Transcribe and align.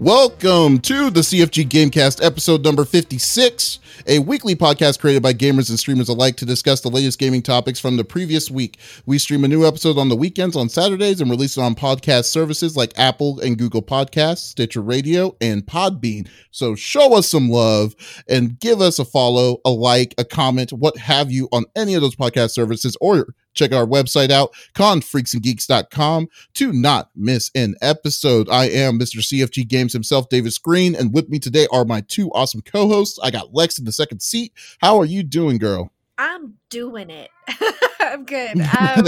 Welcome 0.00 0.78
to 0.78 1.10
the 1.10 1.20
CFG 1.20 1.68
Gamecast, 1.68 2.24
episode 2.24 2.64
number 2.64 2.86
56, 2.86 3.80
a 4.06 4.18
weekly 4.20 4.56
podcast 4.56 4.98
created 4.98 5.22
by 5.22 5.34
gamers 5.34 5.68
and 5.68 5.78
streamers 5.78 6.08
alike 6.08 6.36
to 6.36 6.46
discuss 6.46 6.80
the 6.80 6.88
latest 6.88 7.18
gaming 7.18 7.42
topics 7.42 7.78
from 7.78 7.98
the 7.98 8.04
previous 8.04 8.50
week. 8.50 8.78
We 9.04 9.18
stream 9.18 9.44
a 9.44 9.48
new 9.48 9.66
episode 9.66 9.98
on 9.98 10.08
the 10.08 10.16
weekends 10.16 10.56
on 10.56 10.70
Saturdays 10.70 11.20
and 11.20 11.30
release 11.30 11.58
it 11.58 11.60
on 11.60 11.74
podcast 11.74 12.24
services 12.24 12.78
like 12.78 12.98
Apple 12.98 13.40
and 13.40 13.58
Google 13.58 13.82
Podcasts, 13.82 14.38
Stitcher 14.38 14.80
Radio, 14.80 15.36
and 15.38 15.66
Podbean. 15.66 16.26
So 16.50 16.74
show 16.74 17.14
us 17.14 17.28
some 17.28 17.50
love 17.50 17.94
and 18.26 18.58
give 18.58 18.80
us 18.80 18.98
a 18.98 19.04
follow, 19.04 19.58
a 19.66 19.70
like, 19.70 20.14
a 20.16 20.24
comment, 20.24 20.72
what 20.72 20.96
have 20.96 21.30
you 21.30 21.46
on 21.52 21.66
any 21.76 21.92
of 21.92 22.00
those 22.00 22.16
podcast 22.16 22.52
services 22.52 22.96
or 23.02 23.34
Check 23.54 23.72
our 23.72 23.86
website 23.86 24.30
out, 24.30 24.52
confreaksandgeeks.com, 24.74 26.28
to 26.54 26.72
not 26.72 27.10
miss 27.14 27.50
an 27.54 27.74
episode. 27.82 28.48
I 28.48 28.66
am 28.66 28.98
Mr. 28.98 29.18
CFG 29.18 29.66
Games 29.68 29.92
himself, 29.92 30.28
David 30.28 30.52
Screen, 30.52 30.94
and 30.94 31.12
with 31.12 31.28
me 31.28 31.38
today 31.38 31.66
are 31.72 31.84
my 31.84 32.02
two 32.02 32.30
awesome 32.32 32.62
co 32.62 32.88
hosts. 32.88 33.18
I 33.22 33.30
got 33.30 33.54
Lex 33.54 33.78
in 33.78 33.84
the 33.84 33.92
second 33.92 34.20
seat. 34.20 34.52
How 34.80 34.98
are 34.98 35.04
you 35.04 35.22
doing, 35.22 35.58
girl? 35.58 35.90
I'm 36.20 36.56
doing 36.68 37.08
it. 37.08 37.30
I'm 38.00 38.24
good. 38.24 38.58
Um, 38.80 39.04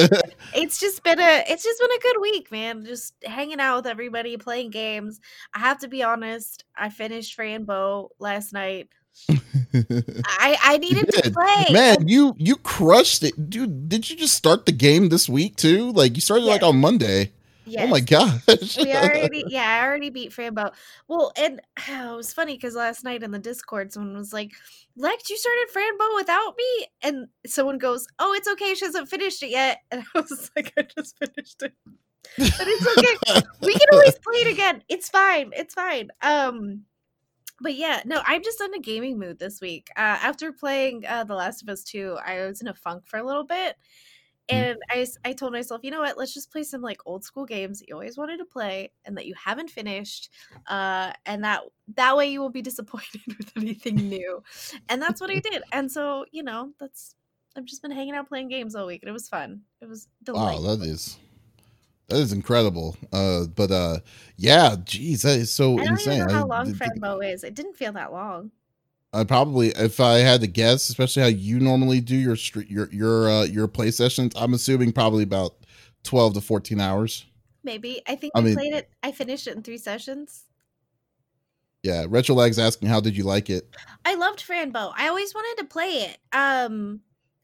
it's 0.55 0.81
just 0.81 1.03
been 1.03 1.19
a 1.19 1.45
it's 1.49 1.63
just 1.63 1.81
been 1.81 1.91
a 1.91 2.01
good 2.01 2.21
week, 2.21 2.51
man. 2.51 2.85
Just 2.85 3.15
hanging 3.25 3.61
out 3.61 3.77
with 3.77 3.87
everybody, 3.87 4.37
playing 4.37 4.71
games. 4.71 5.21
I 5.55 5.61
have 5.61 5.79
to 5.81 5.89
be 5.89 6.03
honest. 6.03 6.65
I 6.77 6.89
finished 6.89 7.35
Fran 7.35 7.67
last 8.19 8.53
night. 8.53 8.89
I 9.31 10.57
I 10.63 10.79
needed 10.79 11.09
to 11.13 11.31
play. 11.31 11.67
Man, 11.73 12.09
you 12.09 12.35
you 12.39 12.57
crushed 12.57 13.23
it. 13.23 13.51
Dude, 13.51 13.89
did 13.89 14.11
you 14.11 14.17
just 14.17 14.35
start 14.35 14.67
the 14.67 14.73
game 14.73 15.09
this 15.09 15.29
week 15.29 15.57
too? 15.57 15.93
Like 15.93 16.15
you 16.15 16.21
started 16.21 16.45
yes. 16.45 16.53
like 16.55 16.63
on 16.63 16.79
Monday. 16.79 17.33
Yes. 17.65 17.85
Oh 17.85 17.87
my 17.89 18.01
gosh. 18.01 18.77
we 18.77 18.93
already 18.95 19.45
yeah, 19.47 19.81
I 19.81 19.87
already 19.87 20.11
beat 20.11 20.33
Fran 20.33 20.55
Bow. 20.55 20.73
Well, 21.09 21.33
and 21.37 21.61
oh, 21.89 22.13
it 22.15 22.17
was 22.17 22.33
funny 22.33 22.55
because 22.55 22.75
last 22.75 23.05
night 23.05 23.23
in 23.23 23.31
the 23.31 23.39
Discord 23.39 23.93
someone 23.93 24.17
was 24.17 24.33
like, 24.33 24.53
Lex, 24.97 25.31
you 25.31 25.37
started 25.37 25.69
Fran 25.73 25.97
Bow 25.99 26.11
without 26.17 26.55
me? 26.57 26.87
And 27.03 27.29
someone 27.47 27.79
goes, 27.79 28.07
Oh, 28.19 28.35
it's 28.35 28.49
okay, 28.49 28.75
she 28.75 28.85
hasn't 28.85 29.09
finished 29.09 29.43
it 29.43 29.51
yet. 29.51 29.79
And 29.91 30.05
I 30.15 30.21
was 30.21 30.51
like, 30.57 30.73
I 30.77 30.83
just 30.83 31.19
finished 31.19 31.63
it. 31.63 31.75
But 32.39 32.67
it's 32.67 32.99
okay. 32.99 33.47
we 33.61 33.73
can 33.73 33.89
always 33.93 34.19
play 34.19 34.41
it 34.41 34.53
again. 34.53 34.83
It's 34.89 35.09
fine. 35.09 35.51
It's 35.55 35.75
fine. 35.75 36.11
Um 36.23 36.83
but 37.63 37.75
yeah, 37.75 38.03
no, 38.05 38.23
I'm 38.27 38.43
just 38.43 38.61
in 38.61 38.75
a 38.75 38.81
gaming 38.81 39.19
mood 39.19 39.39
this 39.39 39.61
week. 39.61 39.89
Uh, 39.97 40.19
after 40.21 40.53
playing 40.53 41.05
uh, 41.07 41.25
The 41.25 41.35
Last 41.35 41.63
of 41.63 41.69
Us 41.69 41.85
2, 41.85 42.19
I 42.25 42.47
was 42.47 42.61
in 42.61 42.69
a 42.69 42.75
funk 42.75 43.07
for 43.07 43.19
a 43.19 43.25
little 43.25 43.45
bit. 43.45 43.77
Mm. 44.51 44.55
And 44.57 44.79
I, 44.91 45.07
I 45.25 45.33
told 45.33 45.53
myself, 45.53 45.83
you 45.85 45.91
know 45.91 46.01
what? 46.01 46.19
Let's 46.19 46.35
just 46.35 46.51
play 46.51 46.65
some 46.65 46.83
like 46.83 47.01
old 47.07 47.25
school 47.25 47.47
games 47.47 47.79
that 47.79 47.89
you 47.89 47.95
always 47.95 48.19
wanted 48.19 48.39
to 48.39 48.45
play 48.45 48.93
and 49.05 49.17
that 49.17 49.27
you 49.27 49.35
haven't 49.35 49.71
finished. 49.71 50.31
Uh, 50.67 51.13
and 51.25 51.45
that 51.45 51.63
that 51.95 52.17
way 52.17 52.31
you 52.31 52.41
will 52.41 52.51
be 52.51 52.63
disappointed 52.71 53.21
with 53.27 53.53
anything 53.57 53.97
new. 54.09 54.43
and 54.89 55.01
that's 55.01 55.21
what 55.21 55.31
I 55.31 55.39
did. 55.39 55.63
And 55.73 55.91
so, 55.91 56.27
you 56.33 56.43
know, 56.43 56.73
that's 56.81 57.15
I've 57.57 57.67
just 57.67 57.83
been 57.83 57.91
hanging 57.91 58.15
out 58.15 58.29
playing 58.29 58.49
games 58.49 58.75
all 58.75 58.87
week 58.87 59.03
and 59.03 59.11
it 59.11 59.13
was 59.13 59.29
fun. 59.29 59.63
It 59.81 59.89
was 59.89 60.09
delightful. 60.23 60.65
Wow, 60.65 60.77
that 60.77 60.87
is 60.87 61.19
that 62.13 62.21
is 62.21 62.33
incredible. 62.33 62.97
Uh, 63.13 63.45
but 63.47 63.71
uh, 63.71 63.99
yeah, 64.37 64.77
geez, 64.85 65.23
that 65.23 65.39
is 65.39 65.53
so 65.53 65.79
I 65.79 65.85
don't 65.85 65.93
insane. 65.93 66.17
Even 66.17 66.29
know 66.29 66.35
how 66.35 66.47
long 66.47 66.75
Fran 66.75 66.99
Bow 66.99 67.21
is? 67.21 67.43
It 67.43 67.55
didn't 67.55 67.75
feel 67.75 67.93
that 67.93 68.13
long. 68.13 68.51
I 69.15 69.25
probably, 69.25 69.69
if 69.69 70.01
I 70.01 70.19
had 70.19 70.41
to 70.43 70.47
guess, 70.47 70.89
especially 70.89 71.23
how 71.23 71.29
you 71.29 71.59
normally 71.59 72.01
do 72.01 72.17
your 72.17 72.37
your 72.67 72.89
your 72.91 73.31
uh, 73.31 73.45
your 73.45 73.67
play 73.67 73.91
sessions, 73.91 74.33
I'm 74.37 74.55
assuming 74.55 74.93
probably 74.93 75.25
about 75.25 75.57
twelve 76.03 76.35
to 76.35 76.41
fourteen 76.41 76.81
hours. 76.81 77.25
Maybe 77.65 78.03
I 78.07 78.15
think 78.15 78.33
I, 78.35 78.41
I 78.41 78.43
mean, 78.43 78.55
played 78.55 78.75
it. 78.75 78.91
I 79.03 79.13
finished 79.13 79.47
it 79.47 79.57
in 79.57 79.63
three 79.63 79.79
sessions. 79.79 80.45
Yeah, 81.83 82.05
Retroleg's 82.05 82.61
asking, 82.61 82.89
how 82.89 83.01
did 83.01 83.17
you 83.17 83.25
like 83.25 83.51
it? 83.51 83.69
I 84.05 84.15
loved 84.15 84.41
Fran 84.41 84.71
Bow. 84.71 84.93
I 84.97 85.09
always 85.09 85.35
wanted 85.35 85.63
to 85.63 85.69
play 85.69 85.89
it. 85.89 86.19
Um, 86.33 87.01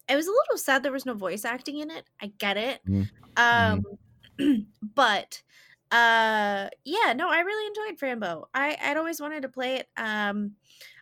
I 0.09 0.15
was 0.15 0.29
a 0.29 0.31
little 0.31 0.59
sad 0.59 0.85
there 0.85 0.93
was 0.93 1.05
no 1.05 1.15
voice 1.15 1.45
acting 1.45 1.81
in 1.81 1.91
it. 1.91 2.05
I 2.23 2.29
get 2.39 2.57
it. 2.57 2.81
Mm-hmm. 2.87 3.03
Um, 3.37 3.81
mm-hmm 3.81 3.95
but 4.95 5.43
uh 5.91 6.69
yeah 6.85 7.15
no 7.15 7.31
i 7.31 7.41
really 7.41 7.67
enjoyed 7.67 7.99
Fran 7.99 8.19
Bow 8.19 8.47
i 8.53 8.77
i'd 8.83 8.99
always 8.99 9.21
wanted 9.21 9.41
to 9.43 9.49
play 9.49 9.77
it 9.77 9.89
um 9.97 10.53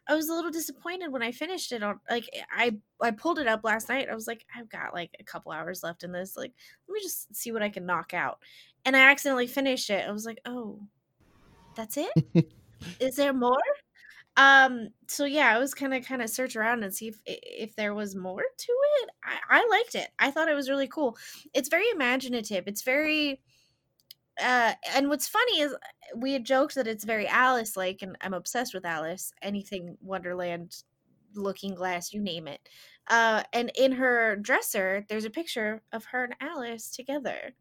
i 0.08 0.14
was 0.14 0.28
a 0.28 0.32
little 0.32 0.52
disappointed 0.52 1.10
when 1.10 1.24
i 1.24 1.32
finished 1.32 1.72
it 1.72 1.82
on 1.82 1.98
like 2.08 2.28
i 2.52 2.70
i 3.00 3.10
pulled 3.10 3.40
it 3.40 3.48
up 3.48 3.64
last 3.64 3.88
night 3.88 4.08
i 4.08 4.14
was 4.14 4.28
like 4.28 4.46
i've 4.56 4.68
got 4.68 4.94
like 4.94 5.10
a 5.18 5.24
couple 5.24 5.50
hours 5.50 5.82
left 5.82 6.04
in 6.04 6.12
this 6.12 6.36
like 6.36 6.52
let 6.88 6.94
me 6.94 7.00
just 7.02 7.34
see 7.34 7.50
what 7.50 7.64
i 7.64 7.68
can 7.68 7.84
knock 7.84 8.14
out. 8.14 8.38
And 8.84 8.96
i 8.96 9.00
accidentally 9.10 9.48
finished 9.48 9.90
it 9.90 10.06
i 10.06 10.12
was 10.12 10.24
like 10.24 10.38
oh 10.46 10.78
that's 11.76 11.98
it? 11.98 12.10
Is 13.00 13.16
there 13.16 13.32
more 13.32 13.58
um 14.36 14.88
so 15.08 15.24
yeah 15.24 15.54
i 15.54 15.58
was 15.58 15.72
kind 15.74 15.94
of 15.94 16.04
kind 16.04 16.20
of 16.20 16.28
search 16.28 16.56
around 16.56 16.82
and 16.82 16.94
see 16.94 17.08
if 17.08 17.20
if 17.26 17.74
there 17.76 17.94
was 17.94 18.14
more 18.14 18.42
to 18.42 18.72
it. 19.02 19.10
I, 19.24 19.60
I 19.60 19.68
liked 19.68 19.94
it. 19.94 20.08
I 20.18 20.30
thought 20.30 20.48
it 20.48 20.54
was 20.54 20.70
really 20.70 20.88
cool. 20.88 21.16
It's 21.54 21.68
very 21.68 21.88
imaginative. 21.90 22.64
It's 22.66 22.82
very 22.82 23.40
uh 24.40 24.72
and 24.94 25.08
what's 25.08 25.28
funny 25.28 25.60
is 25.60 25.74
we 26.14 26.32
had 26.32 26.44
joked 26.44 26.74
that 26.74 26.86
it's 26.86 27.04
very 27.04 27.26
alice 27.26 27.74
like 27.74 28.02
and 28.02 28.18
i'm 28.20 28.34
obsessed 28.34 28.74
with 28.74 28.84
alice 28.84 29.32
anything 29.40 29.96
wonderland 30.02 30.82
looking 31.34 31.74
glass 31.74 32.12
you 32.12 32.20
name 32.20 32.46
it. 32.46 32.60
Uh 33.08 33.42
and 33.54 33.70
in 33.76 33.92
her 33.92 34.36
dresser 34.36 35.06
there's 35.08 35.24
a 35.24 35.30
picture 35.30 35.82
of 35.92 36.04
her 36.06 36.24
and 36.24 36.34
alice 36.40 36.90
together. 36.90 37.54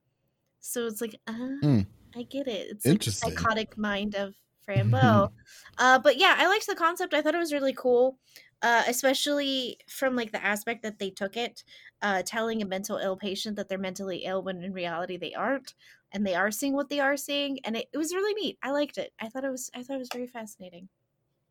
So 0.59 0.85
it's 0.85 0.99
like 0.99 1.15
uh 1.27 1.33
mm. 1.63 1.85
i 2.15 2.23
get 2.23 2.47
it. 2.47 2.67
It's 2.71 2.85
like 2.85 3.07
a 3.07 3.11
psychotic 3.11 3.77
mind 3.77 4.15
of 4.15 4.35
Fran 4.65 4.89
Bow. 4.89 5.31
uh, 5.77 5.99
but 5.99 6.17
yeah, 6.17 6.35
I 6.37 6.47
liked 6.47 6.67
the 6.67 6.75
concept. 6.75 7.13
I 7.13 7.21
thought 7.21 7.35
it 7.35 7.39
was 7.39 7.53
really 7.53 7.73
cool, 7.73 8.17
uh, 8.61 8.83
especially 8.87 9.77
from 9.87 10.15
like 10.15 10.31
the 10.31 10.43
aspect 10.43 10.83
that 10.83 10.99
they 10.99 11.09
took 11.09 11.37
it, 11.37 11.63
uh, 12.01 12.23
telling 12.25 12.61
a 12.61 12.65
mental 12.65 12.97
ill 12.97 13.15
patient 13.15 13.55
that 13.55 13.69
they're 13.69 13.77
mentally 13.77 14.23
ill 14.25 14.43
when 14.43 14.63
in 14.63 14.73
reality 14.73 15.17
they 15.17 15.33
aren't, 15.33 15.73
and 16.11 16.25
they 16.25 16.35
are 16.35 16.51
seeing 16.51 16.73
what 16.73 16.89
they 16.89 16.99
are 16.99 17.17
seeing, 17.17 17.59
and 17.63 17.75
it, 17.75 17.87
it 17.93 17.97
was 17.97 18.13
really 18.13 18.33
neat. 18.41 18.57
I 18.63 18.71
liked 18.71 18.97
it. 18.97 19.11
I 19.19 19.29
thought 19.29 19.45
it 19.45 19.51
was 19.51 19.69
I 19.73 19.83
thought 19.83 19.95
it 19.95 19.99
was 19.99 20.09
very 20.13 20.27
fascinating. 20.27 20.89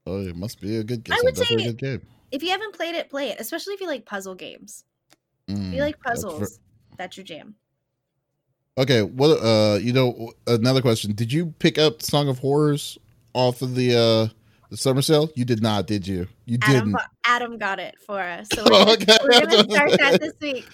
Oh, 0.06 0.20
it 0.20 0.36
must 0.36 0.60
be 0.60 0.76
a 0.76 0.84
good 0.84 1.04
game. 1.04 1.14
I 1.14 1.20
would 1.22 1.36
say, 1.36 1.54
a 1.54 1.58
good 1.58 1.78
game. 1.78 2.02
If 2.30 2.42
you 2.42 2.50
haven't 2.50 2.74
played 2.74 2.94
it, 2.94 3.08
play 3.08 3.30
it. 3.30 3.40
Especially 3.40 3.74
if 3.74 3.80
you 3.80 3.86
like 3.86 4.04
puzzle 4.04 4.34
games. 4.34 4.84
Mm, 5.48 5.68
if 5.68 5.74
you 5.74 5.80
mm, 5.80 5.84
like 5.84 6.00
puzzles, 6.00 6.40
that's, 6.40 6.56
for... 6.56 6.96
that's 6.96 7.16
your 7.16 7.24
jam. 7.24 7.54
Okay, 8.76 9.02
what 9.02 9.36
uh 9.36 9.78
you 9.80 9.92
know 9.92 10.32
another 10.46 10.82
question. 10.82 11.14
Did 11.14 11.32
you 11.32 11.54
pick 11.58 11.78
up 11.78 12.02
Song 12.02 12.28
of 12.28 12.38
Horrors 12.40 12.98
off 13.34 13.62
of 13.62 13.74
the 13.74 13.94
uh 13.94 14.34
the 14.70 14.76
summer 14.76 15.02
sale? 15.02 15.30
You 15.34 15.44
did 15.44 15.62
not, 15.62 15.86
did 15.86 16.06
you? 16.06 16.26
You 16.46 16.58
Adam, 16.62 16.92
didn't. 16.92 17.02
Adam 17.26 17.58
got 17.58 17.78
it 17.78 17.96
for 18.06 18.20
us. 18.20 18.48
So 18.52 18.64
we're, 18.70 18.92
okay. 18.94 19.18
we're 19.22 19.40
gonna 19.40 19.70
start 19.70 19.90
that 19.98 20.20
this 20.20 20.32
week. 20.40 20.66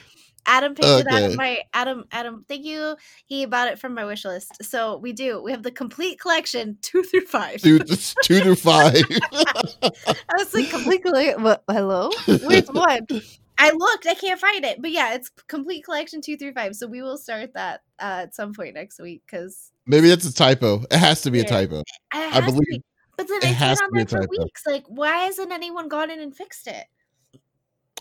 Adam 0.46 0.74
picked 0.74 0.88
okay. 0.88 1.00
it 1.00 1.06
out 1.06 1.30
of 1.30 1.36
my 1.36 1.62
Adam. 1.74 2.04
Adam, 2.12 2.44
thank 2.48 2.64
you. 2.64 2.96
He 3.26 3.46
bought 3.46 3.68
it 3.68 3.78
from 3.78 3.94
my 3.94 4.04
wish 4.04 4.24
list. 4.24 4.64
So 4.64 4.96
we 4.96 5.12
do. 5.12 5.42
We 5.42 5.50
have 5.52 5.62
the 5.62 5.70
complete 5.70 6.18
collection, 6.18 6.78
two 6.82 7.02
through 7.02 7.26
five. 7.26 7.60
Two, 7.60 7.78
two 7.78 8.40
through 8.40 8.56
five. 8.56 9.02
I 9.32 9.90
was 10.38 10.54
like, 10.54 10.70
complete 10.70 11.02
collection. 11.02 11.56
Hello, 11.68 12.10
where's 12.26 12.68
one? 12.68 13.06
I 13.60 13.72
looked. 13.72 14.06
I 14.06 14.14
can't 14.14 14.40
find 14.40 14.64
it. 14.64 14.80
But 14.80 14.90
yeah, 14.90 15.14
it's 15.14 15.30
complete 15.48 15.84
collection 15.84 16.22
two 16.22 16.36
through 16.36 16.54
five. 16.54 16.74
So 16.74 16.86
we 16.86 17.02
will 17.02 17.18
start 17.18 17.52
that 17.54 17.82
uh, 18.00 18.22
at 18.24 18.34
some 18.34 18.54
point 18.54 18.74
next 18.74 18.98
week 18.98 19.22
because 19.26 19.70
maybe 19.86 20.08
that's 20.08 20.26
a 20.26 20.34
typo. 20.34 20.82
It 20.90 20.96
has 20.96 21.20
to 21.22 21.30
be 21.30 21.40
a 21.40 21.44
typo. 21.44 21.82
I 22.12 22.40
believe. 22.40 22.82
But 23.18 23.28
then 23.28 23.42
it 23.42 23.54
has 23.54 23.78
been 23.78 24.00
on 24.00 24.06
there 24.06 24.22
for 24.22 24.28
weeks. 24.30 24.62
Like, 24.66 24.84
why 24.88 25.24
hasn't 25.24 25.52
anyone 25.52 25.88
gone 25.88 26.10
in 26.10 26.20
and 26.20 26.34
fixed 26.34 26.66
it? 26.66 26.86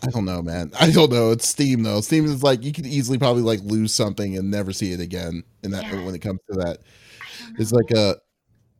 I 0.02 0.06
don't 0.06 0.24
know, 0.24 0.40
man. 0.40 0.72
I 0.80 0.90
don't 0.90 1.12
know. 1.12 1.30
It's 1.32 1.46
Steam 1.46 1.82
though. 1.82 2.00
Steam 2.00 2.24
is 2.24 2.42
like 2.42 2.64
you 2.64 2.72
could 2.72 2.86
easily 2.86 3.18
probably 3.18 3.42
like 3.42 3.60
lose 3.62 3.94
something 3.94 4.36
and 4.38 4.50
never 4.50 4.72
see 4.72 4.92
it 4.92 5.00
again. 5.00 5.44
In 5.62 5.72
that 5.72 5.84
yeah. 5.84 6.06
when 6.06 6.14
it 6.14 6.20
comes 6.20 6.40
to 6.50 6.58
that, 6.60 6.78
it's 7.58 7.70
like 7.70 7.90
a 7.90 8.16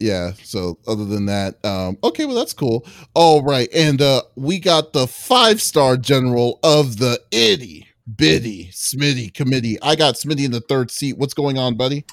yeah. 0.00 0.32
So 0.42 0.78
other 0.88 1.04
than 1.04 1.26
that, 1.26 1.64
um, 1.64 1.98
okay, 2.02 2.24
well 2.24 2.34
that's 2.34 2.54
cool. 2.54 2.86
All 3.14 3.42
right, 3.42 3.68
and 3.74 4.02
uh, 4.02 4.22
we 4.34 4.58
got 4.58 4.92
the 4.92 5.06
five 5.06 5.62
star 5.62 5.96
general 5.96 6.58
of 6.62 6.98
the 6.98 7.20
itty 7.30 7.86
bitty 8.16 8.70
Smitty 8.72 9.32
committee. 9.32 9.78
I 9.82 9.96
got 9.96 10.14
Smitty 10.14 10.44
in 10.44 10.50
the 10.50 10.60
third 10.60 10.90
seat. 10.90 11.18
What's 11.18 11.34
going 11.34 11.58
on, 11.58 11.76
buddy? 11.76 12.04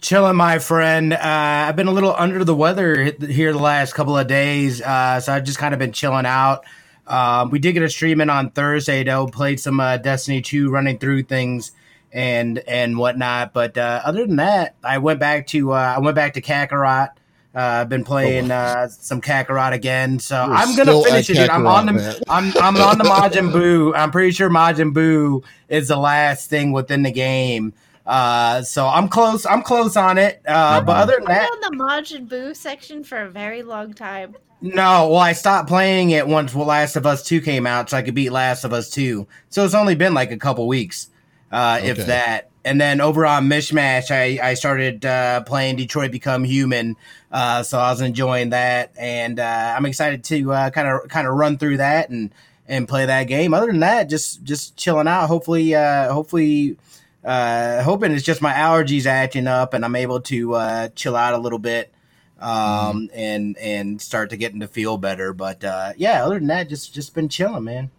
Chilling, 0.00 0.36
my 0.36 0.58
friend. 0.58 1.12
Uh, 1.12 1.18
I've 1.22 1.76
been 1.76 1.88
a 1.88 1.92
little 1.92 2.14
under 2.16 2.44
the 2.44 2.54
weather 2.54 3.12
here 3.20 3.52
the 3.52 3.58
last 3.58 3.94
couple 3.94 4.16
of 4.16 4.26
days, 4.26 4.80
uh, 4.80 5.20
so 5.20 5.32
I've 5.32 5.44
just 5.44 5.58
kind 5.58 5.74
of 5.74 5.78
been 5.78 5.92
chilling 5.92 6.26
out. 6.26 6.64
Um, 7.06 7.50
we 7.50 7.58
did 7.58 7.72
get 7.72 7.82
a 7.82 7.88
stream 7.88 8.20
in 8.20 8.30
on 8.30 8.50
Thursday 8.50 9.02
though. 9.02 9.26
Played 9.26 9.60
some 9.60 9.80
uh, 9.80 9.96
Destiny 9.96 10.40
two, 10.40 10.70
running 10.70 10.98
through 10.98 11.24
things 11.24 11.72
and 12.12 12.58
and 12.60 12.96
whatnot. 12.96 13.52
But 13.52 13.76
uh, 13.76 14.00
other 14.04 14.26
than 14.26 14.36
that, 14.36 14.76
I 14.82 14.98
went 14.98 15.20
back 15.20 15.48
to 15.48 15.72
uh, 15.72 15.94
I 15.96 15.98
went 15.98 16.14
back 16.14 16.34
to 16.34 16.40
Kakarot. 16.40 17.10
Uh, 17.52 17.58
I've 17.58 17.88
been 17.88 18.04
playing 18.04 18.52
uh, 18.52 18.88
some 18.88 19.20
Kakarot 19.20 19.72
again, 19.72 20.20
so 20.20 20.44
You're 20.44 20.54
I'm 20.54 20.76
gonna 20.76 21.02
finish 21.02 21.30
it. 21.30 21.36
Kakarot, 21.36 21.50
I'm 21.50 21.66
on 21.66 21.86
the 21.86 22.22
I'm 22.28 22.52
I'm 22.58 22.76
on 22.76 22.98
the 22.98 23.04
Majin 23.10 23.50
Buu. 23.52 23.92
I'm 23.96 24.12
pretty 24.12 24.30
sure 24.30 24.48
Majin 24.48 24.92
Buu 24.92 25.42
is 25.68 25.88
the 25.88 25.96
last 25.96 26.48
thing 26.48 26.70
within 26.70 27.02
the 27.02 27.10
game. 27.10 27.72
Uh, 28.06 28.62
so 28.62 28.86
I'm 28.86 29.08
close. 29.08 29.46
I'm 29.46 29.62
close 29.62 29.96
on 29.96 30.16
it. 30.18 30.42
Uh, 30.46 30.80
but 30.80 30.96
other 30.96 31.16
than 31.16 31.26
that, 31.26 31.50
on 31.50 31.60
the 31.60 31.84
Majin 31.84 32.28
Buu 32.28 32.56
section 32.56 33.04
for 33.04 33.18
a 33.18 33.30
very 33.30 33.62
long 33.62 33.94
time. 33.94 34.36
No, 34.62 35.08
well, 35.08 35.18
I 35.18 35.32
stopped 35.32 35.68
playing 35.68 36.10
it 36.10 36.26
once 36.26 36.54
Last 36.54 36.96
of 36.96 37.06
Us 37.06 37.24
Two 37.24 37.40
came 37.40 37.66
out, 37.66 37.90
so 37.90 37.96
I 37.96 38.02
could 38.02 38.14
beat 38.14 38.30
Last 38.30 38.64
of 38.64 38.72
Us 38.72 38.90
Two. 38.90 39.26
So 39.48 39.64
it's 39.64 39.74
only 39.74 39.94
been 39.94 40.12
like 40.12 40.30
a 40.30 40.36
couple 40.36 40.68
weeks, 40.68 41.08
uh, 41.50 41.78
okay. 41.80 41.88
if 41.88 42.06
that. 42.06 42.50
And 42.62 42.78
then 42.78 43.00
over 43.00 43.24
on 43.24 43.48
Mishmash, 43.48 44.10
I 44.10 44.50
I 44.50 44.54
started 44.54 45.06
uh, 45.06 45.42
playing 45.44 45.76
Detroit 45.76 46.10
Become 46.10 46.44
Human, 46.44 46.96
uh, 47.30 47.62
so 47.62 47.78
I 47.78 47.90
was 47.90 48.00
enjoying 48.00 48.50
that, 48.50 48.92
and 48.98 49.38
uh, 49.38 49.74
I'm 49.76 49.86
excited 49.86 50.24
to 50.24 50.44
kind 50.72 50.88
of 50.88 51.08
kind 51.08 51.26
of 51.26 51.34
run 51.34 51.58
through 51.58 51.78
that 51.78 52.10
and 52.10 52.32
and 52.66 52.88
play 52.88 53.06
that 53.06 53.24
game. 53.24 53.54
Other 53.54 53.66
than 53.66 53.80
that, 53.80 54.08
just 54.08 54.42
just 54.42 54.76
chilling 54.76 55.08
out. 55.08 55.26
Hopefully, 55.26 55.74
uh, 55.74 56.12
hopefully 56.12 56.76
uh, 57.24 57.82
hoping 57.82 58.12
it's 58.12 58.24
just 58.24 58.40
my 58.40 58.52
allergies 58.52 59.06
acting 59.06 59.46
up 59.46 59.74
and 59.74 59.84
I'm 59.84 59.96
able 59.96 60.20
to 60.22 60.54
uh, 60.54 60.88
chill 60.90 61.16
out 61.16 61.34
a 61.34 61.38
little 61.38 61.58
bit 61.58 61.92
um, 62.38 62.50
mm-hmm. 62.50 63.18
and 63.18 63.58
and 63.58 64.02
start 64.02 64.30
to 64.30 64.36
get 64.36 64.52
into 64.52 64.66
feel 64.66 64.96
better. 64.96 65.32
But 65.32 65.62
uh, 65.62 65.92
yeah, 65.96 66.24
other 66.24 66.38
than 66.38 66.48
that, 66.48 66.68
just 66.68 66.94
just 66.94 67.14
been 67.14 67.28
chilling, 67.28 67.64
man. 67.64 67.90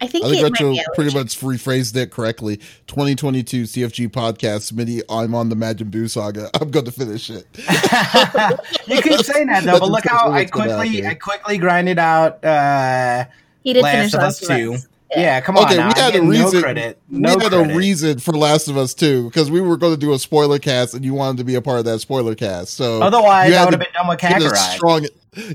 I 0.00 0.06
think, 0.06 0.24
I 0.24 0.30
think 0.30 0.42
Retro 0.42 0.74
pretty 0.94 1.16
much 1.16 1.40
rephrased 1.40 1.96
it 1.96 2.10
correctly. 2.10 2.56
2022 2.86 3.62
CFG 3.62 4.08
podcast, 4.08 4.72
Smitty, 4.72 5.02
I'm 5.08 5.34
on 5.34 5.48
the 5.48 5.54
Majin 5.54 5.90
Buu 5.90 6.10
saga. 6.10 6.50
I'm 6.60 6.70
going 6.70 6.84
to 6.84 6.92
finish 6.92 7.30
it. 7.30 7.46
you 8.86 9.00
keep 9.00 9.20
saying 9.24 9.46
that 9.46 9.64
though, 9.64 9.78
but 9.78 9.90
look 9.90 10.04
how 10.06 10.30
I 10.30 10.44
quickly 10.44 11.06
I 11.06 11.14
quickly 11.14 11.58
grinded 11.58 11.98
out. 11.98 12.44
Uh, 12.44 13.24
he 13.62 13.72
did 13.72 13.82
Last 13.82 13.94
finish 13.94 14.14
of 14.14 14.20
Us 14.20 14.40
Two. 14.40 14.76
Yeah, 15.16 15.40
come 15.40 15.56
on. 15.56 15.66
Okay, 15.66 15.76
now. 15.76 15.92
we 15.94 16.00
had 16.00 16.16
a 16.16 16.22
reason. 16.22 16.52
No 16.52 16.62
credit. 16.62 16.98
No 17.08 17.36
we 17.36 17.44
had 17.44 17.52
credit. 17.52 17.74
a 17.74 17.76
reason 17.76 18.18
for 18.18 18.32
Last 18.32 18.68
of 18.68 18.76
Us 18.76 18.94
2 18.94 19.24
because 19.24 19.50
we 19.50 19.60
were 19.60 19.76
going 19.76 19.94
to 19.94 20.00
do 20.00 20.12
a 20.12 20.18
spoiler 20.18 20.58
cast, 20.58 20.94
and 20.94 21.04
you 21.04 21.14
wanted 21.14 21.38
to 21.38 21.44
be 21.44 21.54
a 21.54 21.62
part 21.62 21.78
of 21.78 21.84
that 21.84 22.00
spoiler 22.00 22.34
cast. 22.34 22.74
So 22.74 23.00
otherwise, 23.02 23.52
I 23.52 23.64
would 23.64 23.74
have 23.74 23.80
been 23.80 23.92
done 23.92 24.08
with 24.08 24.18
Kakarot. 24.18 24.56
Strong, 24.74 25.06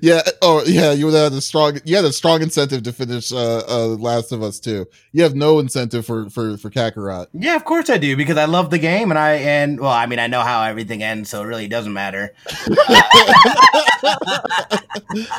yeah. 0.02 0.22
Oh, 0.42 0.64
yeah. 0.66 0.92
You 0.92 1.08
had 1.08 1.34
a 1.34 1.42
strong. 1.42 1.80
You 1.84 1.96
had 1.96 2.06
a 2.06 2.14
strong 2.14 2.42
incentive 2.42 2.84
to 2.84 2.94
finish 2.94 3.31
uh, 3.31 3.64
uh, 3.68 3.88
Last 3.88 4.31
of 4.31 4.42
Us 4.44 4.60
too. 4.60 4.88
You 5.12 5.24
have 5.24 5.36
no 5.36 5.60
incentive 5.60 6.06
for 6.06 6.30
for 6.30 6.58
for 6.58 6.70
Kakarot. 6.70 7.28
Yeah, 7.34 7.56
of 7.56 7.66
course 7.66 7.90
I 7.90 7.98
do 7.98 8.16
because 8.16 8.38
I 8.38 8.46
love 8.46 8.70
the 8.70 8.80
game, 8.80 9.12
and 9.12 9.20
I 9.20 9.34
and 9.34 9.80
well, 9.80 9.92
I 9.92 10.06
mean, 10.06 10.20
I 10.20 10.28
know 10.28 10.42
how 10.42 10.64
everything 10.64 11.04
ends, 11.04 11.30
so 11.30 11.44
it 11.44 11.46
really 11.46 11.68
doesn't 11.68 11.94
matter. 11.94 12.34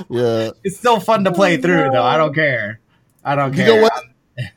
yeah, 0.09 0.51
it's 0.65 0.77
still 0.77 1.01
fun 1.01 1.25
to 1.25 1.33
play 1.33 1.57
through, 1.57 1.91
though. 1.91 2.03
I 2.03 2.17
don't 2.17 2.35
care. 2.35 2.81
I 3.25 3.35
don't 3.35 3.55
care. 3.55 3.69
You 3.69 3.77
know 3.77 3.83
what? 3.83 4.05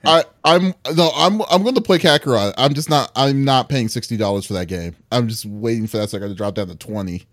I, 0.06 0.24
I'm 0.44 0.74
no, 0.96 1.12
I'm 1.16 1.42
I'm 1.44 1.64
going 1.64 1.76
to 1.76 1.82
play 1.82 2.00
Kakarot. 2.00 2.54
I'm 2.58 2.74
just 2.74 2.90
not. 2.90 3.12
I'm 3.16 3.44
not 3.44 3.70
paying 3.70 3.90
sixty 3.90 4.18
dollars 4.18 4.46
for 4.46 4.54
that 4.54 4.68
game. 4.68 4.96
I'm 5.12 5.28
just 5.28 5.46
waiting 5.46 5.88
for 5.88 5.98
that 5.98 6.10
second 6.10 6.30
to 6.30 6.36
drop 6.36 6.56
down 6.56 6.68
to 6.68 6.76
twenty. 6.76 7.28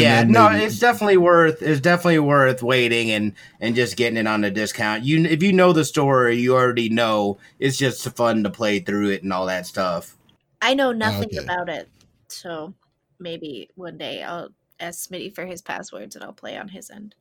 Yeah, 0.00 0.24
no, 0.24 0.48
it's 0.50 0.78
definitely 0.78 1.16
worth. 1.16 1.62
It's 1.62 1.80
definitely 1.80 2.18
worth 2.18 2.62
waiting 2.62 3.10
and 3.10 3.32
and 3.60 3.74
just 3.74 3.96
getting 3.96 4.16
it 4.16 4.26
on 4.26 4.44
a 4.44 4.50
discount. 4.50 5.04
You, 5.04 5.24
if 5.24 5.42
you 5.42 5.52
know 5.52 5.72
the 5.72 5.84
story, 5.84 6.38
you 6.38 6.54
already 6.54 6.88
know. 6.88 7.38
It's 7.58 7.76
just 7.76 8.08
fun 8.16 8.42
to 8.44 8.50
play 8.50 8.80
through 8.80 9.10
it 9.10 9.22
and 9.22 9.32
all 9.32 9.46
that 9.46 9.66
stuff. 9.66 10.16
I 10.60 10.74
know 10.74 10.92
nothing 10.92 11.28
okay. 11.28 11.38
about 11.38 11.68
it, 11.68 11.88
so 12.28 12.74
maybe 13.18 13.70
one 13.74 13.98
day 13.98 14.22
I'll 14.22 14.48
ask 14.80 15.08
Smitty 15.08 15.34
for 15.34 15.46
his 15.46 15.62
passwords 15.62 16.16
and 16.16 16.24
I'll 16.24 16.32
play 16.32 16.56
on 16.56 16.68
his 16.68 16.90
end. 16.90 17.14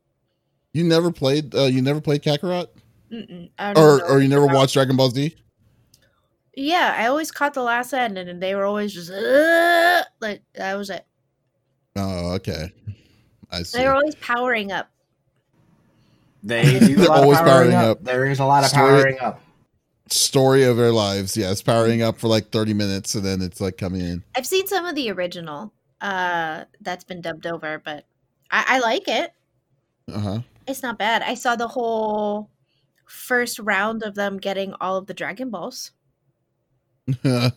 You 0.73 0.83
never 0.83 1.11
played. 1.11 1.53
Uh, 1.53 1.65
you 1.65 1.81
never 1.81 2.01
played 2.01 2.23
Kakarot. 2.23 2.67
Or 3.59 4.03
or 4.03 4.21
you 4.21 4.27
never 4.27 4.47
watched 4.47 4.73
Dragon 4.73 4.95
Ball 4.95 5.11
Z? 5.11 5.35
Yeah, 6.55 6.95
I 6.97 7.07
always 7.07 7.31
caught 7.31 7.53
the 7.53 7.63
last 7.63 7.93
end, 7.93 8.17
and 8.17 8.41
they 8.41 8.55
were 8.55 8.65
always 8.65 8.93
just 8.93 9.11
uh, 9.11 10.03
like 10.19 10.41
that 10.55 10.75
was 10.75 10.89
it. 10.89 11.05
Oh, 11.95 12.33
okay. 12.33 12.71
I 13.51 13.63
see. 13.63 13.77
They're 13.77 13.93
always 13.93 14.15
powering 14.15 14.71
up. 14.71 14.89
They 16.41 16.79
do 16.79 17.09
always 17.09 17.37
powering, 17.37 17.71
powering 17.71 17.73
up. 17.73 17.97
up. 17.99 18.03
There 18.03 18.25
is 18.25 18.39
a 18.39 18.45
lot 18.45 18.63
of 18.63 18.69
story, 18.69 19.01
powering 19.01 19.19
up. 19.19 19.41
Story 20.09 20.63
of 20.63 20.77
their 20.77 20.91
lives, 20.91 21.37
yes, 21.37 21.61
powering 21.61 22.01
up 22.01 22.19
for 22.19 22.27
like 22.27 22.49
thirty 22.49 22.73
minutes, 22.73 23.15
and 23.15 23.23
then 23.23 23.41
it's 23.41 23.61
like 23.61 23.77
coming 23.77 24.01
in. 24.01 24.23
I've 24.35 24.45
seen 24.45 24.67
some 24.67 24.85
of 24.85 24.95
the 24.95 25.09
original 25.11 25.71
uh 26.01 26.65
that's 26.81 27.05
been 27.05 27.21
dubbed 27.21 27.47
over, 27.47 27.81
but 27.83 28.05
I, 28.51 28.65
I 28.67 28.79
like 28.79 29.07
it. 29.07 29.31
Uh 30.11 30.19
huh. 30.19 30.39
It's 30.67 30.83
not 30.83 30.97
bad. 30.97 31.21
I 31.21 31.35
saw 31.35 31.55
the 31.55 31.67
whole 31.67 32.49
first 33.05 33.59
round 33.59 34.03
of 34.03 34.15
them 34.15 34.37
getting 34.37 34.73
all 34.81 34.97
of 34.97 35.07
the 35.07 35.13
Dragon 35.13 35.49
Balls. 35.49 35.91
the 37.23 37.53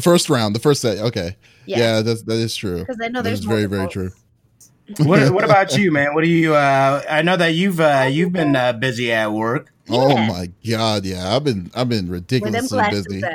first 0.00 0.28
round, 0.28 0.54
the 0.54 0.60
first 0.60 0.82
set. 0.82 0.98
Okay, 0.98 1.36
yeah, 1.70 1.78
yeah 1.78 2.02
that's 2.02 2.22
that 2.22 2.34
is 2.34 2.54
true. 2.54 2.80
Because 2.80 2.98
I 3.02 3.08
know 3.08 3.22
there's 3.22 3.44
very 3.44 3.66
very 3.66 3.88
true. 3.88 4.10
what 4.98 5.32
What 5.32 5.44
about 5.44 5.76
you, 5.78 5.92
man? 5.92 6.14
What 6.14 6.24
do 6.24 6.30
you? 6.30 6.54
Uh, 6.54 7.02
I 7.08 7.22
know 7.22 7.36
that 7.36 7.54
you've 7.54 7.80
uh, 7.80 8.08
you've 8.10 8.32
been 8.32 8.56
uh, 8.56 8.72
busy 8.72 9.12
at 9.12 9.32
work. 9.32 9.72
Yeah. 9.86 9.98
Oh 9.98 10.16
my 10.16 10.50
god, 10.68 11.04
yeah, 11.04 11.34
I've 11.34 11.44
been 11.44 11.70
I've 11.74 11.88
been 11.88 12.08
ridiculously 12.08 12.82
busy. 12.90 13.22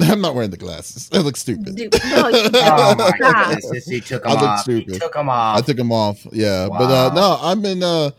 I'm 0.00 0.20
not 0.20 0.34
wearing 0.34 0.50
the 0.50 0.56
glasses. 0.56 1.08
I 1.12 1.18
look 1.18 1.36
stupid. 1.36 1.76
Dude, 1.76 1.92
no, 1.92 2.30
oh 2.32 2.94
my 2.96 3.12
goodness, 3.16 3.86
he 3.86 4.00
took 4.00 4.24
them 4.24 4.32
I 4.32 4.34
off. 4.34 4.60
Stupid. 4.60 4.94
He 4.94 4.98
took 4.98 5.12
them 5.12 5.28
off. 5.28 5.58
I 5.58 5.60
took 5.60 5.76
them 5.76 5.92
off. 5.92 6.26
Yeah, 6.32 6.66
wow. 6.66 6.78
but 6.78 6.90
uh, 6.90 7.14
no, 7.14 7.38
I've 7.40 7.62
been 7.62 7.82
uh, 7.82 8.10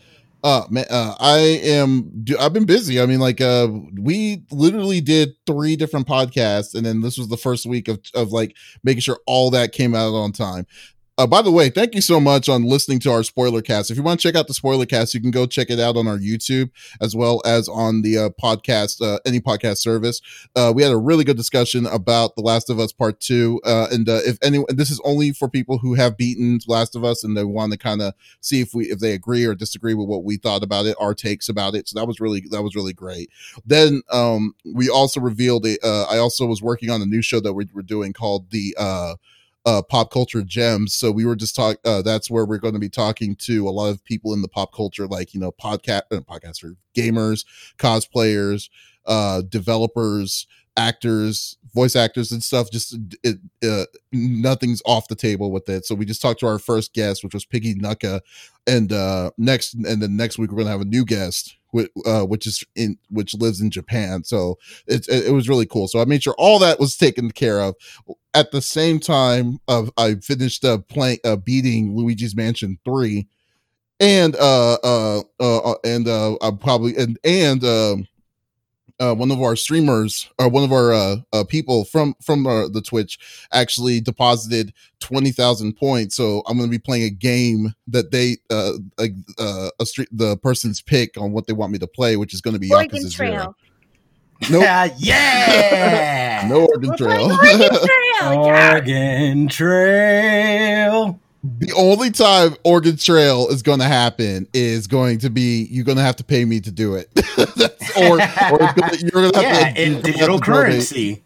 uh 0.43 0.65
man, 0.69 0.85
uh, 0.89 1.15
I 1.19 1.37
am. 1.63 2.25
I've 2.37 2.51
been 2.51 2.65
busy. 2.65 2.99
I 2.99 3.05
mean, 3.05 3.19
like, 3.19 3.39
uh, 3.39 3.69
we 3.99 4.43
literally 4.51 4.99
did 4.99 5.29
three 5.47 5.77
different 5.77 6.05
podcasts, 6.05 6.75
and 6.75 6.85
then 6.85 6.99
this 6.99 7.17
was 7.17 7.29
the 7.29 7.37
first 7.37 7.65
week 7.65 7.87
of 7.87 7.99
of 8.13 8.31
like 8.33 8.55
making 8.83 9.01
sure 9.01 9.19
all 9.25 9.49
that 9.51 9.71
came 9.71 9.95
out 9.95 10.13
on 10.13 10.33
time. 10.33 10.65
Uh, 11.15 11.27
by 11.27 11.43
the 11.43 11.51
way, 11.51 11.69
thank 11.69 11.93
you 11.93 12.01
so 12.01 12.19
much 12.19 12.49
on 12.49 12.63
listening 12.63 12.97
to 12.97 13.11
our 13.11 13.21
spoiler 13.21 13.61
cast. 13.61 13.91
If 13.91 13.97
you 13.97 14.01
want 14.01 14.19
to 14.19 14.27
check 14.27 14.35
out 14.35 14.47
the 14.47 14.53
spoiler 14.55 14.87
cast, 14.87 15.13
you 15.13 15.21
can 15.21 15.29
go 15.29 15.45
check 15.45 15.69
it 15.69 15.79
out 15.79 15.95
on 15.95 16.07
our 16.07 16.17
YouTube 16.17 16.71
as 16.99 17.15
well 17.15 17.39
as 17.45 17.69
on 17.69 18.01
the 18.01 18.17
uh, 18.17 18.29
podcast, 18.29 18.99
uh, 18.99 19.19
any 19.23 19.39
podcast 19.39 19.77
service. 19.77 20.21
Uh, 20.55 20.73
we 20.75 20.81
had 20.81 20.91
a 20.91 20.97
really 20.97 21.23
good 21.23 21.37
discussion 21.37 21.85
about 21.85 22.35
The 22.35 22.41
Last 22.41 22.67
of 22.67 22.79
Us 22.79 22.91
Part 22.91 23.19
Two, 23.19 23.61
uh, 23.63 23.89
and 23.91 24.09
uh, 24.09 24.21
if 24.25 24.39
anyone, 24.41 24.65
this 24.75 24.89
is 24.89 24.99
only 25.05 25.33
for 25.33 25.47
people 25.47 25.77
who 25.77 25.93
have 25.93 26.17
beaten 26.17 26.59
Last 26.67 26.95
of 26.95 27.03
Us 27.03 27.23
and 27.23 27.37
they 27.37 27.43
want 27.43 27.73
to 27.73 27.77
kind 27.77 28.01
of 28.01 28.15
see 28.41 28.61
if 28.61 28.73
we 28.73 28.85
if 28.85 28.97
they 28.97 29.13
agree 29.13 29.45
or 29.45 29.53
disagree 29.53 29.93
with 29.93 30.07
what 30.07 30.23
we 30.23 30.37
thought 30.37 30.63
about 30.63 30.87
it, 30.87 30.97
our 30.99 31.13
takes 31.13 31.47
about 31.47 31.75
it. 31.75 31.87
So 31.87 31.99
that 31.99 32.07
was 32.07 32.19
really 32.19 32.43
that 32.49 32.63
was 32.63 32.75
really 32.75 32.93
great. 32.93 33.29
Then 33.63 34.01
um, 34.11 34.55
we 34.65 34.89
also 34.89 35.19
revealed 35.19 35.67
I 35.67 36.17
also 36.17 36.47
was 36.47 36.63
working 36.63 36.89
on 36.89 37.03
a 37.03 37.05
new 37.05 37.21
show 37.21 37.39
that 37.41 37.53
we 37.53 37.67
were 37.71 37.83
doing 37.83 38.13
called 38.13 38.49
the 38.49 38.75
uh, 39.65 39.81
pop 39.81 40.11
culture 40.11 40.41
gems. 40.41 40.93
So 40.93 41.11
we 41.11 41.25
were 41.25 41.35
just 41.35 41.55
talk. 41.55 41.77
Uh, 41.85 42.01
that's 42.01 42.29
where 42.29 42.45
we're 42.45 42.57
going 42.57 42.73
to 42.73 42.79
be 42.79 42.89
talking 42.89 43.35
to 43.37 43.67
a 43.67 43.71
lot 43.71 43.89
of 43.89 44.03
people 44.03 44.33
in 44.33 44.41
the 44.41 44.47
pop 44.47 44.73
culture, 44.73 45.07
like 45.07 45.33
you 45.33 45.39
know, 45.39 45.51
podcast, 45.51 46.03
uh, 46.11 46.19
podcaster, 46.21 46.75
gamers, 46.95 47.45
cosplayers, 47.77 48.69
uh, 49.05 49.41
developers, 49.41 50.47
actors, 50.75 51.57
voice 51.73 51.95
actors, 51.95 52.31
and 52.31 52.43
stuff. 52.43 52.71
Just 52.71 52.97
it, 53.23 53.37
uh, 53.65 53.85
nothing's 54.11 54.81
off 54.85 55.07
the 55.07 55.15
table 55.15 55.51
with 55.51 55.69
it. 55.69 55.85
So 55.85 55.95
we 55.95 56.05
just 56.05 56.21
talked 56.21 56.41
to 56.41 56.47
our 56.47 56.59
first 56.59 56.93
guest, 56.93 57.23
which 57.23 57.33
was 57.33 57.45
Piggy 57.45 57.75
Nuka, 57.75 58.21
and 58.67 58.91
uh, 58.91 59.31
next, 59.37 59.75
and 59.75 60.01
then 60.01 60.17
next 60.17 60.37
week 60.37 60.51
we're 60.51 60.57
going 60.57 60.67
to 60.67 60.71
have 60.71 60.81
a 60.81 60.85
new 60.85 61.05
guest 61.05 61.55
uh, 62.05 62.21
which 62.21 62.47
is 62.47 62.63
in 62.75 62.97
which 63.09 63.33
lives 63.35 63.61
in 63.61 63.71
Japan. 63.71 64.23
So 64.23 64.57
it, 64.87 65.07
it, 65.09 65.33
was 65.33 65.49
really 65.49 65.65
cool. 65.65 65.87
So 65.87 65.99
I 65.99 66.05
made 66.05 66.23
sure 66.23 66.35
all 66.37 66.59
that 66.59 66.79
was 66.79 66.95
taken 66.95 67.31
care 67.31 67.59
of. 67.59 67.75
At 68.33 68.51
the 68.51 68.61
same 68.61 68.99
time, 68.99 69.59
of 69.67 69.91
I 69.97 70.15
finished 70.15 70.65
uh, 70.65 70.79
playing 70.79 71.19
uh, 71.23 71.35
beating 71.35 71.95
Luigi's 71.95 72.35
Mansion 72.35 72.79
three, 72.85 73.27
and 73.99 74.35
uh 74.35 74.77
uh 74.83 75.21
uh, 75.39 75.57
uh 75.57 75.75
and 75.83 76.07
uh 76.07 76.35
I 76.41 76.51
probably 76.51 76.95
and 76.97 77.19
and 77.23 77.63
um 77.63 78.07
uh, 78.99 79.13
one 79.13 79.31
of 79.31 79.41
our 79.41 79.55
streamers 79.55 80.29
or 80.39 80.49
one 80.49 80.63
of 80.63 80.71
our 80.71 80.93
uh, 80.93 81.15
uh, 81.31 81.43
people 81.43 81.85
from 81.85 82.15
from 82.21 82.45
uh, 82.45 82.67
the 82.67 82.81
Twitch 82.81 83.19
actually 83.51 83.99
deposited 83.99 84.73
twenty 84.99 85.31
thousand 85.31 85.73
points. 85.73 86.15
So 86.15 86.43
I'm 86.47 86.57
going 86.57 86.69
to 86.69 86.71
be 86.71 86.79
playing 86.79 87.03
a 87.03 87.09
game 87.09 87.73
that 87.87 88.11
they 88.11 88.37
uh, 88.49 88.73
a, 88.99 89.09
uh, 89.39 89.69
a 89.79 89.85
street 89.85 90.09
the 90.11 90.37
person's 90.37 90.81
pick 90.81 91.17
on 91.17 91.31
what 91.31 91.47
they 91.47 91.53
want 91.53 91.71
me 91.71 91.79
to 91.79 91.87
play, 91.87 92.15
which 92.17 92.33
is 92.33 92.41
going 92.41 92.53
to 92.53 92.59
be 92.59 92.71
Oregon 92.71 93.09
Trail. 93.09 93.55
Nope. 94.49 94.63
yeah. 94.97 96.45
no 96.49 96.65
Oregon 96.65 96.95
Trail. 96.97 97.31
Oregon 97.31 97.69
Trail. 97.69 98.39
Oregon 98.45 99.47
Trail 99.47 101.19
the 101.43 101.73
only 101.73 102.09
time 102.09 102.55
Oregon 102.63 102.95
Trail 102.95 103.49
is 103.49 103.61
going 103.61 103.79
to 103.79 103.85
happen 103.85 104.47
is 104.53 104.87
going 104.87 105.19
to 105.19 105.29
be 105.29 105.67
you're 105.69 105.83
going 105.83 105.97
to 105.97 106.03
have 106.03 106.15
to 106.17 106.23
pay 106.23 106.45
me 106.45 106.61
to 106.61 106.71
do 106.71 106.95
it, 106.95 107.09
or, 107.97 108.13
or 108.13 108.73
gonna, 108.73 108.97
you're 108.97 109.11
going 109.11 109.31
to 109.31 109.41
have 109.41 109.43
yeah, 109.43 109.73
to 109.73 109.81
in 109.81 110.01
digital 110.01 110.39
currency, 110.39 111.21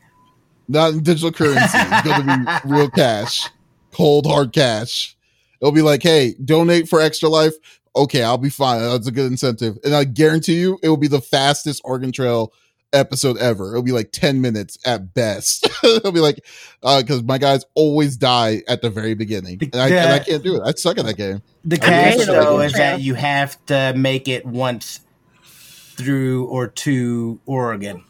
not 0.68 0.94
in 0.94 1.04
digital 1.04 1.32
currency. 1.32 1.78
It's 1.78 2.08
going 2.08 2.26
to 2.26 2.62
be 2.64 2.70
real 2.74 2.90
cash, 2.90 3.48
cold 3.92 4.26
hard 4.26 4.54
cash. 4.54 5.16
It'll 5.62 5.72
be 5.72 5.84
like, 5.84 6.02
hey, 6.02 6.36
donate 6.44 6.90
for 6.90 7.00
extra 7.00 7.30
life. 7.30 7.54
Okay, 7.96 8.24
I'll 8.24 8.38
be 8.38 8.50
fine. 8.50 8.82
That's 8.82 9.08
a 9.08 9.12
good 9.12 9.32
incentive, 9.32 9.78
and 9.84 9.94
I 9.94 10.04
guarantee 10.04 10.60
you, 10.60 10.80
it 10.82 10.90
will 10.90 10.98
be 10.98 11.08
the 11.08 11.22
fastest 11.22 11.82
Oregon 11.86 12.12
Trail 12.12 12.52
episode 12.94 13.38
ever. 13.38 13.70
It'll 13.70 13.84
be 13.84 13.92
like 13.92 14.12
10 14.12 14.42
minutes 14.42 14.78
at 14.86 15.14
best. 15.14 15.68
It'll 15.84 16.12
be 16.12 16.20
like, 16.20 16.46
uh, 16.84 17.02
because 17.02 17.20
uh, 17.20 17.26
my 17.26 17.38
guys 17.38 17.66
always 17.76 18.18
die 18.18 18.64
at 18.68 18.82
the 18.82 18.90
very 18.90 19.14
beginning. 19.14 19.60
And 19.62 19.76
I, 19.76 19.90
and 19.90 20.14
I, 20.14 20.20
can't 20.20 20.44
do 20.44 20.56
it. 20.56 20.62
I 20.66 20.72
suck 20.72 20.98
at 20.98 21.06
that 21.06 21.18
game. 21.18 21.42
The 21.66 21.78
catch, 21.78 22.26
though, 22.26 22.62
is 22.62 22.74
that 22.74 23.02
you 23.02 23.14
have 23.16 23.64
to 23.68 23.94
make 23.96 24.28
it 24.28 24.46
once 24.46 25.02
through 25.44 26.46
or 26.46 26.68
to 26.68 27.40
Oregon. 27.46 28.04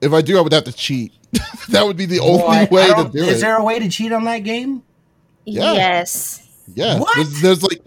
If 0.00 0.12
I 0.12 0.20
do, 0.20 0.38
I 0.38 0.40
would 0.40 0.52
have 0.52 0.64
to 0.64 0.72
cheat. 0.72 1.12
that 1.68 1.84
would 1.86 1.96
be 1.96 2.06
the 2.06 2.20
only 2.20 2.42
well, 2.42 2.68
way 2.70 2.86
to 2.88 3.10
do 3.10 3.18
is 3.18 3.28
it. 3.28 3.32
Is 3.34 3.40
there 3.40 3.56
a 3.56 3.64
way 3.64 3.78
to 3.78 3.88
cheat 3.88 4.12
on 4.12 4.24
that 4.24 4.40
game? 4.40 4.82
Yeah. 5.44 5.72
Yes. 5.72 6.48
Yeah. 6.74 6.98
What? 6.98 7.14
There's, 7.14 7.40
there's 7.40 7.62
like, 7.62 7.80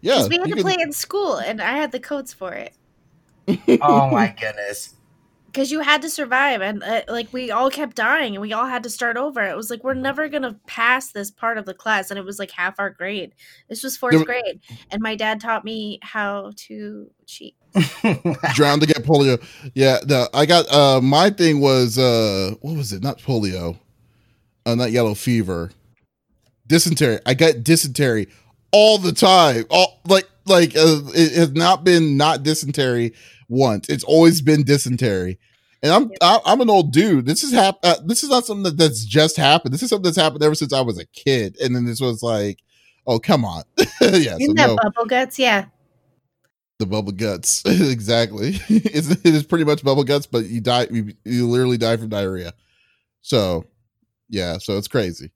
yeah. 0.00 0.26
We 0.28 0.36
had 0.36 0.44
to 0.44 0.54
can... 0.54 0.62
play 0.62 0.76
in 0.78 0.92
school, 0.92 1.36
and 1.36 1.60
I 1.60 1.72
had 1.78 1.90
the 1.90 2.00
codes 2.00 2.32
for 2.32 2.52
it. 2.52 2.74
oh 3.80 4.10
my 4.10 4.34
goodness 4.38 4.94
because 5.50 5.70
you 5.72 5.80
had 5.80 6.02
to 6.02 6.10
survive 6.10 6.60
and 6.60 6.82
uh, 6.82 7.02
like 7.08 7.32
we 7.32 7.50
all 7.50 7.70
kept 7.70 7.96
dying 7.96 8.34
and 8.34 8.42
we 8.42 8.52
all 8.52 8.66
had 8.66 8.82
to 8.82 8.90
start 8.90 9.16
over. 9.16 9.42
It 9.42 9.56
was 9.56 9.70
like 9.70 9.82
we're 9.82 9.94
never 9.94 10.28
gonna 10.28 10.58
pass 10.66 11.10
this 11.10 11.30
part 11.30 11.56
of 11.56 11.64
the 11.64 11.72
class 11.72 12.10
and 12.10 12.18
it 12.18 12.24
was 12.24 12.38
like 12.38 12.50
half 12.50 12.78
our 12.78 12.90
grade. 12.90 13.34
This 13.68 13.82
was 13.82 13.96
fourth 13.96 14.24
grade 14.26 14.60
and 14.90 15.00
my 15.00 15.16
dad 15.16 15.40
taught 15.40 15.64
me 15.64 16.00
how 16.02 16.52
to 16.68 17.10
cheat. 17.26 17.56
Drown 18.54 18.80
to 18.80 18.86
get 18.86 19.04
polio. 19.04 19.42
Yeah 19.74 19.98
the 20.02 20.28
i 20.34 20.44
got 20.44 20.70
uh 20.70 21.00
my 21.00 21.30
thing 21.30 21.60
was 21.60 21.96
uh 21.96 22.54
what 22.60 22.76
was 22.76 22.92
it? 22.92 23.02
Not 23.02 23.18
polio. 23.18 23.78
Uh 24.66 24.74
not 24.74 24.92
yellow 24.92 25.14
fever. 25.14 25.70
Dysentery. 26.66 27.20
I 27.24 27.32
got 27.32 27.64
dysentery 27.64 28.28
all 28.70 28.98
the 28.98 29.12
time. 29.12 29.64
All 29.70 30.00
like 30.06 30.28
like 30.44 30.76
uh, 30.76 31.00
it 31.14 31.32
has 31.32 31.52
not 31.52 31.84
been 31.84 32.18
not 32.18 32.42
dysentery 32.42 33.14
once. 33.48 33.88
It's 33.88 34.04
always 34.04 34.40
been 34.40 34.64
dysentery. 34.64 35.38
And 35.82 35.92
I'm 35.92 36.10
I'm 36.22 36.60
an 36.60 36.70
old 36.70 36.92
dude. 36.92 37.26
This 37.26 37.44
is 37.44 37.52
hap- 37.52 37.78
uh, 37.84 37.96
This 38.04 38.24
is 38.24 38.30
not 38.30 38.44
something 38.44 38.64
that, 38.64 38.76
that's 38.76 39.04
just 39.04 39.36
happened. 39.36 39.72
This 39.72 39.82
is 39.82 39.90
something 39.90 40.04
that's 40.04 40.16
happened 40.16 40.42
ever 40.42 40.56
since 40.56 40.72
I 40.72 40.80
was 40.80 40.98
a 40.98 41.06
kid. 41.06 41.56
And 41.60 41.74
then 41.74 41.84
this 41.84 42.00
was 42.00 42.22
like, 42.22 42.58
oh 43.06 43.18
come 43.18 43.44
on, 43.44 43.62
yeah. 44.00 44.36
Isn't 44.36 44.40
so 44.40 44.54
that 44.54 44.66
no. 44.68 44.76
bubble 44.76 45.06
guts? 45.06 45.38
Yeah. 45.38 45.66
The 46.78 46.86
bubble 46.86 47.12
guts, 47.12 47.62
exactly. 47.66 48.60
it's, 48.68 49.10
it 49.10 49.26
is 49.26 49.42
pretty 49.44 49.64
much 49.64 49.84
bubble 49.84 50.04
guts, 50.04 50.26
but 50.26 50.46
you 50.46 50.60
die. 50.60 50.86
You, 50.90 51.12
you 51.24 51.48
literally 51.48 51.78
die 51.78 51.96
from 51.96 52.08
diarrhea. 52.08 52.52
So, 53.20 53.64
yeah. 54.28 54.58
So 54.58 54.78
it's 54.78 54.88
crazy. 54.88 55.32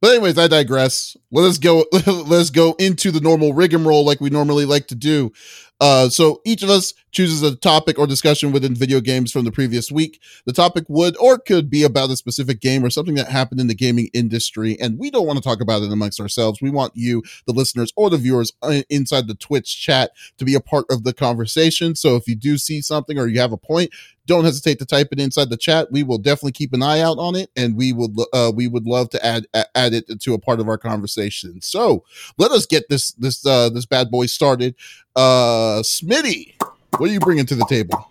But 0.00 0.10
anyways, 0.10 0.38
I 0.38 0.48
digress. 0.48 1.16
Let 1.30 1.44
us 1.44 1.58
go. 1.58 1.86
Let 1.92 2.30
us 2.32 2.50
go 2.50 2.74
into 2.78 3.10
the 3.10 3.20
normal 3.20 3.54
rigmarole 3.54 4.04
like 4.04 4.20
we 4.20 4.30
normally 4.30 4.66
like 4.66 4.88
to 4.88 4.94
do. 4.94 5.32
Uh, 5.80 6.08
so 6.08 6.40
each 6.44 6.62
of 6.62 6.70
us 6.70 6.94
chooses 7.10 7.42
a 7.42 7.54
topic 7.56 7.98
or 7.98 8.06
discussion 8.06 8.52
within 8.52 8.74
video 8.74 9.00
games 9.00 9.30
from 9.30 9.44
the 9.44 9.52
previous 9.52 9.90
week. 9.90 10.20
The 10.46 10.52
topic 10.52 10.84
would 10.88 11.16
or 11.18 11.38
could 11.38 11.70
be 11.70 11.82
about 11.82 12.10
a 12.10 12.16
specific 12.16 12.60
game 12.60 12.84
or 12.84 12.90
something 12.90 13.14
that 13.14 13.28
happened 13.28 13.60
in 13.60 13.66
the 13.66 13.74
gaming 13.74 14.08
industry, 14.12 14.76
and 14.80 14.98
we 14.98 15.10
don't 15.10 15.26
want 15.26 15.36
to 15.36 15.42
talk 15.42 15.60
about 15.60 15.82
it 15.82 15.92
amongst 15.92 16.20
ourselves. 16.20 16.60
We 16.60 16.70
want 16.70 16.92
you, 16.94 17.22
the 17.46 17.52
listeners 17.52 17.92
or 17.96 18.10
the 18.10 18.16
viewers 18.18 18.52
uh, 18.62 18.82
inside 18.88 19.28
the 19.28 19.34
Twitch 19.34 19.80
chat, 19.80 20.12
to 20.38 20.44
be 20.44 20.54
a 20.54 20.60
part 20.60 20.86
of 20.90 21.04
the 21.04 21.12
conversation. 21.12 21.94
So 21.94 22.16
if 22.16 22.26
you 22.28 22.34
do 22.34 22.58
see 22.58 22.80
something 22.80 23.18
or 23.18 23.26
you 23.26 23.40
have 23.40 23.52
a 23.52 23.56
point, 23.56 23.90
don't 24.26 24.44
hesitate 24.44 24.78
to 24.78 24.86
type 24.86 25.08
it 25.12 25.20
inside 25.20 25.50
the 25.50 25.56
chat. 25.56 25.92
We 25.92 26.02
will 26.02 26.18
definitely 26.18 26.52
keep 26.52 26.72
an 26.72 26.82
eye 26.82 27.00
out 27.00 27.18
on 27.18 27.36
it, 27.36 27.50
and 27.56 27.76
we 27.76 27.92
would 27.92 28.16
uh, 28.32 28.52
we 28.54 28.68
would 28.68 28.86
love 28.86 29.10
to 29.10 29.24
add 29.24 29.46
add 29.74 29.92
it 29.92 30.20
to 30.20 30.34
a 30.34 30.38
part 30.38 30.60
of 30.60 30.68
our 30.68 30.78
conversation. 30.78 31.60
So 31.60 32.04
let 32.38 32.50
us 32.50 32.66
get 32.66 32.88
this 32.88 33.12
this 33.12 33.44
uh, 33.44 33.68
this 33.68 33.86
bad 33.86 34.10
boy 34.10 34.26
started. 34.26 34.74
Uh, 35.16 35.80
Smitty, 35.82 36.54
what 36.98 37.08
are 37.08 37.12
you 37.12 37.20
bringing 37.20 37.46
to 37.46 37.54
the 37.54 37.66
table? 37.66 38.10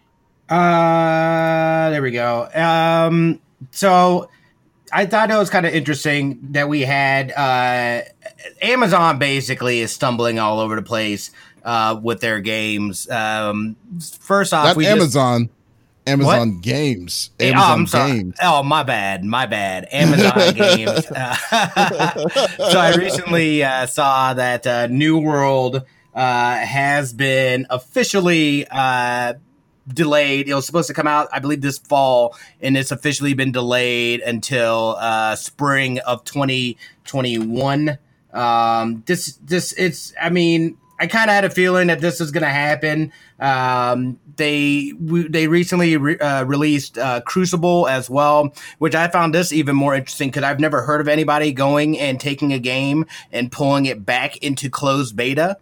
Uh, 0.49 1.89
there 1.89 2.01
we 2.01 2.11
go. 2.11 2.47
Um, 2.53 3.41
so 3.71 4.29
I 4.91 5.05
thought 5.05 5.29
it 5.29 5.35
was 5.35 5.49
kind 5.49 5.65
of 5.65 5.73
interesting 5.73 6.39
that 6.51 6.69
we 6.69 6.81
had 6.81 7.31
uh, 7.31 8.01
Amazon 8.61 9.19
basically 9.19 9.79
is 9.79 9.91
stumbling 9.91 10.39
all 10.39 10.59
over 10.59 10.75
the 10.75 10.81
place 10.81 11.31
uh, 11.65 11.99
with 12.01 12.21
their 12.21 12.39
games. 12.39 13.09
Um, 13.09 13.75
first 14.19 14.53
off, 14.53 14.65
Not 14.65 14.75
we 14.77 14.85
Amazon. 14.85 15.45
Just, 15.45 15.51
Amazon 16.05 16.55
what? 16.55 16.61
Games. 16.61 17.31
Amazon 17.39 17.69
oh, 17.69 17.73
I'm 17.73 17.87
sorry. 17.87 18.11
Games. 18.11 18.35
Oh, 18.41 18.63
my 18.63 18.83
bad. 18.83 19.23
My 19.23 19.45
bad. 19.45 19.87
Amazon 19.91 20.53
Games. 20.55 21.05
so 21.07 21.13
I 22.79 22.93
recently 22.97 23.63
uh, 23.63 23.87
saw 23.87 24.33
that 24.33 24.67
uh, 24.67 24.87
New 24.87 25.17
World 25.17 25.83
uh, 26.15 26.57
has 26.57 27.13
been 27.13 27.65
officially 27.69 28.65
uh, 28.69 29.33
delayed. 29.87 30.47
It 30.47 30.53
was 30.53 30.65
supposed 30.65 30.87
to 30.87 30.93
come 30.93 31.07
out, 31.07 31.27
I 31.31 31.39
believe, 31.39 31.61
this 31.61 31.77
fall, 31.77 32.35
and 32.61 32.77
it's 32.77 32.91
officially 32.91 33.33
been 33.33 33.51
delayed 33.51 34.21
until 34.21 34.95
uh, 34.99 35.35
spring 35.35 35.99
of 35.99 36.23
2021. 36.23 37.97
Um, 38.33 39.03
this, 39.05 39.37
this, 39.43 39.73
it's, 39.73 40.13
I 40.21 40.29
mean, 40.29 40.77
I 40.99 41.07
kind 41.07 41.29
of 41.29 41.35
had 41.35 41.45
a 41.45 41.49
feeling 41.49 41.87
that 41.87 41.99
this 41.99 42.19
was 42.19 42.31
going 42.31 42.43
to 42.43 42.49
happen. 42.49 43.11
Um, 43.39 44.19
they 44.35 44.93
they 45.01 45.47
recently 45.47 45.97
re- 45.97 46.17
uh, 46.17 46.45
released 46.45 46.97
uh, 46.97 47.21
Crucible 47.21 47.87
as 47.87 48.09
well, 48.09 48.53
which 48.77 48.95
I 48.95 49.07
found 49.09 49.33
this 49.33 49.51
even 49.51 49.75
more 49.75 49.93
interesting 49.93 50.29
because 50.29 50.43
I've 50.43 50.59
never 50.59 50.81
heard 50.81 51.01
of 51.01 51.07
anybody 51.07 51.51
going 51.51 51.99
and 51.99 52.19
taking 52.19 52.53
a 52.53 52.59
game 52.59 53.05
and 53.31 53.51
pulling 53.51 53.85
it 53.85 54.05
back 54.05 54.37
into 54.37 54.69
closed 54.69 55.15
beta 55.15 55.57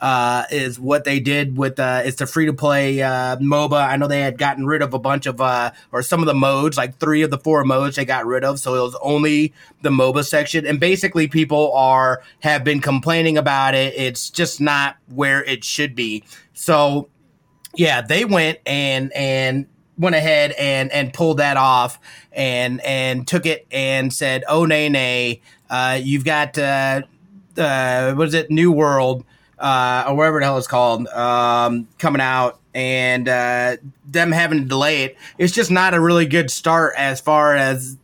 uh, 0.00 0.44
is 0.50 0.78
what 0.78 1.04
they 1.04 1.20
did 1.20 1.56
with 1.56 1.80
uh, 1.80 2.02
it's 2.04 2.20
a 2.20 2.26
free 2.26 2.46
to 2.46 2.52
play 2.52 3.02
uh, 3.02 3.36
MOBA. 3.36 3.88
I 3.88 3.96
know 3.96 4.06
they 4.06 4.20
had 4.20 4.38
gotten 4.38 4.66
rid 4.66 4.82
of 4.82 4.94
a 4.94 4.98
bunch 4.98 5.26
of 5.26 5.40
uh, 5.40 5.72
or 5.92 6.02
some 6.02 6.20
of 6.20 6.26
the 6.26 6.34
modes, 6.34 6.76
like 6.76 6.98
three 6.98 7.22
of 7.22 7.30
the 7.30 7.38
four 7.38 7.64
modes 7.64 7.96
they 7.96 8.04
got 8.04 8.26
rid 8.26 8.44
of. 8.44 8.58
So 8.60 8.74
it 8.74 8.80
was 8.80 8.96
only 9.02 9.52
the 9.82 9.90
MOBA 9.90 10.24
section, 10.24 10.66
and 10.66 10.78
basically 10.78 11.26
people 11.28 11.72
are 11.72 12.22
have 12.40 12.64
been 12.64 12.80
complaining 12.80 13.36
about 13.36 13.74
it. 13.74 13.94
It's 13.96 14.30
just 14.30 14.60
not 14.60 14.96
where 15.08 15.42
it 15.44 15.64
should 15.64 15.94
be. 15.94 16.24
So 16.54 17.08
yeah, 17.74 18.00
they 18.00 18.24
went 18.24 18.58
and 18.66 19.12
and 19.12 19.66
went 19.98 20.14
ahead 20.14 20.52
and 20.52 20.92
and 20.92 21.12
pulled 21.12 21.38
that 21.38 21.56
off 21.56 21.98
and 22.32 22.80
and 22.82 23.26
took 23.26 23.46
it 23.46 23.66
and 23.72 24.12
said, 24.12 24.44
oh 24.48 24.64
nay 24.64 24.88
nay, 24.88 25.42
uh, 25.70 25.98
you've 26.00 26.24
got 26.24 26.56
uh, 26.56 27.02
uh, 27.56 28.14
what 28.14 28.28
is 28.28 28.34
it, 28.34 28.50
New 28.50 28.70
World 28.70 29.24
uh, 29.58 30.04
or 30.08 30.14
whatever 30.14 30.40
the 30.40 30.46
hell 30.46 30.58
it's 30.58 30.66
called, 30.66 31.06
um, 31.08 31.88
coming 31.98 32.20
out 32.20 32.60
and 32.74 33.28
uh, 33.28 33.76
them 34.06 34.30
having 34.32 34.62
to 34.62 34.64
delay 34.64 35.02
it. 35.02 35.16
It's 35.36 35.52
just 35.52 35.70
not 35.70 35.94
a 35.94 36.00
really 36.00 36.26
good 36.26 36.50
start 36.50 36.94
as 36.96 37.20
far 37.20 37.56
as 37.56 37.96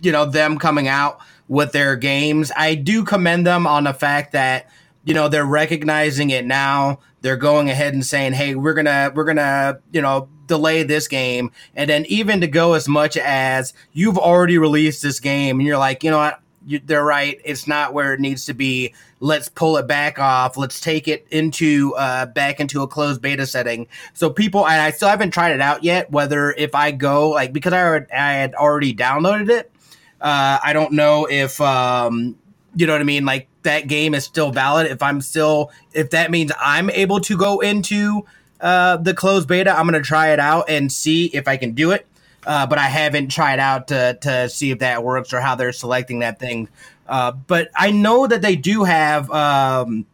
you 0.00 0.12
know 0.12 0.24
them 0.24 0.58
coming 0.58 0.88
out 0.88 1.20
with 1.48 1.72
their 1.72 1.96
games. 1.96 2.50
I 2.56 2.74
do 2.74 3.04
commend 3.04 3.46
them 3.46 3.66
on 3.66 3.84
the 3.84 3.92
fact 3.92 4.32
that 4.32 4.68
you 5.04 5.14
know 5.14 5.28
they're 5.28 5.44
recognizing 5.44 6.30
it 6.30 6.44
now. 6.44 7.00
They're 7.20 7.36
going 7.36 7.70
ahead 7.70 7.94
and 7.94 8.04
saying, 8.04 8.32
"Hey, 8.32 8.54
we're 8.54 8.74
gonna 8.74 9.12
we're 9.14 9.24
gonna 9.24 9.78
you 9.92 10.00
know 10.00 10.28
delay 10.46 10.82
this 10.82 11.08
game," 11.08 11.50
and 11.74 11.88
then 11.90 12.04
even 12.06 12.40
to 12.40 12.46
go 12.46 12.72
as 12.72 12.88
much 12.88 13.16
as 13.16 13.74
you've 13.92 14.18
already 14.18 14.58
released 14.58 15.02
this 15.02 15.20
game, 15.20 15.58
and 15.58 15.66
you're 15.66 15.78
like, 15.78 16.02
you 16.02 16.10
know 16.10 16.18
what, 16.18 16.40
you, 16.66 16.80
they're 16.84 17.04
right. 17.04 17.40
It's 17.44 17.66
not 17.66 17.94
where 17.94 18.14
it 18.14 18.20
needs 18.20 18.46
to 18.46 18.54
be. 18.54 18.94
Let's 19.20 19.48
pull 19.48 19.76
it 19.76 19.86
back 19.86 20.18
off. 20.18 20.56
Let's 20.56 20.80
take 20.80 21.08
it 21.08 21.26
into 21.30 21.94
uh, 21.96 22.26
back 22.26 22.60
into 22.60 22.82
a 22.82 22.88
closed 22.88 23.22
beta 23.22 23.46
setting. 23.46 23.86
So 24.14 24.30
people, 24.30 24.66
and 24.66 24.80
I 24.80 24.90
still 24.90 25.08
haven't 25.08 25.30
tried 25.32 25.52
it 25.52 25.60
out 25.60 25.84
yet. 25.84 26.10
Whether 26.10 26.52
if 26.52 26.74
I 26.74 26.90
go 26.90 27.30
like 27.30 27.52
because 27.52 27.72
I, 27.72 27.96
I 27.96 28.32
had 28.32 28.54
already 28.54 28.94
downloaded 28.94 29.48
it, 29.50 29.72
uh, 30.20 30.58
I 30.62 30.72
don't 30.72 30.92
know 30.92 31.26
if 31.30 31.60
um, 31.60 32.36
you 32.76 32.86
know 32.86 32.92
what 32.92 33.00
I 33.00 33.04
mean. 33.04 33.24
Like 33.24 33.48
that 33.62 33.86
game 33.88 34.14
is 34.14 34.24
still 34.24 34.50
valid. 34.50 34.90
If 34.90 35.02
I'm 35.02 35.20
still, 35.20 35.70
if 35.92 36.10
that 36.10 36.30
means 36.30 36.52
I'm 36.60 36.90
able 36.90 37.20
to 37.20 37.36
go 37.36 37.60
into 37.60 38.24
uh, 38.60 38.96
the 38.96 39.14
closed 39.14 39.48
beta, 39.48 39.76
I'm 39.76 39.86
gonna 39.86 40.02
try 40.02 40.30
it 40.30 40.40
out 40.40 40.68
and 40.68 40.90
see 40.90 41.26
if 41.26 41.48
I 41.48 41.56
can 41.56 41.72
do 41.72 41.90
it 41.92 42.06
uh, 42.46 42.66
but 42.66 42.78
I 42.78 42.86
haven't 42.86 43.28
tried 43.28 43.58
out 43.58 43.88
to 43.88 44.18
to 44.22 44.48
see 44.48 44.70
if 44.70 44.80
that 44.80 45.02
works 45.02 45.32
or 45.32 45.40
how 45.40 45.54
they're 45.54 45.72
selecting 45.72 46.20
that 46.20 46.38
thing. 46.38 46.68
Uh, 47.06 47.32
but 47.32 47.70
I 47.74 47.90
know 47.90 48.26
that 48.26 48.42
they 48.42 48.56
do 48.56 48.84
have. 48.84 49.30
Um, 49.30 50.06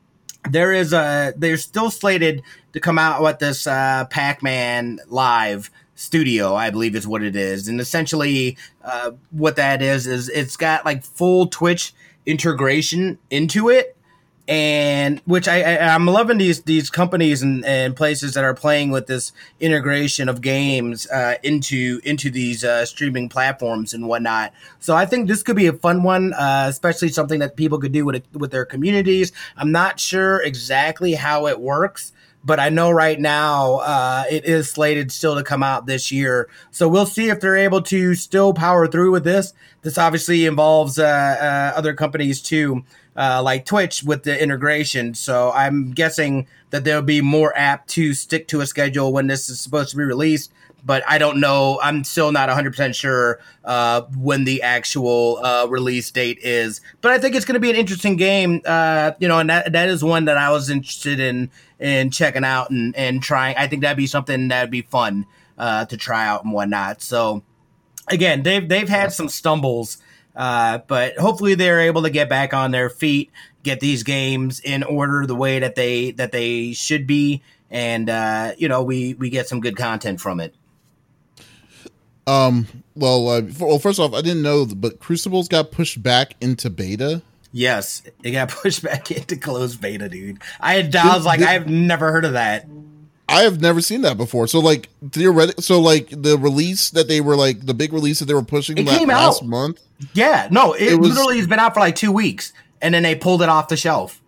there 0.50 0.72
is 0.72 0.92
a. 0.92 1.34
They're 1.36 1.56
still 1.56 1.90
slated 1.90 2.42
to 2.72 2.80
come 2.80 2.98
out 2.98 3.22
with 3.22 3.38
this 3.38 3.66
uh, 3.66 4.06
Pac-Man 4.10 5.00
live 5.08 5.70
studio, 5.94 6.54
I 6.54 6.70
believe 6.70 6.94
is 6.94 7.06
what 7.06 7.22
it 7.22 7.34
is, 7.34 7.68
and 7.68 7.80
essentially 7.80 8.56
uh, 8.84 9.12
what 9.30 9.56
that 9.56 9.82
is 9.82 10.06
is 10.06 10.28
it's 10.28 10.56
got 10.56 10.84
like 10.84 11.02
full 11.02 11.46
Twitch 11.48 11.92
integration 12.24 13.18
into 13.30 13.68
it 13.68 13.96
and 14.48 15.20
which 15.26 15.46
I, 15.46 15.58
I 15.58 15.94
am 15.94 16.06
loving 16.06 16.38
these 16.38 16.62
these 16.62 16.88
companies 16.88 17.42
and, 17.42 17.64
and 17.66 17.94
places 17.94 18.32
that 18.32 18.44
are 18.44 18.54
playing 18.54 18.90
with 18.90 19.06
this 19.06 19.32
integration 19.60 20.28
of 20.30 20.40
games 20.40 21.06
uh, 21.10 21.34
into 21.42 22.00
into 22.02 22.30
these 22.30 22.64
uh, 22.64 22.86
streaming 22.86 23.28
platforms 23.28 23.92
and 23.92 24.08
whatnot. 24.08 24.54
So 24.80 24.96
I 24.96 25.04
think 25.04 25.28
this 25.28 25.42
could 25.42 25.56
be 25.56 25.66
a 25.66 25.74
fun 25.74 26.02
one, 26.02 26.32
uh, 26.32 26.66
especially 26.68 27.08
something 27.08 27.40
that 27.40 27.56
people 27.56 27.78
could 27.78 27.92
do 27.92 28.06
with 28.06 28.24
with 28.32 28.50
their 28.50 28.64
communities. 28.64 29.32
I'm 29.56 29.70
not 29.70 30.00
sure 30.00 30.40
exactly 30.42 31.12
how 31.12 31.46
it 31.46 31.60
works. 31.60 32.12
But 32.48 32.58
I 32.58 32.70
know 32.70 32.90
right 32.90 33.20
now 33.20 33.74
uh, 33.76 34.24
it 34.30 34.46
is 34.46 34.70
slated 34.70 35.12
still 35.12 35.36
to 35.36 35.44
come 35.44 35.62
out 35.62 35.84
this 35.84 36.10
year. 36.10 36.48
So 36.70 36.88
we'll 36.88 37.04
see 37.04 37.28
if 37.28 37.40
they're 37.40 37.58
able 37.58 37.82
to 37.82 38.14
still 38.14 38.54
power 38.54 38.88
through 38.88 39.12
with 39.12 39.22
this. 39.22 39.52
This 39.82 39.98
obviously 39.98 40.46
involves 40.46 40.98
uh, 40.98 41.04
uh, 41.04 41.78
other 41.78 41.92
companies 41.92 42.40
too, 42.40 42.84
uh, 43.14 43.42
like 43.44 43.66
Twitch 43.66 44.02
with 44.02 44.22
the 44.22 44.42
integration. 44.42 45.12
So 45.12 45.52
I'm 45.52 45.90
guessing 45.92 46.46
that 46.70 46.84
they'll 46.84 47.02
be 47.02 47.20
more 47.20 47.52
apt 47.54 47.90
to 47.90 48.14
stick 48.14 48.48
to 48.48 48.62
a 48.62 48.66
schedule 48.66 49.12
when 49.12 49.26
this 49.26 49.50
is 49.50 49.60
supposed 49.60 49.90
to 49.90 49.98
be 49.98 50.04
released 50.04 50.50
but 50.84 51.02
I 51.06 51.18
don't 51.18 51.40
know. 51.40 51.78
I'm 51.82 52.04
still 52.04 52.32
not 52.32 52.48
100% 52.48 52.94
sure 52.94 53.40
uh, 53.64 54.02
when 54.16 54.44
the 54.44 54.62
actual 54.62 55.38
uh, 55.44 55.66
release 55.68 56.10
date 56.10 56.38
is. 56.42 56.80
But 57.00 57.12
I 57.12 57.18
think 57.18 57.34
it's 57.34 57.44
going 57.44 57.54
to 57.54 57.60
be 57.60 57.70
an 57.70 57.76
interesting 57.76 58.16
game, 58.16 58.62
uh, 58.64 59.12
you 59.18 59.28
know, 59.28 59.38
and 59.38 59.50
that, 59.50 59.72
that 59.72 59.88
is 59.88 60.02
one 60.02 60.26
that 60.26 60.36
I 60.36 60.50
was 60.50 60.70
interested 60.70 61.20
in 61.20 61.50
in 61.78 62.10
checking 62.10 62.44
out 62.44 62.70
and, 62.70 62.96
and 62.96 63.22
trying. 63.22 63.56
I 63.56 63.68
think 63.68 63.82
that'd 63.82 63.96
be 63.96 64.06
something 64.06 64.48
that'd 64.48 64.70
be 64.70 64.82
fun 64.82 65.26
uh, 65.58 65.84
to 65.86 65.96
try 65.96 66.26
out 66.26 66.44
and 66.44 66.52
whatnot. 66.52 67.02
So, 67.02 67.42
again, 68.08 68.42
they've, 68.42 68.68
they've 68.68 68.88
had 68.88 69.12
some 69.12 69.28
stumbles. 69.28 69.98
Uh, 70.34 70.78
but 70.86 71.18
hopefully 71.18 71.56
they're 71.56 71.80
able 71.80 72.02
to 72.02 72.10
get 72.10 72.28
back 72.28 72.54
on 72.54 72.70
their 72.70 72.88
feet, 72.88 73.30
get 73.64 73.80
these 73.80 74.04
games 74.04 74.60
in 74.60 74.84
order 74.84 75.26
the 75.26 75.34
way 75.34 75.58
that 75.58 75.74
they 75.74 76.12
that 76.12 76.30
they 76.30 76.72
should 76.72 77.08
be, 77.08 77.42
and 77.72 78.08
uh, 78.08 78.52
you 78.56 78.68
know 78.68 78.84
we 78.84 79.14
we 79.14 79.30
get 79.30 79.48
some 79.48 79.60
good 79.60 79.76
content 79.76 80.20
from 80.20 80.38
it. 80.38 80.54
Um. 82.28 82.66
Well, 82.94 83.28
uh, 83.28 83.42
for, 83.42 83.68
well, 83.68 83.78
first 83.78 84.00
off, 84.00 84.12
I 84.12 84.22
didn't 84.22 84.42
know, 84.42 84.66
but 84.66 84.98
Crucibles 84.98 85.46
got 85.46 85.70
pushed 85.70 86.02
back 86.02 86.34
into 86.40 86.68
beta. 86.68 87.22
Yes, 87.52 88.02
it 88.22 88.32
got 88.32 88.48
pushed 88.62 88.82
back 88.82 89.10
into 89.10 89.36
closed 89.36 89.80
beta, 89.80 90.08
dude. 90.08 90.42
I 90.60 90.74
had, 90.74 90.94
I 90.96 91.14
was 91.16 91.24
like, 91.24 91.40
I've 91.40 91.68
never 91.68 92.10
heard 92.12 92.24
of 92.24 92.32
that. 92.32 92.66
I 93.28 93.42
have 93.42 93.60
never 93.60 93.80
seen 93.80 94.00
that 94.02 94.16
before. 94.16 94.46
So, 94.46 94.58
like, 94.58 94.88
theoretically, 95.10 95.62
so 95.62 95.80
like 95.80 96.08
the 96.10 96.38
release 96.38 96.90
that 96.90 97.08
they 97.08 97.20
were 97.20 97.36
like 97.36 97.64
the 97.66 97.74
big 97.74 97.92
release 97.92 98.20
that 98.20 98.24
they 98.24 98.34
were 98.34 98.42
pushing 98.42 98.78
it 98.78 98.86
last, 98.86 98.98
came 98.98 99.08
last 99.08 99.42
out. 99.42 99.48
month. 99.48 99.80
Yeah, 100.14 100.48
no, 100.50 100.72
it, 100.72 100.92
it 100.92 100.98
was, 100.98 101.10
literally 101.10 101.38
has 101.38 101.46
been 101.46 101.58
out 101.58 101.74
for 101.74 101.80
like 101.80 101.94
two 101.94 102.10
weeks, 102.10 102.52
and 102.80 102.94
then 102.94 103.02
they 103.02 103.14
pulled 103.14 103.42
it 103.42 103.48
off 103.48 103.68
the 103.68 103.76
shelf. 103.76 104.22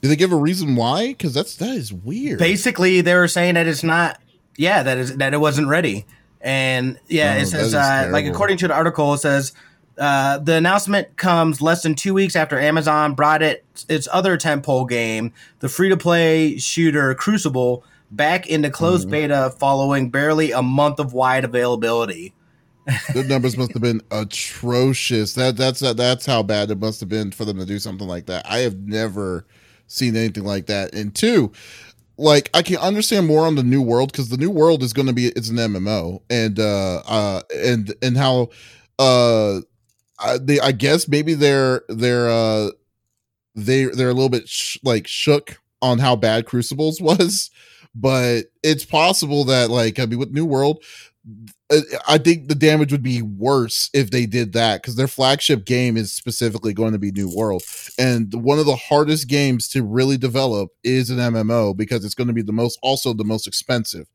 Did 0.00 0.08
they 0.08 0.16
give 0.16 0.32
a 0.32 0.36
reason 0.36 0.76
why? 0.76 1.08
Because 1.08 1.34
that's 1.34 1.56
that 1.56 1.70
is 1.70 1.92
weird. 1.92 2.38
Basically, 2.38 3.00
they 3.00 3.14
were 3.14 3.28
saying 3.28 3.54
that 3.54 3.66
it's 3.66 3.82
not. 3.82 4.20
Yeah, 4.56 4.82
that 4.84 4.98
is 4.98 5.16
that 5.16 5.34
it 5.34 5.38
wasn't 5.38 5.66
ready. 5.66 6.06
And 6.42 6.98
yeah, 7.08 7.36
oh, 7.36 7.42
it 7.42 7.46
says 7.46 7.74
uh, 7.74 8.08
like 8.10 8.26
according 8.26 8.58
to 8.58 8.68
the 8.68 8.74
article, 8.74 9.14
it 9.14 9.18
says 9.18 9.52
uh, 9.96 10.38
the 10.38 10.54
announcement 10.54 11.16
comes 11.16 11.60
less 11.62 11.82
than 11.82 11.94
two 11.94 12.14
weeks 12.14 12.34
after 12.34 12.58
Amazon 12.58 13.14
brought 13.14 13.42
it 13.42 13.64
its 13.88 14.08
other 14.12 14.36
tentpole 14.36 14.88
game, 14.88 15.32
the 15.60 15.68
free 15.68 15.88
to 15.88 15.96
play 15.96 16.58
shooter 16.58 17.14
Crucible, 17.14 17.84
back 18.10 18.46
into 18.48 18.70
closed 18.70 19.04
mm-hmm. 19.04 19.12
beta 19.12 19.54
following 19.58 20.10
barely 20.10 20.50
a 20.50 20.62
month 20.62 20.98
of 20.98 21.12
wide 21.12 21.44
availability. 21.44 22.34
the 23.14 23.22
numbers 23.22 23.56
must 23.56 23.72
have 23.72 23.82
been 23.82 24.02
atrocious. 24.10 25.34
That 25.34 25.56
that's 25.56 25.80
that's 25.80 26.26
how 26.26 26.42
bad 26.42 26.70
it 26.72 26.78
must 26.78 26.98
have 26.98 27.08
been 27.08 27.30
for 27.30 27.44
them 27.44 27.58
to 27.58 27.64
do 27.64 27.78
something 27.78 28.08
like 28.08 28.26
that. 28.26 28.44
I 28.50 28.58
have 28.58 28.76
never 28.76 29.46
seen 29.86 30.16
anything 30.16 30.44
like 30.44 30.66
that. 30.66 30.92
And 30.94 31.14
two, 31.14 31.52
like 32.18 32.50
I 32.54 32.62
can 32.62 32.76
understand 32.76 33.26
more 33.26 33.46
on 33.46 33.54
the 33.54 33.62
new 33.62 33.82
world 33.82 34.12
because 34.12 34.28
the 34.28 34.36
new 34.36 34.50
world 34.50 34.82
is 34.82 34.92
going 34.92 35.08
to 35.08 35.12
be 35.12 35.26
it's 35.28 35.48
an 35.48 35.58
MMO 35.58 36.22
and 36.30 36.58
uh 36.58 37.02
uh 37.06 37.42
and 37.54 37.94
and 38.02 38.16
how 38.16 38.50
uh 38.98 39.60
they 40.40 40.60
I 40.60 40.72
guess 40.72 41.08
maybe 41.08 41.34
they're 41.34 41.82
they're 41.88 42.28
uh 42.30 42.70
they 43.54 43.86
they're 43.86 44.10
a 44.10 44.14
little 44.14 44.28
bit 44.28 44.48
sh- 44.48 44.78
like 44.84 45.06
shook 45.06 45.58
on 45.82 45.98
how 45.98 46.16
bad 46.16 46.46
Crucibles 46.46 47.00
was, 47.02 47.50
but 47.94 48.46
it's 48.62 48.84
possible 48.84 49.44
that 49.44 49.70
like 49.70 49.98
I 49.98 50.06
mean 50.06 50.18
with 50.18 50.32
New 50.32 50.46
World 50.46 50.84
I 52.08 52.18
think 52.18 52.48
the 52.48 52.54
damage 52.56 52.90
would 52.90 53.02
be 53.02 53.22
worse 53.22 53.90
if 53.94 54.10
they 54.10 54.26
did 54.26 54.52
that 54.54 54.82
because 54.82 54.96
their 54.96 55.06
flagship 55.06 55.64
game 55.64 55.96
is 55.96 56.12
specifically 56.12 56.74
going 56.74 56.92
to 56.92 56.98
be 56.98 57.12
New 57.12 57.32
World, 57.34 57.62
and 57.98 58.32
one 58.34 58.58
of 58.58 58.66
the 58.66 58.76
hardest 58.76 59.28
games 59.28 59.68
to 59.68 59.84
really 59.84 60.18
develop 60.18 60.70
is 60.82 61.10
an 61.10 61.18
MMO 61.18 61.76
because 61.76 62.04
it's 62.04 62.16
going 62.16 62.26
to 62.26 62.34
be 62.34 62.42
the 62.42 62.52
most, 62.52 62.78
also 62.82 63.12
the 63.12 63.24
most 63.24 63.46
expensive. 63.46 64.08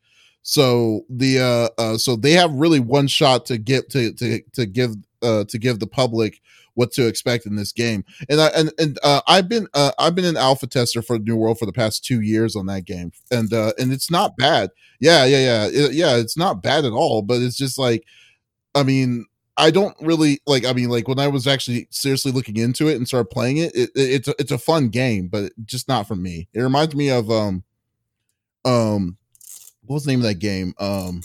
So 0.43 1.01
the 1.09 1.39
uh, 1.39 1.81
uh 1.81 1.97
so 1.97 2.15
they 2.15 2.31
have 2.31 2.51
really 2.53 2.79
one 2.79 3.07
shot 3.07 3.45
to 3.47 3.57
get 3.57 3.89
to 3.91 4.13
to 4.13 4.41
to 4.53 4.65
give 4.65 4.95
uh 5.21 5.45
to 5.45 5.57
give 5.57 5.79
the 5.79 5.87
public 5.87 6.41
what 6.77 6.91
to 6.91 7.07
expect 7.07 7.47
in 7.47 7.55
this 7.55 7.71
game. 7.71 8.05
And 8.29 8.39
I 8.39 8.47
and, 8.49 8.71
and 8.77 8.99
uh, 9.03 9.21
I've 9.27 9.49
been 9.49 9.67
uh, 9.73 9.91
I've 9.97 10.13
been 10.13 10.25
an 10.25 10.37
alpha 10.37 10.67
tester 10.67 11.01
for 11.01 11.17
New 11.17 11.35
World 11.35 11.57
for 11.57 11.65
the 11.65 11.73
past 11.73 12.05
two 12.05 12.21
years 12.21 12.55
on 12.55 12.67
that 12.67 12.85
game, 12.85 13.11
and 13.31 13.51
uh, 13.51 13.73
and 13.79 13.91
it's 13.91 14.11
not 14.11 14.37
bad. 14.37 14.69
Yeah, 14.99 15.25
yeah, 15.25 15.39
yeah, 15.39 15.67
it, 15.71 15.93
yeah. 15.93 16.17
It's 16.17 16.37
not 16.37 16.61
bad 16.61 16.85
at 16.85 16.93
all, 16.93 17.23
but 17.23 17.41
it's 17.41 17.57
just 17.57 17.79
like, 17.79 18.03
I 18.75 18.83
mean, 18.83 19.25
I 19.57 19.71
don't 19.71 19.95
really 20.01 20.39
like. 20.45 20.65
I 20.65 20.73
mean, 20.73 20.89
like 20.89 21.07
when 21.07 21.19
I 21.19 21.27
was 21.27 21.47
actually 21.47 21.87
seriously 21.89 22.31
looking 22.31 22.57
into 22.57 22.87
it 22.87 22.95
and 22.95 23.07
started 23.07 23.31
playing 23.31 23.57
it, 23.57 23.75
it, 23.75 23.89
it 23.95 24.11
it's 24.11 24.27
a, 24.27 24.35
it's 24.37 24.51
a 24.51 24.59
fun 24.59 24.89
game, 24.89 25.29
but 25.29 25.51
just 25.65 25.87
not 25.87 26.07
for 26.07 26.15
me. 26.15 26.47
It 26.53 26.61
reminds 26.61 26.95
me 26.95 27.09
of 27.09 27.31
um 27.31 27.63
um 28.65 29.17
what 29.83 29.95
was 29.95 30.03
the 30.05 30.11
name 30.11 30.19
of 30.19 30.25
that 30.25 30.35
game 30.35 30.73
um 30.79 31.23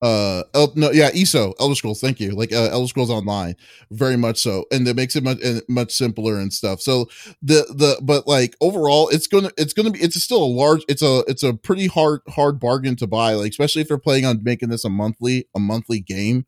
uh 0.00 0.44
El- 0.54 0.72
no 0.76 0.92
yeah 0.92 1.10
eso 1.14 1.54
elder 1.58 1.74
scrolls 1.74 2.00
thank 2.00 2.20
you. 2.20 2.30
Like 2.30 2.52
uh, 2.52 2.68
elder 2.70 2.86
scrolls 2.86 3.10
online 3.10 3.56
very 3.90 4.16
much 4.16 4.38
so 4.38 4.64
and 4.70 4.86
it 4.86 4.94
makes 4.94 5.16
it 5.16 5.24
much 5.24 5.38
much 5.68 5.92
simpler 5.92 6.38
and 6.38 6.52
stuff. 6.52 6.80
So 6.80 7.06
the 7.42 7.66
the 7.74 8.00
but 8.02 8.26
like 8.26 8.56
overall 8.60 9.08
it's 9.08 9.26
gonna 9.26 9.50
it's 9.56 9.72
gonna 9.72 9.90
be 9.90 10.00
it's 10.00 10.20
still 10.22 10.42
a 10.42 10.46
large 10.46 10.82
it's 10.88 11.02
a 11.02 11.24
it's 11.26 11.42
a 11.42 11.54
pretty 11.54 11.88
hard 11.88 12.20
hard 12.28 12.60
bargain 12.60 12.96
to 12.96 13.06
buy 13.06 13.34
like 13.34 13.50
especially 13.50 13.82
if 13.82 13.88
you're 13.88 13.98
playing 13.98 14.24
on 14.24 14.42
making 14.42 14.68
this 14.68 14.84
a 14.84 14.90
monthly 14.90 15.48
a 15.54 15.58
monthly 15.58 16.00
game 16.00 16.46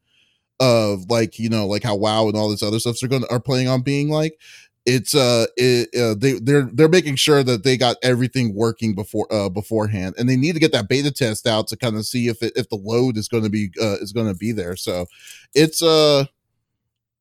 of 0.61 1.11
like 1.11 1.39
you 1.39 1.49
know 1.49 1.67
like 1.67 1.83
how 1.83 1.97
wow 1.97 2.29
and 2.29 2.37
all 2.37 2.51
this 2.51 2.63
other 2.63 2.79
stuff 2.79 3.03
are 3.03 3.09
going 3.09 3.25
are 3.31 3.41
playing 3.41 3.67
on 3.67 3.81
being 3.81 4.11
like 4.11 4.39
it's 4.87 5.15
uh, 5.15 5.47
it, 5.57 5.89
uh 5.95 6.15
they 6.19 6.39
they're 6.39 6.69
they're 6.73 6.89
making 6.89 7.17
sure 7.17 7.43
that 7.43 7.65
they 7.65 7.77
got 7.77 7.97
everything 8.03 8.55
working 8.55 8.95
before 8.95 9.27
uh 9.33 9.49
beforehand 9.49 10.15
and 10.19 10.29
they 10.29 10.37
need 10.37 10.53
to 10.53 10.61
get 10.61 10.73
that 10.73 10.89
beta 10.89 11.11
test 11.11 11.47
out 11.47 11.69
to 11.69 11.77
kind 11.77 11.97
of 11.97 12.07
see 12.07 12.29
if 12.29 12.43
it, 12.43 12.53
if 12.57 12.69
the 12.71 12.77
load 12.77 13.17
is 13.17 13.29
going 13.29 13.43
to 13.43 13.51
be 13.51 13.71
uh 13.81 13.97
is 14.01 14.13
going 14.13 14.27
to 14.27 14.35
be 14.35 14.53
there 14.53 14.77
so 14.77 15.07
it's 15.55 15.83
uh 15.83 16.21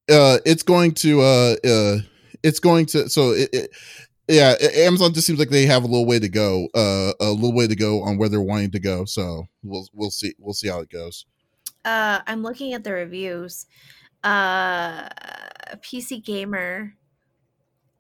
uh 0.10 0.38
it's 0.46 0.64
going 0.64 0.94
to 0.94 1.22
uh 1.22 1.56
uh 1.66 1.98
it's 2.44 2.60
going 2.60 2.86
to 2.86 3.10
so 3.10 3.32
it, 3.32 3.50
it 3.52 3.72
yeah 4.30 4.56
amazon 4.86 5.14
just 5.14 5.28
seems 5.28 5.40
like 5.40 5.50
they 5.50 5.66
have 5.66 5.84
a 5.84 5.88
little 5.88 6.06
way 6.06 6.20
to 6.20 6.30
go 6.30 6.68
uh 6.76 7.12
a 7.20 7.32
little 7.32 7.54
way 7.54 7.68
to 7.68 7.76
go 7.76 8.02
on 8.04 8.18
where 8.18 8.30
they're 8.30 8.42
wanting 8.42 8.72
to 8.72 8.80
go 8.80 9.04
so 9.04 9.44
we'll 9.64 9.88
we'll 9.94 10.12
see 10.12 10.34
we'll 10.40 10.54
see 10.54 10.70
how 10.70 10.80
it 10.80 10.90
goes. 10.90 11.26
Uh 11.84 12.20
i'm 12.26 12.42
looking 12.42 12.74
at 12.74 12.84
the 12.84 12.94
reviews. 12.94 13.66
Uh 14.24 15.10
pc 15.84 16.24
gamer 16.24 16.94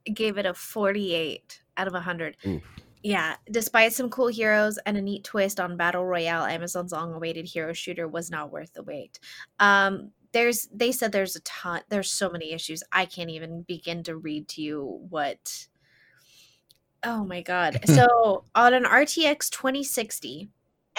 gave 0.09 0.37
it 0.37 0.45
a 0.45 0.53
48 0.53 1.61
out 1.77 1.87
of 1.87 1.93
100. 1.93 2.37
Oof. 2.45 2.61
Yeah, 3.01 3.35
despite 3.49 3.93
some 3.93 4.09
cool 4.09 4.27
heroes 4.27 4.77
and 4.85 4.97
a 4.97 5.01
neat 5.01 5.23
twist 5.23 5.59
on 5.59 5.77
Battle 5.77 6.05
Royale, 6.05 6.43
Amazon's 6.43 6.91
long-awaited 6.91 7.45
hero 7.45 7.71
shooter 7.71 8.07
was 8.07 8.29
not 8.29 8.51
worth 8.51 8.73
the 8.73 8.83
wait. 8.83 9.19
Um, 9.59 10.11
there's 10.31 10.67
they 10.71 10.91
said 10.91 11.11
there's 11.11 11.35
a 11.35 11.39
ton 11.41 11.81
there's 11.89 12.11
so 12.11 12.29
many 12.29 12.51
issues. 12.51 12.83
I 12.91 13.05
can't 13.05 13.29
even 13.29 13.63
begin 13.63 14.03
to 14.03 14.17
read 14.17 14.47
to 14.49 14.61
you 14.61 14.99
what 15.09 15.67
Oh 17.03 17.23
my 17.23 17.41
god. 17.41 17.79
So, 17.87 18.43
on 18.55 18.73
an 18.73 18.83
RTX 18.83 19.49
2060, 19.49 20.49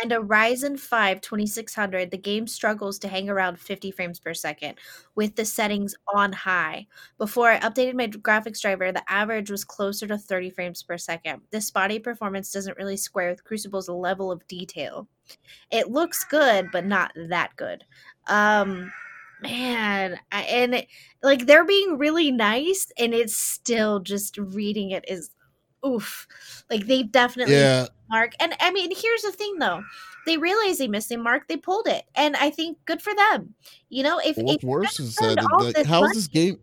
and 0.02 0.12
a 0.12 0.16
Ryzen 0.16 0.78
5 0.78 1.20
2600, 1.20 2.10
the 2.10 2.16
game 2.18 2.46
struggles 2.46 2.98
to 3.00 3.08
hang 3.08 3.28
around 3.28 3.58
50 3.58 3.90
frames 3.90 4.18
per 4.18 4.34
second 4.34 4.76
with 5.14 5.36
the 5.36 5.44
settings 5.44 5.94
on 6.14 6.32
high. 6.32 6.86
Before 7.18 7.50
I 7.50 7.60
updated 7.60 7.94
my 7.94 8.08
graphics 8.08 8.60
driver, 8.60 8.92
the 8.92 9.02
average 9.10 9.50
was 9.50 9.64
closer 9.64 10.06
to 10.06 10.18
30 10.18 10.50
frames 10.50 10.82
per 10.82 10.98
second. 10.98 11.42
This 11.50 11.66
spotty 11.66 11.98
performance 11.98 12.52
doesn't 12.52 12.76
really 12.76 12.96
square 12.96 13.30
with 13.30 13.44
Crucible's 13.44 13.88
level 13.88 14.30
of 14.30 14.46
detail. 14.48 15.08
It 15.70 15.90
looks 15.90 16.24
good, 16.24 16.68
but 16.72 16.86
not 16.86 17.12
that 17.14 17.54
good. 17.56 17.84
Um, 18.26 18.92
man, 19.42 20.18
I, 20.32 20.42
and 20.42 20.74
it, 20.74 20.88
like 21.22 21.46
they're 21.46 21.64
being 21.64 21.98
really 21.98 22.30
nice, 22.30 22.90
and 22.98 23.14
it's 23.14 23.36
still 23.36 24.00
just 24.00 24.38
reading 24.38 24.90
it 24.90 25.04
is 25.08 25.30
oof. 25.86 26.26
Like 26.70 26.86
they 26.86 27.02
definitely 27.02 27.54
yeah. 27.54 27.86
mark. 28.08 28.32
And 28.40 28.54
I 28.60 28.70
mean, 28.70 28.90
here's 28.94 29.22
the 29.22 29.32
thing 29.32 29.58
though. 29.58 29.82
They 30.26 30.36
realized 30.36 30.78
they 30.78 30.88
missed 30.88 31.10
a 31.12 31.16
mark, 31.16 31.48
they 31.48 31.56
pulled 31.56 31.86
it. 31.86 32.04
And 32.14 32.36
I 32.36 32.50
think 32.50 32.78
good 32.84 33.00
for 33.00 33.14
them. 33.14 33.54
You 33.88 34.02
know, 34.02 34.20
if 34.24 34.36
what's 34.36 34.62
if 34.62 34.68
worse 34.68 35.00
is 35.00 35.16
that 35.16 35.42
like, 35.58 35.86
how's 35.86 36.02
money, 36.02 36.14
this 36.14 36.28
game 36.28 36.58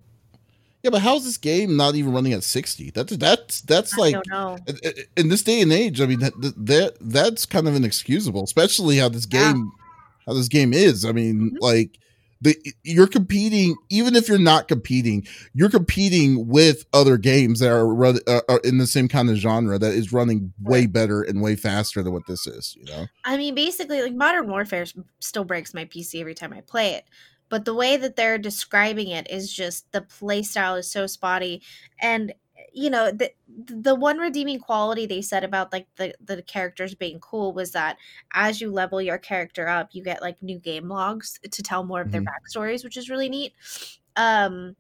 yeah, 0.84 0.92
but 0.92 1.02
how's 1.02 1.26
this 1.26 1.38
game 1.38 1.76
not 1.76 1.96
even 1.96 2.14
running 2.14 2.34
at 2.34 2.44
60? 2.44 2.92
That's 2.92 3.18
that's 3.18 3.62
that's 3.62 3.98
like 3.98 4.16
in 5.18 5.30
this 5.30 5.42
day 5.44 5.62
and 5.62 5.74
age, 5.74 6.00
I 6.00 6.06
mean 6.06 6.20
that, 6.20 6.34
that 6.40 6.98
that's 7.02 7.46
kind 7.46 7.68
of 7.68 7.76
inexcusable, 7.76 8.44
especially 8.44 8.98
how 8.98 9.10
this 9.10 9.26
game 9.26 9.72
yeah. 9.78 9.84
how 10.28 10.34
this 10.34 10.48
game 10.48 10.74
is. 10.74 11.04
I 11.04 11.12
mean, 11.12 11.52
mm-hmm. 11.52 11.58
like 11.60 11.98
the 12.42 12.56
you're 12.84 13.08
competing 13.08 13.76
even 13.90 14.16
if 14.16 14.28
you're 14.28 14.38
not 14.38 14.68
competing 14.68 15.26
you're 15.54 15.70
competing 15.70 16.48
with 16.48 16.86
other 16.94 17.18
games 17.18 17.60
that 17.60 17.72
are, 17.72 17.88
run, 17.88 18.20
uh, 18.28 18.42
are 18.50 18.60
in 18.64 18.78
the 18.78 18.88
same 18.88 19.08
kind 19.08 19.30
of 19.30 19.38
genre 19.38 19.78
that 19.80 19.94
is 19.94 20.14
running 20.14 20.54
way 20.62 20.86
better 20.86 21.22
and 21.22 21.42
way 21.42 21.56
faster 21.56 22.04
than 22.04 22.14
what 22.14 22.26
this 22.28 22.46
is 22.48 22.76
you 22.78 22.86
know? 22.86 23.08
I 23.26 23.38
mean 23.38 23.56
basically 23.56 24.02
like 24.02 24.14
modern 24.14 24.50
warfare 24.50 24.86
still 25.20 25.46
breaks 25.46 25.74
my 25.74 25.86
pc 25.86 26.20
every 26.20 26.36
time 26.36 26.54
i 26.54 26.62
play 26.62 26.94
it 26.94 27.06
but 27.50 27.66
the 27.66 27.74
way 27.74 27.98
that 27.98 28.16
they're 28.16 28.38
describing 28.38 29.08
it 29.08 29.30
is 29.30 29.52
just 29.52 29.92
the 29.92 30.02
play 30.02 30.44
style 30.44 30.76
is 30.76 30.92
so 30.92 31.08
spotty 31.08 31.62
and 32.02 32.34
you 32.74 32.90
know 32.90 33.12
the 33.12 33.32
the 33.48 33.96
one 33.96 34.18
redeeming 34.18 34.60
quality 34.60 35.06
they 35.06 35.22
said 35.22 35.44
about 35.44 35.72
like 35.72 35.88
the 35.96 36.14
the 36.24 36.42
characters 36.42 36.96
being 36.96 37.20
cool 37.20 37.54
was 37.54 37.72
that 37.72 37.98
as 38.34 38.62
you 38.62 38.72
level 38.72 39.02
your 39.02 39.18
character 39.18 39.68
up 39.68 39.90
you 39.92 40.04
get 40.04 40.22
like 40.22 40.42
new 40.42 40.60
game 40.60 40.88
logs 40.88 41.40
to 41.50 41.64
tell 41.64 41.84
more 41.84 42.02
of 42.02 42.08
mm-hmm. 42.08 42.24
their 42.24 42.34
backstories 42.34 42.84
which 42.84 42.98
is 42.98 43.10
really 43.10 43.30
neat. 43.30 43.54
Um 44.16 44.76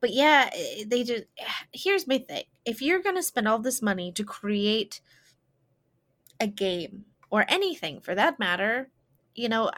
but 0.00 0.12
yeah 0.12 0.50
they 0.86 1.04
just 1.04 1.24
here's 1.72 2.06
my 2.06 2.18
thing. 2.18 2.44
If 2.64 2.82
you're 2.82 3.02
gonna 3.02 3.22
spend 3.22 3.48
all 3.48 3.58
this 3.58 3.82
money 3.82 4.12
to 4.12 4.24
create 4.24 5.00
a 6.40 6.46
game 6.46 7.06
or 7.30 7.44
anything 7.48 8.00
for 8.00 8.14
that 8.14 8.38
matter 8.38 8.90
you 9.34 9.48
know 9.48 9.70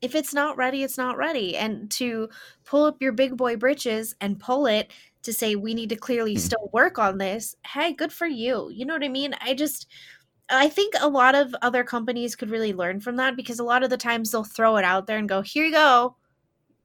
if 0.00 0.14
it's 0.14 0.32
not 0.32 0.56
ready 0.56 0.82
it's 0.82 0.98
not 0.98 1.16
ready. 1.16 1.56
And 1.56 1.90
to 1.92 2.28
pull 2.64 2.84
up 2.84 3.02
your 3.02 3.12
big 3.12 3.36
boy 3.36 3.56
britches 3.56 4.14
and 4.20 4.38
pull 4.38 4.66
it 4.66 4.92
to 5.28 5.32
say 5.34 5.54
we 5.54 5.74
need 5.74 5.90
to 5.90 5.96
clearly 5.96 6.36
mm. 6.36 6.38
still 6.38 6.70
work 6.72 6.98
on 6.98 7.18
this 7.18 7.54
hey 7.66 7.92
good 7.92 8.10
for 8.10 8.26
you 8.26 8.70
you 8.72 8.86
know 8.86 8.94
what 8.94 9.04
i 9.04 9.08
mean 9.08 9.34
i 9.42 9.52
just 9.52 9.86
i 10.48 10.68
think 10.70 10.94
a 10.98 11.08
lot 11.08 11.34
of 11.34 11.54
other 11.60 11.84
companies 11.84 12.34
could 12.34 12.48
really 12.48 12.72
learn 12.72 12.98
from 12.98 13.16
that 13.16 13.36
because 13.36 13.58
a 13.58 13.64
lot 13.64 13.82
of 13.82 13.90
the 13.90 13.96
times 13.98 14.30
they'll 14.30 14.42
throw 14.42 14.76
it 14.78 14.86
out 14.86 15.06
there 15.06 15.18
and 15.18 15.28
go 15.28 15.42
here 15.42 15.66
you 15.66 15.72
go 15.72 16.16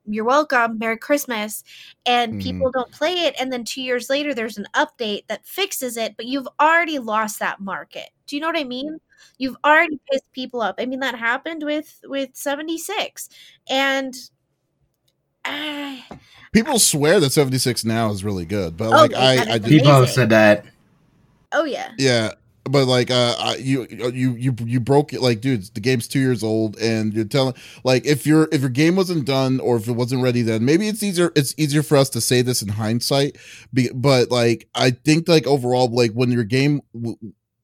you're 0.05 0.25
welcome 0.25 0.77
merry 0.77 0.97
christmas 0.97 1.63
and 2.05 2.33
mm. 2.33 2.43
people 2.43 2.69
don't 2.69 2.91
play 2.91 3.13
it 3.13 3.33
and 3.39 3.53
then 3.53 3.63
two 3.63 3.81
years 3.81 4.09
later 4.09 4.33
there's 4.33 4.57
an 4.57 4.67
update 4.75 5.25
that 5.27 5.45
fixes 5.45 5.95
it 5.95 6.17
but 6.17 6.25
you've 6.25 6.47
already 6.59 6.99
lost 6.99 7.39
that 7.39 7.61
market 7.61 8.09
do 8.27 8.35
you 8.35 8.41
know 8.41 8.47
what 8.47 8.59
i 8.59 8.65
mean 8.65 8.99
you've 9.37 9.55
already 9.63 9.97
pissed 10.11 10.29
people 10.33 10.61
up 10.61 10.75
i 10.79 10.85
mean 10.85 10.99
that 10.99 11.17
happened 11.17 11.63
with 11.63 12.01
with 12.03 12.29
76 12.33 13.29
and 13.69 14.13
People 16.53 16.79
swear 16.79 17.19
that 17.19 17.31
76 17.31 17.83
now 17.85 18.11
is 18.11 18.23
really 18.23 18.45
good, 18.45 18.77
but 18.77 18.87
oh, 18.87 18.91
like 18.91 19.13
I, 19.13 19.53
I 19.53 19.57
just, 19.57 19.69
people 19.69 20.07
said 20.07 20.29
that. 20.29 20.65
Oh 21.51 21.65
yeah. 21.65 21.91
Yeah, 21.97 22.33
but 22.65 22.85
like 22.85 23.11
uh 23.11 23.35
I, 23.37 23.55
you 23.55 23.85
you 23.89 24.35
you 24.35 24.55
you 24.59 24.79
broke 24.79 25.13
it 25.13 25.21
like 25.21 25.41
dude 25.41 25.63
the 25.73 25.81
game's 25.81 26.07
two 26.07 26.19
years 26.19 26.43
old 26.43 26.77
and 26.77 27.13
you're 27.13 27.25
telling 27.25 27.55
like 27.83 28.05
if 28.05 28.25
your 28.25 28.47
if 28.51 28.61
your 28.61 28.69
game 28.69 28.95
wasn't 28.95 29.25
done 29.25 29.59
or 29.59 29.75
if 29.77 29.87
it 29.87 29.93
wasn't 29.93 30.23
ready 30.23 30.41
then 30.41 30.63
maybe 30.63 30.87
it's 30.87 31.03
easier 31.03 31.31
it's 31.35 31.53
easier 31.57 31.83
for 31.83 31.97
us 31.97 32.09
to 32.11 32.21
say 32.21 32.41
this 32.41 32.61
in 32.61 32.69
hindsight 32.69 33.37
but 33.93 34.31
like 34.31 34.67
i 34.75 34.91
think 34.91 35.27
like 35.27 35.45
overall 35.45 35.89
like 35.89 36.11
when 36.11 36.31
your 36.31 36.43
game 36.43 36.81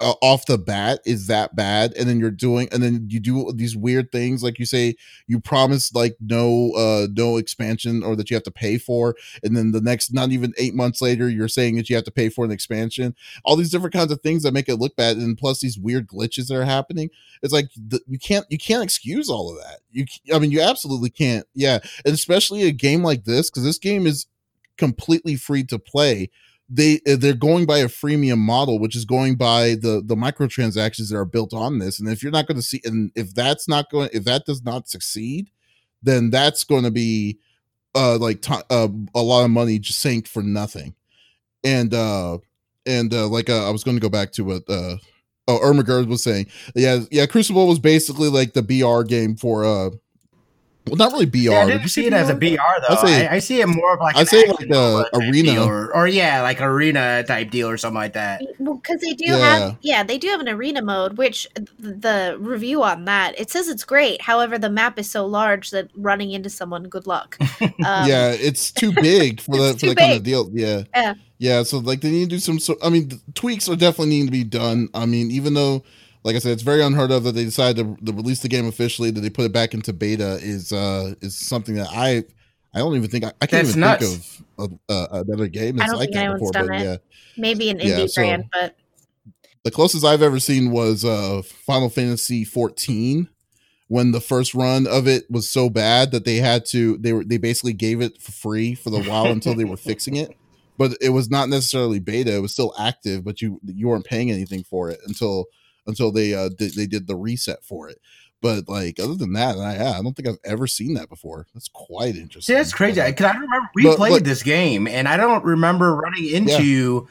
uh, 0.02 0.14
off 0.22 0.46
the 0.46 0.58
bat 0.58 1.00
is 1.06 1.28
that 1.28 1.56
bad 1.56 1.94
and 1.98 2.08
then 2.08 2.20
you're 2.20 2.32
doing 2.32 2.68
and 2.72 2.82
then 2.82 3.06
you 3.10 3.20
do 3.20 3.52
these 3.54 3.76
weird 3.76 4.12
things 4.12 4.42
like 4.42 4.60
you 4.60 4.66
say 4.66 4.96
you 5.28 5.40
promise 5.40 5.94
like 5.94 6.16
no 6.22 6.72
uh 6.74 7.08
no 7.14 7.38
expansion 7.38 8.04
or 8.04 8.16
that 8.16 8.30
you 8.30 8.36
have 8.36 8.44
to 8.44 8.52
pay 8.52 8.78
for 8.78 9.16
and 9.44 9.58
then 9.58 9.72
the 9.72 9.82
next 9.82 10.14
not 10.14 10.32
even 10.32 10.54
eight 10.58 10.74
months 10.74 11.02
later 11.02 11.30
you're 11.30 11.48
saying 11.48 11.76
that 11.76 11.90
you 11.90 11.96
have 11.96 12.06
to 12.06 12.12
pay 12.12 12.30
for 12.30 12.46
an 12.46 12.52
expansion. 12.52 13.16
All 13.44 13.56
these 13.56 13.72
different 13.72 13.94
kinds 13.94 14.12
of 14.12 14.22
things 14.22 14.44
that 14.44 14.54
make 14.54 14.70
it 14.70 14.76
look 14.76 14.96
bad 14.96 15.18
and 15.18 15.38
plus 15.38 15.60
these 15.60 15.78
weird 15.78 16.08
glitches 16.08 16.48
that 16.48 16.56
are 16.56 16.66
happening. 16.66 17.10
It's 17.42 17.54
like 17.54 17.70
the, 17.76 18.02
you 18.08 18.20
can't 18.20 18.46
you 18.50 18.58
can't 18.58 18.84
excuse 18.84 19.30
all 19.30 19.50
of 19.50 19.58
that. 19.64 19.80
You 19.92 20.06
i 20.34 20.40
mean 20.40 20.52
you 20.52 20.62
absolutely 20.62 21.10
can't 21.10 21.46
yeah. 21.54 21.80
And 22.06 22.14
especially 22.14 22.64
a 22.64 22.72
game 22.72 23.04
like 23.04 23.26
this 23.26 23.50
because 23.50 23.64
this 23.64 23.78
game 23.78 24.06
is 24.06 24.28
completely 24.78 25.36
free 25.36 25.64
to 25.64 25.80
play 25.80 26.30
they 26.70 27.00
uh, 27.08 27.16
they're 27.16 27.34
going 27.34 27.66
by 27.66 27.80
a 27.80 27.88
freemium 27.88 28.38
model 28.38 28.80
which 28.80 28.96
is 28.96 29.06
going 29.06 29.36
by 29.36 29.70
the 29.76 30.02
the 30.06 30.16
microtransactions 30.16 31.10
that 31.10 31.18
are 31.18 31.26
built 31.26 31.54
on 31.54 31.80
this. 31.80 32.00
And 32.00 32.08
if 32.08 32.22
you're 32.22 32.32
not 32.32 32.48
going 32.48 32.58
to 32.58 32.62
see 32.62 32.82
and 32.86 33.12
if 33.16 33.34
that's 33.34 33.68
not 33.68 33.90
going 33.90 34.10
if 34.14 34.24
that 34.26 34.46
does 34.46 34.64
not 34.64 34.88
succeed 34.88 35.50
then 36.04 36.30
that's 36.30 36.64
going 36.64 36.84
to 36.84 36.92
be 36.92 37.40
uh 37.96 38.18
like 38.18 38.42
t- 38.42 38.54
uh, 38.70 38.88
a 39.16 39.22
lot 39.22 39.44
of 39.44 39.50
money 39.52 39.80
just 39.80 40.00
sank 40.00 40.28
for 40.28 40.44
nothing. 40.44 40.94
And 41.64 41.94
uh 41.94 42.38
and 42.86 43.14
uh 43.14 43.28
like 43.28 43.50
uh, 43.50 43.68
i 43.68 43.72
was 43.72 43.84
going 43.84 43.98
to 43.98 44.02
go 44.02 44.10
back 44.10 44.32
to 44.34 44.44
what 44.44 44.64
uh 44.70 44.98
oh 45.48 45.60
Ermagerd 45.64 46.08
was 46.08 46.24
saying. 46.24 46.46
Yeah 46.76 47.00
yeah 47.10 47.26
crucible 47.26 47.68
was 47.68 47.80
basically 47.80 48.30
like 48.30 48.54
the 48.54 48.62
br 48.62 49.04
game 49.04 49.36
for 49.36 49.66
uh 49.66 49.90
well, 50.88 50.96
not 50.96 51.12
really 51.12 51.26
BR. 51.26 51.38
Yeah, 51.38 51.62
I 51.62 51.66
didn't 51.68 51.88
see 51.90 52.08
it 52.08 52.14
as 52.14 52.30
a 52.30 52.36
BR 52.36 52.56
though. 52.56 52.96
I, 52.96 53.06
say, 53.06 53.28
I, 53.28 53.36
I, 53.36 53.40
see 53.40 53.62
it 53.62 53.68
more 53.68 53.94
of 53.94 54.00
like 54.00 54.16
I 54.16 54.24
say 54.24 54.48
like 54.48 54.68
the 54.68 55.10
arena 55.14 55.64
or, 55.64 55.96
or, 55.96 56.08
yeah, 56.08 56.42
like 56.42 56.62
arena 56.62 57.24
type 57.24 57.52
deal 57.52 57.70
or 57.70 57.78
something 57.78 57.96
like 57.96 58.14
that. 58.14 58.42
Well, 58.58 58.76
because 58.76 59.02
they 59.02 59.14
do 59.14 59.26
yeah. 59.26 59.38
have 59.38 59.78
yeah, 59.82 60.04
they 60.04 60.18
do 60.18 60.30
have 60.30 60.40
an 60.40 60.50
arena 60.50 60.82
mode, 60.82 61.18
which 61.18 61.48
the 61.78 62.38
review 62.40 62.82
on 62.84 63.06
that 63.06 63.40
it 63.40 63.52
says 63.52 63.68
it's 63.68 63.84
great. 63.84 64.22
However, 64.22 64.58
the 64.58 64.70
map 64.70 64.98
is 64.98 65.10
so 65.10 65.26
large 65.26 65.72
that 65.72 65.90
running 65.96 66.32
into 66.32 66.50
someone, 66.50 66.84
good 66.84 67.08
luck. 67.08 67.38
Um, 67.86 68.10
yeah, 68.10 68.32
it's 68.32 68.72
too 68.72 68.92
big 68.92 69.40
for 69.40 69.58
the 69.58 69.78
for 69.78 69.88
the 69.88 69.96
kind 69.96 70.14
of 70.14 70.24
deal. 70.24 70.50
Yeah. 70.52 70.84
Yeah. 70.94 71.14
Yeah, 71.38 71.64
so 71.64 71.78
like 71.78 72.02
they 72.02 72.12
need 72.12 72.30
to 72.30 72.36
do 72.36 72.40
some. 72.40 72.60
So 72.60 72.76
I 72.84 72.90
mean, 72.90 73.22
tweaks 73.34 73.70
are 73.70 73.76
definitely 73.78 74.10
need 74.10 74.26
to 74.26 74.32
be 74.32 74.44
done. 74.44 74.90
I 74.94 75.06
mean, 75.06 75.32
even 75.32 75.54
though 75.54 75.84
like 76.30 76.36
I 76.36 76.40
said, 76.40 76.52
it's 76.52 76.62
very 76.62 76.84
unheard 76.84 77.10
of 77.10 77.24
that 77.24 77.32
they 77.32 77.44
decided 77.44 77.98
to, 77.98 78.06
to, 78.06 78.14
release 78.14 78.42
the 78.42 78.48
game 78.48 78.68
officially. 78.68 79.10
That 79.10 79.22
they 79.22 79.32
put 79.32 79.46
it 79.46 79.52
back 79.52 79.74
into 79.74 79.94
beta 79.94 80.38
is 80.42 80.72
uh 80.72 81.16
is 81.22 81.36
something 81.36 81.74
that 81.74 81.88
I 81.92 82.24
I 82.72 82.78
don't 82.78 82.96
even 82.96 83.10
think 83.10 83.24
I, 83.24 83.30
I 83.42 83.48
can't 83.48 83.66
That's 83.66 83.70
even 83.70 83.80
nuts. 83.80 84.36
think 84.36 84.46
of 84.60 84.80
uh, 84.88 85.24
another 85.28 85.48
game 85.48 85.78
that's 85.78 85.92
like 85.92 86.12
that 86.12 86.34
before. 86.34 86.52
But 86.52 86.66
it. 86.66 86.82
yeah, 86.84 86.98
maybe 87.36 87.72
an 87.72 87.80
indie 87.80 88.02
yeah, 88.02 88.06
so 88.06 88.22
brand, 88.22 88.46
but 88.52 88.76
the 89.64 89.72
closest 89.72 90.06
I've 90.06 90.22
ever 90.22 90.40
seen 90.40 90.70
was 90.70 91.04
uh 91.04 91.42
Final 91.44 91.90
Fantasy 91.90 92.46
14 92.46 93.28
when 93.88 94.12
the 94.12 94.22
first 94.22 94.54
run 94.54 94.86
of 94.86 95.08
it 95.08 95.24
was 95.32 95.50
so 95.50 95.68
bad 95.68 96.12
that 96.12 96.26
they 96.26 96.36
had 96.36 96.64
to 96.68 96.96
they 96.98 97.12
were 97.12 97.24
they 97.24 97.38
basically 97.38 97.74
gave 97.74 98.02
it 98.02 98.22
for 98.22 98.32
free 98.32 98.76
for 98.76 98.92
the 98.92 99.02
while 99.02 99.26
until 99.26 99.56
they 99.56 99.66
were 99.66 99.78
fixing 99.78 100.16
it 100.16 100.38
but 100.78 100.96
it 101.02 101.10
was 101.10 101.30
not 101.30 101.50
necessarily 101.50 102.00
beta 102.00 102.36
it 102.36 102.42
was 102.42 102.54
still 102.54 102.74
active 102.80 103.24
but 103.24 103.42
you 103.42 103.60
you 103.66 103.88
weren't 103.88 104.06
paying 104.06 104.30
anything 104.30 104.64
for 104.64 104.92
it 104.92 105.00
until 105.08 105.46
until 105.90 106.12
they 106.12 106.34
uh 106.34 106.50
did, 106.50 106.76
they 106.76 106.88
did 106.88 107.08
the 107.08 107.18
reset 107.18 107.64
for 107.64 107.90
it. 107.90 108.00
But 108.42 108.70
like 108.70 109.00
other 109.00 109.16
than 109.16 109.34
that, 109.34 109.58
I, 109.58 109.76
yeah, 109.76 110.00
I 110.00 110.02
don't 110.02 110.16
think 110.16 110.30
I've 110.30 110.40
ever 110.46 110.66
seen 110.66 110.94
that 110.94 111.10
before. 111.10 111.48
That's 111.54 111.68
quite 111.68 112.16
interesting. 112.16 112.56
That's 112.56 112.74
crazy 112.74 113.02
because 113.02 113.26
I 113.26 113.38
remember 113.38 113.70
we 113.76 113.84
but, 113.84 113.98
played 113.98 114.14
but, 114.14 114.24
this 114.24 114.44
game, 114.44 114.88
and 114.88 115.08
I 115.08 115.18
don't 115.18 115.44
remember 115.44 115.94
running 115.96 116.30
into 116.30 117.08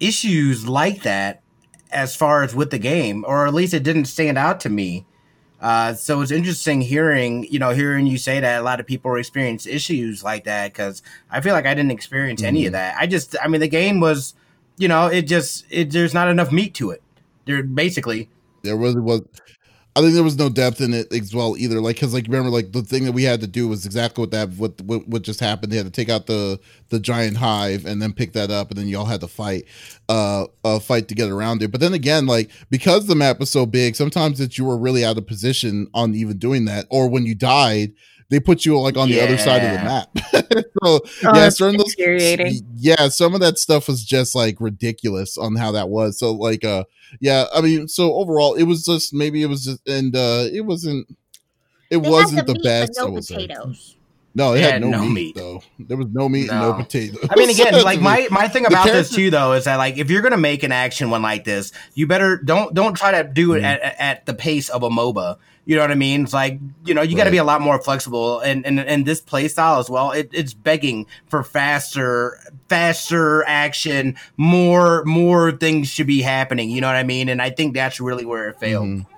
yeah. 0.00 0.08
issues 0.08 0.66
like 0.66 1.02
that 1.02 1.42
as 1.92 2.16
far 2.16 2.42
as 2.42 2.54
with 2.54 2.70
the 2.70 2.78
game, 2.78 3.24
or 3.28 3.46
at 3.46 3.54
least 3.54 3.74
it 3.74 3.84
didn't 3.84 4.06
stand 4.06 4.36
out 4.36 4.58
to 4.60 4.68
me. 4.68 5.06
Uh, 5.60 5.94
so 5.94 6.20
it's 6.20 6.30
interesting 6.30 6.80
hearing, 6.80 7.44
you 7.44 7.58
know, 7.58 7.70
hearing 7.70 8.06
you 8.06 8.18
say 8.18 8.40
that 8.40 8.60
a 8.60 8.62
lot 8.62 8.78
of 8.78 8.86
people 8.86 9.14
experience 9.14 9.66
issues 9.66 10.22
like 10.22 10.44
that 10.44 10.72
because 10.72 11.02
I 11.30 11.40
feel 11.40 11.54
like 11.54 11.64
I 11.64 11.74
didn't 11.74 11.92
experience 11.92 12.40
mm-hmm. 12.40 12.48
any 12.48 12.66
of 12.66 12.72
mm-hmm. 12.72 12.74
that. 12.74 12.96
I 12.98 13.06
just, 13.06 13.36
I 13.42 13.48
mean, 13.48 13.60
the 13.60 13.68
game 13.68 14.00
was, 14.00 14.34
you 14.76 14.88
know, 14.88 15.06
it 15.06 15.22
just, 15.22 15.64
it 15.70 15.90
there's 15.92 16.12
not 16.12 16.28
enough 16.28 16.52
meat 16.52 16.74
to 16.74 16.90
it. 16.90 17.02
There 17.46 17.62
basically 17.62 18.28
there 18.62 18.76
was 18.76 18.96
was. 18.96 19.22
I 19.94 20.02
think 20.02 20.12
there 20.12 20.22
was 20.22 20.36
no 20.36 20.50
depth 20.50 20.82
in 20.82 20.92
it 20.92 21.10
as 21.10 21.34
well 21.34 21.56
either. 21.56 21.80
Like, 21.80 21.98
cause 21.98 22.12
like 22.12 22.26
remember, 22.26 22.50
like 22.50 22.72
the 22.72 22.82
thing 22.82 23.06
that 23.06 23.12
we 23.12 23.22
had 23.22 23.40
to 23.40 23.46
do 23.46 23.66
was 23.66 23.86
exactly 23.86 24.20
what 24.20 24.30
that 24.32 24.50
what 24.50 24.78
what, 24.82 25.08
what 25.08 25.22
just 25.22 25.40
happened. 25.40 25.72
They 25.72 25.78
had 25.78 25.86
to 25.86 25.92
take 25.92 26.10
out 26.10 26.26
the 26.26 26.60
the 26.90 27.00
giant 27.00 27.38
hive 27.38 27.86
and 27.86 28.02
then 28.02 28.12
pick 28.12 28.34
that 28.34 28.50
up, 28.50 28.70
and 28.70 28.78
then 28.78 28.88
y'all 28.88 29.06
had 29.06 29.22
to 29.22 29.26
fight, 29.26 29.64
uh, 30.10 30.48
uh, 30.64 30.80
fight 30.80 31.08
to 31.08 31.14
get 31.14 31.30
around 31.30 31.62
it. 31.62 31.72
But 31.72 31.80
then 31.80 31.94
again, 31.94 32.26
like 32.26 32.50
because 32.68 33.06
the 33.06 33.14
map 33.14 33.40
was 33.40 33.48
so 33.48 33.64
big, 33.64 33.96
sometimes 33.96 34.38
that 34.38 34.58
you 34.58 34.66
were 34.66 34.76
really 34.76 35.02
out 35.02 35.16
of 35.16 35.26
position 35.26 35.86
on 35.94 36.14
even 36.14 36.36
doing 36.36 36.66
that, 36.66 36.84
or 36.90 37.08
when 37.08 37.24
you 37.24 37.34
died, 37.34 37.94
they 38.28 38.40
put 38.40 38.64
you 38.64 38.78
like 38.80 38.96
on 38.96 39.08
the 39.08 39.20
other 39.20 39.38
side 39.38 39.64
of 39.64 39.72
the 39.72 39.84
map. 39.84 40.08
so 40.82 41.00
oh, 41.00 41.00
yeah, 41.34 41.48
certain 41.48 41.78
those 41.78 41.94
yeah, 42.76 43.08
some 43.08 43.34
of 43.34 43.40
that 43.40 43.58
stuff 43.58 43.88
was 43.88 44.04
just 44.04 44.34
like 44.34 44.60
ridiculous 44.60 45.38
on 45.38 45.56
how 45.56 45.72
that 45.72 45.88
was. 45.88 46.18
So 46.18 46.32
like 46.32 46.64
uh 46.64 46.84
yeah, 47.20 47.46
I 47.54 47.60
mean, 47.60 47.88
so 47.88 48.14
overall 48.14 48.54
it 48.54 48.64
was 48.64 48.84
just 48.84 49.14
maybe 49.14 49.42
it 49.42 49.46
was 49.46 49.64
just 49.64 49.86
and 49.88 50.14
uh 50.14 50.46
it 50.52 50.62
wasn't 50.62 51.08
it 51.90 51.98
they 51.98 52.08
wasn't 52.08 52.46
the, 52.46 52.52
the 52.52 52.58
meat, 52.58 52.64
best. 52.64 52.92
No 52.96 53.12
potatoes. 53.12 53.96
No, 54.36 54.52
it, 54.52 54.58
it 54.58 54.70
had, 54.70 54.82
no, 54.82 54.90
no 54.90 55.04
meat, 55.06 55.12
meat, 55.12 55.34
though. 55.34 55.62
There 55.78 55.96
was 55.96 56.08
no 56.08 56.28
meat 56.28 56.48
no. 56.48 56.52
and 56.52 56.60
no 56.60 56.72
potatoes. 56.74 57.26
I 57.30 57.36
mean, 57.36 57.48
again, 57.48 57.72
like 57.84 58.02
my 58.02 58.28
my 58.30 58.48
thing 58.48 58.66
about 58.66 58.86
this 58.86 59.10
too, 59.10 59.30
though, 59.30 59.54
is 59.54 59.64
that 59.64 59.76
like 59.76 59.96
if 59.96 60.10
you're 60.10 60.20
gonna 60.20 60.36
make 60.36 60.62
an 60.62 60.72
action 60.72 61.08
one 61.08 61.22
like 61.22 61.44
this, 61.44 61.72
you 61.94 62.06
better 62.06 62.36
don't 62.36 62.74
don't 62.74 62.94
try 62.94 63.22
to 63.22 63.24
do 63.26 63.54
it 63.54 63.62
mm. 63.62 63.64
at, 63.64 63.82
at 63.98 64.26
the 64.26 64.34
pace 64.34 64.68
of 64.68 64.82
a 64.82 64.90
MOBA. 64.90 65.38
You 65.66 65.74
know 65.74 65.82
what 65.82 65.90
I 65.90 65.96
mean? 65.96 66.22
It's 66.22 66.32
like 66.32 66.60
you 66.84 66.94
know 66.94 67.02
you 67.02 67.16
got 67.16 67.24
to 67.24 67.30
be 67.32 67.38
a 67.38 67.44
lot 67.44 67.60
more 67.60 67.82
flexible, 67.82 68.38
and 68.38 68.64
and 68.64 68.78
and 68.78 69.04
this 69.04 69.20
play 69.20 69.48
style 69.48 69.80
as 69.80 69.90
well. 69.90 70.12
It, 70.12 70.30
it's 70.32 70.54
begging 70.54 71.06
for 71.26 71.42
faster, 71.42 72.38
faster 72.68 73.44
action. 73.48 74.16
More 74.36 75.04
more 75.04 75.50
things 75.50 75.88
should 75.88 76.06
be 76.06 76.22
happening. 76.22 76.70
You 76.70 76.80
know 76.80 76.86
what 76.86 76.94
I 76.94 77.02
mean? 77.02 77.28
And 77.28 77.42
I 77.42 77.50
think 77.50 77.74
that's 77.74 78.00
really 78.00 78.24
where 78.24 78.48
it 78.48 78.60
failed. 78.60 78.86
Mm-hmm. 78.86 79.12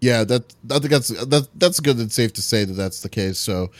Yeah, 0.00 0.24
that 0.24 0.54
I 0.70 0.78
think 0.78 0.90
that's 0.90 1.08
that 1.08 1.48
that's 1.54 1.78
good 1.80 1.98
and 1.98 2.10
safe 2.10 2.32
to 2.32 2.42
say 2.42 2.64
that 2.64 2.72
that's 2.72 3.02
the 3.02 3.10
case. 3.10 3.38
So, 3.38 3.70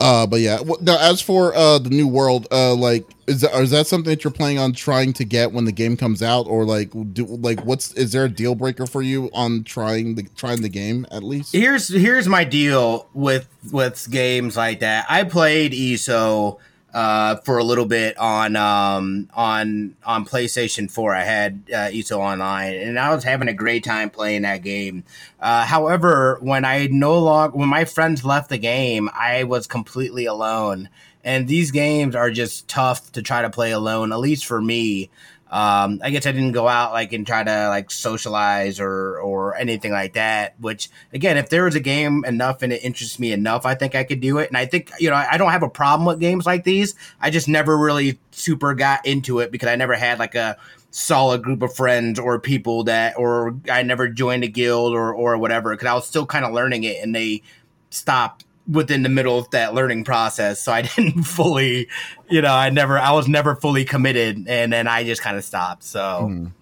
uh, 0.00 0.26
but 0.26 0.40
yeah. 0.40 0.58
Now, 0.80 0.98
as 0.98 1.20
for 1.20 1.54
uh 1.54 1.78
the 1.78 1.90
new 1.90 2.08
world, 2.08 2.46
uh, 2.50 2.74
like 2.74 3.04
is 3.26 3.42
that 3.42 3.54
is 3.54 3.70
that 3.70 3.86
something 3.86 4.10
that 4.10 4.24
you're 4.24 4.32
planning 4.32 4.58
on 4.58 4.72
trying 4.72 5.12
to 5.14 5.24
get 5.24 5.52
when 5.52 5.64
the 5.64 5.72
game 5.72 5.96
comes 5.96 6.22
out, 6.22 6.46
or 6.46 6.64
like 6.64 6.90
do 7.12 7.24
like 7.24 7.64
what's 7.64 7.92
is 7.94 8.12
there 8.12 8.24
a 8.24 8.28
deal 8.28 8.54
breaker 8.54 8.86
for 8.86 9.02
you 9.02 9.30
on 9.32 9.64
trying 9.64 10.14
the 10.14 10.24
trying 10.36 10.62
the 10.62 10.68
game 10.68 11.06
at 11.10 11.22
least? 11.22 11.52
Here's 11.52 11.88
here's 11.88 12.28
my 12.28 12.44
deal 12.44 13.08
with 13.14 13.48
with 13.70 14.08
games 14.10 14.56
like 14.56 14.80
that. 14.80 15.06
I 15.08 15.24
played 15.24 15.74
ESO 15.74 16.58
uh, 16.94 17.36
for 17.36 17.58
a 17.58 17.64
little 17.64 17.86
bit 17.86 18.16
on 18.18 18.56
um, 18.56 19.28
on 19.34 19.96
on 20.04 20.24
PlayStation 20.24 20.90
4. 20.90 21.14
I 21.14 21.24
had 21.24 21.62
uh, 21.72 21.90
ESO 21.92 22.20
Online, 22.20 22.74
and 22.74 22.98
I 22.98 23.14
was 23.14 23.24
having 23.24 23.48
a 23.48 23.54
great 23.54 23.84
time 23.84 24.10
playing 24.10 24.42
that 24.42 24.62
game. 24.62 25.04
Uh, 25.40 25.64
however, 25.64 26.38
when 26.40 26.64
I 26.64 26.88
no 26.90 27.18
longer 27.18 27.56
when 27.56 27.68
my 27.68 27.84
friends 27.84 28.24
left 28.24 28.48
the 28.48 28.58
game, 28.58 29.08
I 29.14 29.44
was 29.44 29.66
completely 29.66 30.26
alone. 30.26 30.88
And 31.24 31.46
these 31.46 31.70
games 31.70 32.16
are 32.16 32.30
just 32.30 32.66
tough 32.66 33.12
to 33.12 33.22
try 33.22 33.42
to 33.42 33.50
play 33.50 33.70
alone, 33.70 34.12
at 34.12 34.18
least 34.18 34.44
for 34.44 34.60
me. 34.60 35.08
Um, 35.52 36.00
I 36.02 36.08
guess 36.08 36.24
I 36.24 36.32
didn't 36.32 36.52
go 36.52 36.66
out 36.66 36.92
like 36.92 37.12
and 37.12 37.26
try 37.26 37.44
to 37.44 37.68
like 37.68 37.90
socialize 37.90 38.80
or 38.80 39.18
or 39.18 39.54
anything 39.54 39.92
like 39.92 40.14
that. 40.14 40.54
Which 40.58 40.88
again, 41.12 41.36
if 41.36 41.50
there 41.50 41.64
was 41.64 41.74
a 41.74 41.80
game 41.80 42.24
enough 42.24 42.62
and 42.62 42.72
it 42.72 42.82
interests 42.82 43.18
me 43.18 43.32
enough, 43.32 43.66
I 43.66 43.74
think 43.74 43.94
I 43.94 44.02
could 44.02 44.20
do 44.20 44.38
it. 44.38 44.48
And 44.48 44.56
I 44.56 44.64
think 44.64 44.90
you 44.98 45.10
know 45.10 45.16
I 45.16 45.36
don't 45.36 45.50
have 45.50 45.62
a 45.62 45.68
problem 45.68 46.06
with 46.06 46.20
games 46.20 46.46
like 46.46 46.64
these. 46.64 46.94
I 47.20 47.28
just 47.28 47.48
never 47.48 47.76
really 47.76 48.18
super 48.30 48.72
got 48.72 49.04
into 49.04 49.40
it 49.40 49.52
because 49.52 49.68
I 49.68 49.76
never 49.76 49.92
had 49.94 50.18
like 50.18 50.34
a 50.34 50.56
solid 50.90 51.42
group 51.42 51.60
of 51.60 51.74
friends 51.74 52.18
or 52.18 52.38
people 52.38 52.84
that 52.84 53.18
or 53.18 53.54
I 53.70 53.82
never 53.82 54.08
joined 54.08 54.44
a 54.44 54.48
guild 54.48 54.94
or 54.94 55.12
or 55.12 55.36
whatever 55.36 55.72
because 55.72 55.86
I 55.86 55.92
was 55.92 56.06
still 56.06 56.24
kind 56.24 56.46
of 56.46 56.54
learning 56.54 56.84
it 56.84 57.02
and 57.02 57.14
they 57.14 57.42
stopped 57.90 58.46
within 58.68 59.02
the 59.02 59.08
middle 59.08 59.38
of 59.38 59.50
that 59.50 59.74
learning 59.74 60.04
process. 60.04 60.62
So 60.62 60.72
I 60.72 60.82
didn't 60.96 61.24
fully, 61.24 61.88
you 62.30 62.42
know, 62.42 62.54
I 62.54 62.70
never, 62.70 62.98
I 62.98 63.12
was 63.12 63.28
never 63.28 63.56
fully 63.56 63.84
committed, 63.84 64.46
and 64.48 64.72
then 64.72 64.86
I 64.86 65.04
just 65.04 65.22
kind 65.22 65.36
of 65.36 65.44
stopped. 65.44 65.84
So. 65.84 66.28
Mm. 66.30 66.52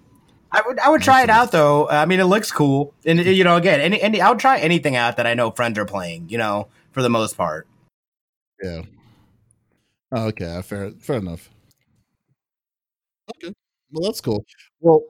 I 0.53 0.63
would 0.67 0.81
I 0.81 0.89
would 0.89 1.01
try 1.01 1.23
it 1.23 1.31
out 1.31 1.53
though. 1.53 1.89
I 1.89 2.07
mean, 2.07 2.19
it 2.19 2.25
looks 2.25 2.51
cool, 2.51 2.93
and 3.07 3.21
you 3.21 3.45
know, 3.45 3.55
again, 3.55 3.81
any, 3.81 4.03
any 4.03 4.21
I 4.21 4.31
would 4.31 4.41
try 4.41 4.59
anything 4.59 4.97
out 4.97 5.17
that 5.17 5.25
I 5.25 5.35
know 5.35 5.53
friends 5.53 5.79
are 5.79 5.85
playing. 5.85 6.29
You 6.29 6.39
know, 6.39 6.67
for 6.91 7.03
the 7.03 7.09
most 7.09 7.37
part. 7.37 7.69
Yeah. 8.61 8.83
Oh, 10.13 10.27
okay. 10.27 10.61
Fair. 10.63 10.91
Fair 10.99 11.17
enough. 11.17 11.51
Okay. 13.37 13.55
Well, 13.93 14.09
that's 14.09 14.21
cool. 14.21 14.45
Well, 14.81 15.05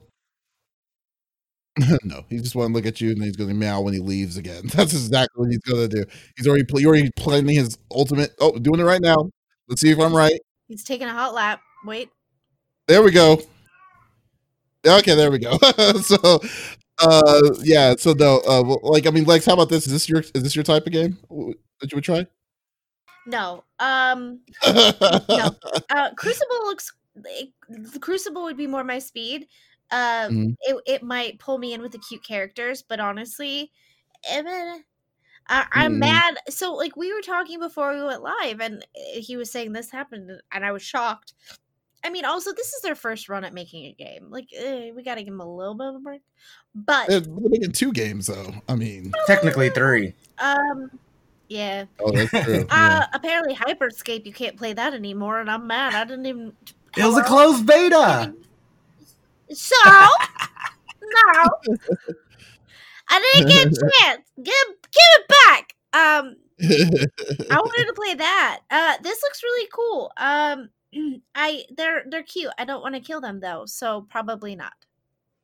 no, 2.04 2.24
he 2.28 2.38
just 2.38 2.54
want 2.54 2.68
to 2.68 2.74
look 2.74 2.86
at 2.86 3.00
you 3.00 3.10
and 3.10 3.22
he's 3.22 3.36
going 3.36 3.48
to 3.48 3.54
meow 3.54 3.80
when 3.80 3.94
he 3.94 4.00
leaves 4.00 4.36
again. 4.36 4.62
That's 4.74 4.92
exactly 4.92 5.40
what 5.40 5.50
he's 5.50 5.58
going 5.60 5.88
to 5.88 6.04
do. 6.04 6.10
He's 6.36 6.46
already 6.46 6.64
pl- 6.64 6.84
already 6.86 7.10
planning 7.16 7.54
his 7.54 7.78
ultimate. 7.90 8.32
Oh, 8.40 8.58
doing 8.58 8.80
it 8.80 8.84
right 8.84 9.00
now. 9.00 9.30
Let's 9.68 9.80
see 9.80 9.90
if 9.90 9.98
I'm 9.98 10.14
right. 10.14 10.40
He's 10.68 10.84
taking 10.84 11.06
a 11.06 11.12
hot 11.12 11.34
lap. 11.34 11.60
Wait. 11.84 12.10
There 12.86 13.02
we 13.02 13.12
go. 13.12 13.40
Okay, 14.86 15.14
there 15.14 15.30
we 15.30 15.38
go. 15.38 15.56
so, 16.02 16.40
uh, 16.98 17.50
yeah. 17.62 17.94
So 17.96 18.12
no, 18.12 18.40
uh, 18.46 18.62
like 18.82 19.06
I 19.06 19.10
mean, 19.10 19.24
Lex, 19.24 19.44
how 19.44 19.52
about 19.52 19.68
this? 19.68 19.86
Is 19.86 19.92
this 19.92 20.08
your 20.08 20.20
is 20.20 20.42
this 20.42 20.56
your 20.56 20.64
type 20.64 20.86
of 20.86 20.92
game 20.92 21.18
that 21.30 21.92
you 21.92 21.96
would 21.96 22.04
try? 22.04 22.26
No. 23.26 23.62
Um. 23.78 24.40
no. 24.66 25.54
Uh, 25.90 26.10
Crucible 26.16 26.64
looks. 26.64 26.92
The 27.14 27.98
Crucible 28.00 28.42
would 28.44 28.56
be 28.56 28.66
more 28.66 28.82
my 28.82 28.98
speed 28.98 29.46
um 29.92 29.98
mm-hmm. 29.98 30.50
it, 30.60 30.76
it 30.86 31.02
might 31.02 31.38
pull 31.38 31.58
me 31.58 31.72
in 31.72 31.82
with 31.82 31.92
the 31.92 31.98
cute 31.98 32.24
characters 32.24 32.82
but 32.82 33.00
honestly 33.00 33.70
eh, 34.28 34.42
I, 35.48 35.66
am 35.74 35.92
mm-hmm. 35.92 35.98
mad 36.00 36.36
so 36.48 36.74
like 36.74 36.96
we 36.96 37.12
were 37.12 37.22
talking 37.22 37.58
before 37.58 37.94
we 37.94 38.04
went 38.04 38.22
live 38.22 38.60
and 38.60 38.84
eh, 38.96 39.20
he 39.20 39.36
was 39.36 39.50
saying 39.50 39.72
this 39.72 39.90
happened 39.90 40.30
and 40.52 40.64
i 40.64 40.72
was 40.72 40.82
shocked 40.82 41.34
i 42.04 42.10
mean 42.10 42.24
also 42.24 42.52
this 42.52 42.72
is 42.72 42.82
their 42.82 42.94
first 42.94 43.28
run 43.28 43.44
at 43.44 43.54
making 43.54 43.86
a 43.86 43.92
game 43.92 44.26
like 44.30 44.48
eh, 44.56 44.90
we 44.94 45.02
gotta 45.02 45.22
give 45.22 45.32
them 45.32 45.40
a 45.40 45.56
little 45.56 45.74
bit 45.74 45.88
of 45.88 45.94
a 45.96 45.98
break 46.00 46.22
but 46.74 47.08
they're 47.08 47.22
making 47.28 47.72
two 47.72 47.92
games 47.92 48.26
though 48.26 48.54
i 48.68 48.74
mean 48.74 49.12
technically 49.26 49.70
three 49.70 50.14
um 50.38 50.90
yeah. 51.50 51.86
Oh, 51.98 52.12
that's 52.12 52.30
true. 52.30 52.64
Uh, 52.70 53.04
apparently, 53.12 53.54
Hyperscape, 53.54 54.24
you 54.24 54.32
can't 54.32 54.56
play 54.56 54.72
that 54.72 54.94
anymore, 54.94 55.40
and 55.40 55.50
I'm 55.50 55.66
mad. 55.66 55.94
I 55.94 56.04
didn't 56.04 56.24
even. 56.26 56.52
It 56.96 57.04
was 57.04 57.18
a 57.18 57.24
closed 57.24 57.66
beta. 57.66 58.32
So 59.52 59.76
no, 61.02 61.50
I 63.08 63.34
didn't 63.34 63.48
get 63.48 63.66
a 63.66 63.70
chance. 63.70 64.30
Give 64.36 64.46
give 64.46 65.10
it 65.18 65.28
back. 65.28 65.74
Um, 65.92 66.36
I 67.50 67.56
wanted 67.56 67.86
to 67.86 67.92
play 67.94 68.14
that. 68.14 68.60
Uh, 68.70 68.94
this 69.02 69.20
looks 69.22 69.42
really 69.42 69.68
cool. 69.72 70.12
Um, 70.16 70.68
I 71.34 71.64
they're 71.76 72.04
they're 72.08 72.22
cute. 72.22 72.52
I 72.58 72.64
don't 72.64 72.82
want 72.82 72.94
to 72.94 73.00
kill 73.00 73.20
them 73.20 73.40
though, 73.40 73.64
so 73.66 74.06
probably 74.08 74.56
not. 74.56 74.74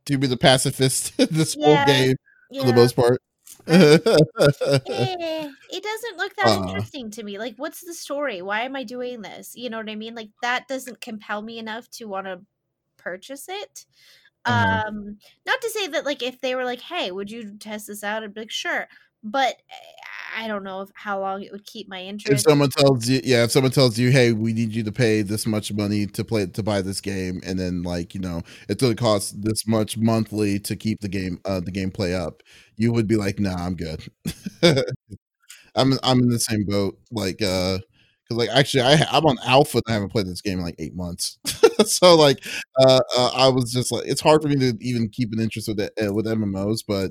To 0.07 0.19
be 0.19 0.27
the 0.27 0.37
pacifist 0.37 1.17
this 1.31 1.57
yeah, 1.59 1.67
whole 1.67 1.87
game 1.87 2.17
yeah. 2.51 2.61
for 2.61 2.67
the 2.69 2.75
most 2.75 2.97
part. 2.97 3.21
eh, 3.69 3.99
it 5.71 5.83
doesn't 5.83 6.17
look 6.19 6.35
that 6.37 6.47
uh, 6.47 6.63
interesting 6.63 7.11
to 7.11 7.23
me. 7.23 7.39
Like, 7.39 7.55
what's 7.57 7.85
the 7.85 7.95
story? 7.95 8.43
Why 8.43 8.63
am 8.63 8.77
I 8.77 8.85
doing 8.85 9.23
this? 9.23 9.57
You 9.57 9.71
know 9.71 9.79
what 9.79 9.89
I 9.89 9.97
mean? 9.97 10.15
Like, 10.15 10.31
that 10.43 10.69
doesn't 10.69 11.01
compel 11.01 11.43
me 11.43 11.59
enough 11.59 11.89
to 11.93 12.05
want 12.05 12.27
to 12.27 12.41
purchase 13.07 13.47
it. 13.49 13.87
Mm-hmm. 14.47 14.89
Um, 14.89 15.19
not 15.47 15.61
to 15.61 15.71
say 15.71 15.87
that 15.89 16.05
like 16.05 16.23
if 16.23 16.41
they 16.41 16.55
were 16.57 16.65
like, 16.65 16.81
"Hey, 16.81 17.11
would 17.13 17.31
you 17.31 17.57
test 17.59 17.87
this 17.87 18.03
out?" 18.03 18.25
I'd 18.25 18.35
be 18.35 18.41
like, 18.43 18.51
"Sure," 18.51 18.89
but 19.23 19.55
eh, 19.71 20.43
I 20.43 20.49
don't 20.49 20.65
know 20.65 20.83
if, 20.83 20.91
how 20.95 21.21
long 21.21 21.43
it 21.43 21.53
would 21.53 21.65
keep 21.65 21.89
my 21.89 22.03
interest. 22.03 22.33
If 22.33 22.51
someone 22.51 22.71
tells 22.71 23.09
you, 23.09 23.21
yeah, 23.25 23.45
if 23.45 23.53
someone 23.53 23.73
tells 23.73 23.99
you, 23.99 24.11
"Hey, 24.11 24.33
we 24.33 24.53
need 24.53 24.73
you 24.73 24.83
to 24.83 24.93
pay 24.93 25.23
this 25.23 25.47
much 25.47 25.73
money 25.73 26.07
to 26.07 26.25
play 26.25 26.47
to 26.47 26.63
buy 26.63 26.83
this 26.83 27.01
game," 27.01 27.41
and 27.45 27.59
then 27.59 27.83
like 27.83 28.15
you 28.15 28.21
know 28.21 28.43
it's 28.69 28.83
going 28.83 28.95
to 28.95 29.03
cost 29.03 29.41
this 29.43 29.67
much 29.67 29.97
monthly 29.97 30.59
to 30.61 30.77
keep 30.77 31.01
the 31.01 31.09
game 31.09 31.41
uh, 31.45 31.61
the 31.61 31.73
gameplay 31.73 32.15
up, 32.15 32.43
you 32.77 32.93
would 32.93 33.07
be 33.07 33.17
like, 33.17 33.39
"Nah, 33.39 33.55
I'm 33.55 33.77
good." 33.77 34.03
I'm 35.75 35.93
I'm 36.03 36.21
in 36.21 36.29
the 36.29 36.41
same 36.41 36.65
boat. 36.65 36.99
Like, 37.11 37.43
uh, 37.43 37.79
because 38.29 38.39
like 38.39 38.51
actually 38.57 38.83
I 38.83 39.05
I'm 39.11 39.25
on 39.27 39.39
alpha 39.45 39.79
and 39.79 39.85
I 39.89 39.93
haven't 39.95 40.11
played 40.13 40.27
this 40.27 40.41
game 40.41 40.59
in 40.59 40.65
like 40.65 40.77
eight 40.79 40.95
months, 40.95 41.39
so 41.87 42.15
like 42.17 42.45
uh, 42.81 43.01
uh, 43.17 43.31
I 43.35 43.49
was 43.49 43.73
just 43.73 43.93
like 43.93 44.05
it's 44.07 44.21
hard 44.21 44.43
for 44.43 44.49
me 44.49 44.57
to 44.57 44.77
even 44.81 45.09
keep 45.09 45.33
an 45.33 45.41
interest 45.41 45.69
with 45.69 45.81
it, 45.81 45.93
uh, 46.05 46.13
with 46.13 46.27
MMOs, 46.27 46.83
but 46.87 47.11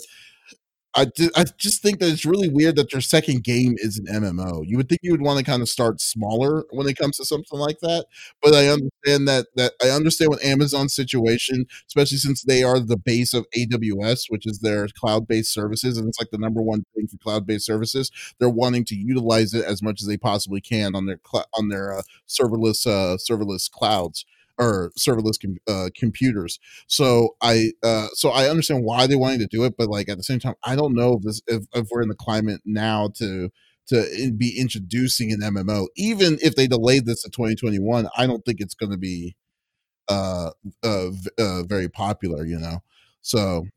I, 0.98 1.08
I 1.36 1.44
just 1.58 1.82
think 1.82 2.00
that 2.00 2.10
it's 2.10 2.26
really 2.26 2.48
weird 2.48 2.78
that 2.78 2.94
your 2.94 3.02
second 3.02 3.44
game 3.44 3.76
is 3.80 3.98
an 4.00 4.06
MMO. 4.06 4.64
You 4.66 4.78
would 4.78 4.88
think 4.88 5.02
you 5.04 5.12
would 5.12 5.22
want 5.22 5.38
to 5.40 5.44
kind 5.44 5.62
of 5.62 5.68
start 5.68 6.00
smaller 6.00 6.64
when 6.70 6.88
it 6.88 6.98
comes 6.98 7.18
to 7.18 7.26
something 7.26 7.60
like 7.60 7.80
that, 7.82 8.06
but 8.42 8.54
I 8.54 8.68
understand 8.70 9.28
that 9.28 9.48
that 9.56 9.74
I 9.84 9.90
understand 9.90 10.30
what 10.30 10.42
Amazon's 10.44 10.96
situation, 10.96 11.66
especially 11.90 12.18
since 12.18 12.44
they 12.44 12.64
are 12.64 12.80
the 12.80 12.96
base 12.96 13.34
of 13.34 13.46
AWS, 13.58 14.28
which 14.30 14.46
is 14.46 14.60
their 14.60 14.88
cloud-based 14.88 15.52
services, 15.52 15.98
and 15.98 16.08
it's 16.08 16.20
like 16.20 16.30
the 16.32 16.38
number 16.38 16.62
one 16.62 16.86
thing 16.96 17.08
for 17.08 17.18
cloud-based 17.18 17.66
services. 17.66 18.10
They're 18.40 18.50
wanting 18.50 18.86
to 18.86 18.96
utilize 18.96 19.54
it 19.54 19.66
as 19.66 19.82
much 19.82 20.02
as 20.02 20.08
they 20.08 20.18
possibly 20.18 20.62
can 20.62 20.96
on 20.96 21.08
their 21.08 21.20
cl- 21.30 21.48
on 21.58 21.68
their 21.68 21.98
uh, 21.98 22.02
serverless 22.26 22.88
uh, 22.88 23.18
serverless 23.18 23.70
clouds 23.70 24.26
or 24.58 24.92
serverless 24.98 25.42
com- 25.42 25.58
uh, 25.68 25.90
computers. 25.96 26.60
So 26.88 27.36
I 27.42 27.72
uh, 27.84 28.08
so 28.14 28.30
I 28.30 28.50
understand 28.50 28.84
why 28.84 29.08
they 29.08 29.16
wanted 29.16 29.40
to 29.40 29.48
do 29.48 29.64
it, 29.66 29.76
but 29.78 29.90
like 29.90 30.10
at 30.10 30.18
the 30.18 30.24
same 30.24 30.40
time, 30.40 30.56
I 30.64 30.76
don't 30.76 30.96
know 30.96 31.18
if 31.18 31.24
this 31.24 31.42
if, 31.48 31.64
if 31.74 31.88
we're 31.92 32.02
in 32.02 32.10
the 32.10 32.16
climate 32.16 32.62
now 32.66 33.10
to 33.18 33.50
to 33.88 34.32
be 34.36 34.60
introducing 34.60 35.32
an 35.32 35.42
MMO, 35.42 35.88
even 35.96 36.38
if 36.42 36.56
they 36.56 36.68
delayed 36.68 37.06
this 37.06 37.22
to 37.24 37.30
2021. 37.30 38.08
I 38.18 38.26
don't 38.26 38.44
think 38.44 38.60
it's 38.60 38.74
going 38.74 38.92
to 38.92 38.98
be 38.98 39.36
uh, 40.08 40.52
uh, 40.84 41.10
uh, 41.40 41.64
very 41.64 41.90
popular, 41.90 42.46
you 42.46 42.60
know. 42.60 42.80
So 43.22 43.68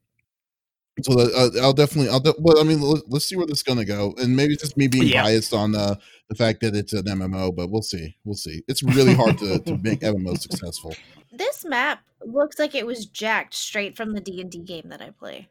so 1.03 1.19
uh, 1.19 1.51
I'll 1.63 1.73
definitely, 1.73 2.11
I'll, 2.11 2.21
de- 2.21 2.35
well, 2.39 2.59
I 2.59 2.63
mean, 2.63 2.81
let's, 2.81 3.03
let's 3.09 3.25
see 3.25 3.37
where 3.37 3.47
this 3.47 3.59
is 3.59 3.63
gonna 3.63 3.85
go, 3.85 4.15
and 4.19 4.35
maybe 4.35 4.55
it's 4.55 4.63
just 4.63 4.77
me 4.77 4.89
being 4.89 5.09
yeah. 5.09 5.23
biased 5.23 5.55
on 5.55 5.75
uh, 5.75 5.95
the 6.29 6.35
fact 6.35 6.61
that 6.61 6.75
it's 6.75 6.93
an 6.93 7.05
MMO, 7.05 7.55
but 7.55 7.71
we'll 7.71 7.83
see, 7.83 8.17
we'll 8.25 8.37
see. 8.37 8.63
It's 8.69 8.83
really 8.83 9.15
hard 9.15 9.39
to, 9.39 9.59
to 9.61 9.79
make 9.83 10.01
MMO 10.01 10.39
successful. 10.39 10.95
This 11.33 11.65
map 11.65 12.01
looks 12.25 12.59
like 12.59 12.75
it 12.75 12.87
was 12.87 13.07
jacked 13.07 13.55
straight 13.55 13.97
from 13.97 14.13
the 14.13 14.21
D 14.21 14.41
and 14.41 14.51
D 14.51 14.59
game 14.59 14.89
that 14.89 15.01
I 15.01 15.11
play. 15.11 15.49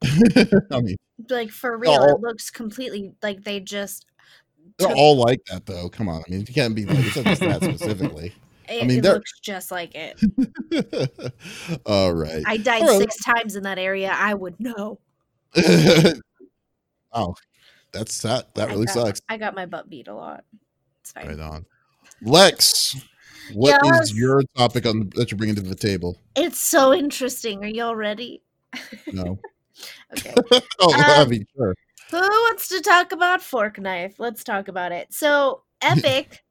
I 0.70 0.80
mean, 0.80 0.96
like 1.28 1.50
for 1.50 1.76
real, 1.76 1.92
all, 1.92 2.14
it 2.14 2.20
looks 2.20 2.50
completely 2.50 3.14
like 3.22 3.44
they 3.44 3.60
just. 3.60 4.06
They're 4.78 4.94
all 4.94 5.16
like 5.16 5.44
that, 5.50 5.66
though. 5.66 5.88
Come 5.88 6.08
on, 6.08 6.22
I 6.26 6.30
mean, 6.30 6.40
you 6.40 6.54
can't 6.54 6.74
be 6.74 6.84
like 6.84 6.98
it's 6.98 7.16
not 7.16 7.24
just 7.24 7.40
that 7.40 7.62
specifically. 7.62 8.32
It, 8.70 8.82
I 8.82 8.86
mean, 8.86 8.98
it 8.98 9.04
looks 9.04 9.40
just 9.40 9.70
like 9.70 9.92
it. 9.94 10.20
All 11.86 12.12
right. 12.12 12.42
I 12.46 12.56
died 12.58 12.82
right. 12.82 12.98
six 12.98 13.16
times 13.24 13.56
in 13.56 13.62
that 13.62 13.78
area. 13.78 14.12
I 14.14 14.34
would 14.34 14.58
know. 14.60 14.98
oh, 17.12 17.34
that's 17.92 18.20
that. 18.22 18.54
That 18.54 18.68
really 18.68 18.86
got, 18.86 18.94
sucks. 18.94 19.20
I 19.28 19.38
got 19.38 19.54
my 19.54 19.66
butt 19.66 19.88
beat 19.88 20.08
a 20.08 20.14
lot. 20.14 20.44
It's 21.00 21.12
fine. 21.12 21.28
Right 21.28 21.40
on. 21.40 21.64
Lex, 22.22 22.96
what 23.54 23.80
yes. 23.82 24.02
is 24.02 24.18
your 24.18 24.42
topic 24.56 24.86
on 24.86 25.10
that 25.14 25.30
you're 25.30 25.38
bringing 25.38 25.56
to 25.56 25.62
the 25.62 25.74
table? 25.74 26.20
It's 26.36 26.60
so 26.60 26.92
interesting. 26.92 27.64
Are 27.64 27.68
y'all 27.68 27.96
ready? 27.96 28.42
No. 29.12 29.38
Okay. 30.12 30.34
oh, 30.80 30.92
I 30.92 31.22
Um, 31.22 31.28
mean, 31.28 31.46
sure. 31.56 31.72
Who 32.10 32.16
wants 32.16 32.66
to 32.70 32.80
talk 32.80 33.12
about 33.12 33.40
Fork 33.40 33.78
Knife? 33.78 34.18
Let's 34.18 34.42
talk 34.42 34.66
about 34.66 34.90
it. 34.90 35.14
So, 35.14 35.62
Epic 35.80 36.42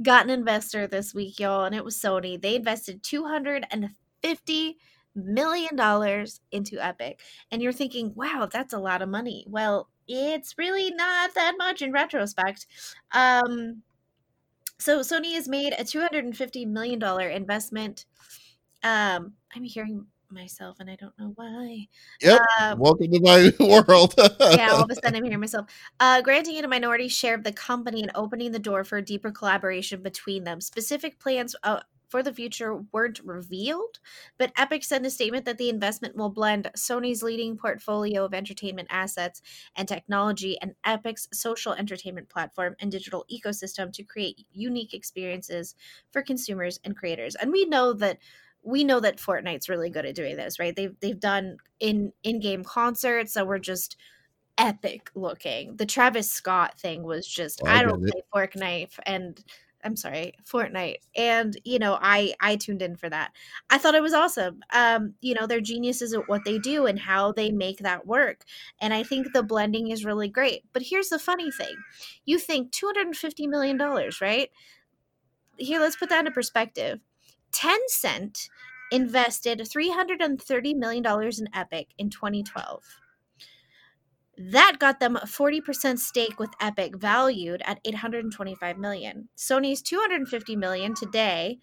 got 0.00 0.24
an 0.24 0.30
investor 0.30 0.86
this 0.86 1.14
week, 1.14 1.38
y'all, 1.38 1.64
and 1.64 1.74
it 1.74 1.84
was 1.84 1.96
Sony. 1.96 2.40
They 2.40 2.56
invested 2.56 3.02
$250 3.02 4.74
million 5.14 6.26
into 6.50 6.84
Epic. 6.84 7.20
And 7.50 7.62
you're 7.62 7.72
thinking, 7.72 8.12
wow, 8.14 8.48
that's 8.50 8.72
a 8.72 8.78
lot 8.78 9.02
of 9.02 9.08
money. 9.08 9.44
Well, 9.48 9.88
it's 10.08 10.56
really 10.58 10.90
not 10.90 11.34
that 11.34 11.54
much 11.58 11.82
in 11.82 11.92
retrospect. 11.92 12.66
Um, 13.12 13.82
so, 14.78 15.00
Sony 15.00 15.34
has 15.34 15.48
made 15.48 15.74
a 15.74 15.84
$250 15.84 16.66
million 16.66 17.02
investment. 17.30 18.04
Um, 18.82 19.34
I'm 19.54 19.62
hearing 19.62 20.06
myself 20.32 20.78
and 20.80 20.90
I 20.90 20.96
don't 20.96 21.18
know 21.18 21.32
why. 21.34 21.88
Yep. 22.20 22.40
Um, 22.60 22.78
Welcome 22.78 23.12
to 23.12 23.20
my 23.20 23.52
world. 23.60 24.14
yeah, 24.18 24.70
all 24.72 24.82
of 24.82 24.90
a 24.90 24.94
sudden 24.94 25.16
I'm 25.16 25.24
hearing 25.24 25.40
myself. 25.40 25.66
Uh, 26.00 26.22
granting 26.22 26.56
it 26.56 26.64
a 26.64 26.68
minority 26.68 27.08
share 27.08 27.34
of 27.34 27.44
the 27.44 27.52
company 27.52 28.02
and 28.02 28.10
opening 28.14 28.52
the 28.52 28.58
door 28.58 28.84
for 28.84 29.00
deeper 29.00 29.30
collaboration 29.30 30.02
between 30.02 30.44
them. 30.44 30.60
Specific 30.60 31.18
plans 31.18 31.54
uh, 31.62 31.80
for 32.12 32.22
the 32.22 32.32
future 32.32 32.76
weren't 32.92 33.20
revealed, 33.24 33.98
but 34.36 34.52
Epic 34.58 34.84
in 34.92 35.04
a 35.06 35.10
statement 35.10 35.46
that 35.46 35.56
the 35.56 35.70
investment 35.70 36.14
will 36.14 36.28
blend 36.28 36.70
Sony's 36.76 37.22
leading 37.22 37.56
portfolio 37.56 38.26
of 38.26 38.34
entertainment 38.34 38.86
assets 38.90 39.40
and 39.76 39.88
technology 39.88 40.58
and 40.60 40.74
Epic's 40.84 41.26
social 41.32 41.72
entertainment 41.72 42.28
platform 42.28 42.76
and 42.80 42.92
digital 42.92 43.24
ecosystem 43.32 43.90
to 43.94 44.02
create 44.02 44.44
unique 44.52 44.92
experiences 44.92 45.74
for 46.10 46.20
consumers 46.20 46.78
and 46.84 46.94
creators. 46.94 47.34
And 47.34 47.50
we 47.50 47.64
know 47.64 47.94
that 47.94 48.18
we 48.62 48.84
know 48.84 49.00
that 49.00 49.18
Fortnite's 49.18 49.68
really 49.68 49.90
good 49.90 50.06
at 50.06 50.14
doing 50.14 50.36
this, 50.36 50.58
right? 50.58 50.74
They've 50.74 50.94
they've 51.00 51.18
done 51.18 51.58
in 51.80 52.12
in-game 52.22 52.64
concerts 52.64 53.34
that 53.34 53.46
were 53.46 53.58
just 53.58 53.96
epic 54.58 55.10
looking. 55.14 55.76
The 55.76 55.86
Travis 55.86 56.30
Scott 56.30 56.78
thing 56.78 57.02
was 57.02 57.26
just 57.26 57.60
Oh, 57.64 57.68
I 57.68 57.80
I 57.80 57.82
don't 57.82 58.02
get 58.04 58.12
play 58.12 58.22
Fork 58.32 58.56
Knife 58.56 59.00
and 59.04 59.42
I'm 59.84 59.96
sorry, 59.96 60.34
Fortnite. 60.44 60.98
And 61.16 61.56
you 61.64 61.78
know, 61.78 61.98
I 62.00 62.34
I 62.40 62.56
tuned 62.56 62.82
in 62.82 62.96
for 62.96 63.10
that. 63.10 63.32
I 63.70 63.78
thought 63.78 63.94
it 63.94 64.02
was 64.02 64.12
awesome. 64.12 64.60
Um, 64.72 65.14
you 65.20 65.34
know, 65.34 65.46
they're 65.46 65.60
geniuses 65.60 66.14
at 66.14 66.28
what 66.28 66.44
they 66.44 66.58
do 66.58 66.86
and 66.86 66.98
how 66.98 67.32
they 67.32 67.50
make 67.50 67.78
that 67.78 68.06
work. 68.06 68.44
And 68.80 68.94
I 68.94 69.02
think 69.02 69.32
the 69.32 69.42
blending 69.42 69.90
is 69.90 70.04
really 70.04 70.28
great. 70.28 70.62
But 70.72 70.82
here's 70.82 71.08
the 71.08 71.18
funny 71.18 71.50
thing. 71.50 71.74
You 72.24 72.38
think 72.38 72.70
250 72.72 73.46
million 73.48 73.76
dollars, 73.76 74.20
right? 74.20 74.50
Here, 75.56 75.80
let's 75.80 75.96
put 75.96 76.08
that 76.08 76.20
into 76.20 76.30
perspective. 76.30 77.00
Tencent 77.52 78.48
invested 78.90 79.60
$330 79.60 80.76
million 80.76 81.04
in 81.06 81.48
Epic 81.54 81.88
in 81.98 82.10
2012. 82.10 82.82
That 84.38 84.78
got 84.78 84.98
them 84.98 85.16
a 85.16 85.26
40% 85.26 85.98
stake 85.98 86.38
with 86.38 86.50
Epic 86.60 86.96
valued 86.96 87.62
at 87.64 87.80
825 87.84 88.78
million. 88.78 89.28
Sony's 89.36 89.82
250 89.82 90.56
million 90.56 90.94
today 90.94 91.58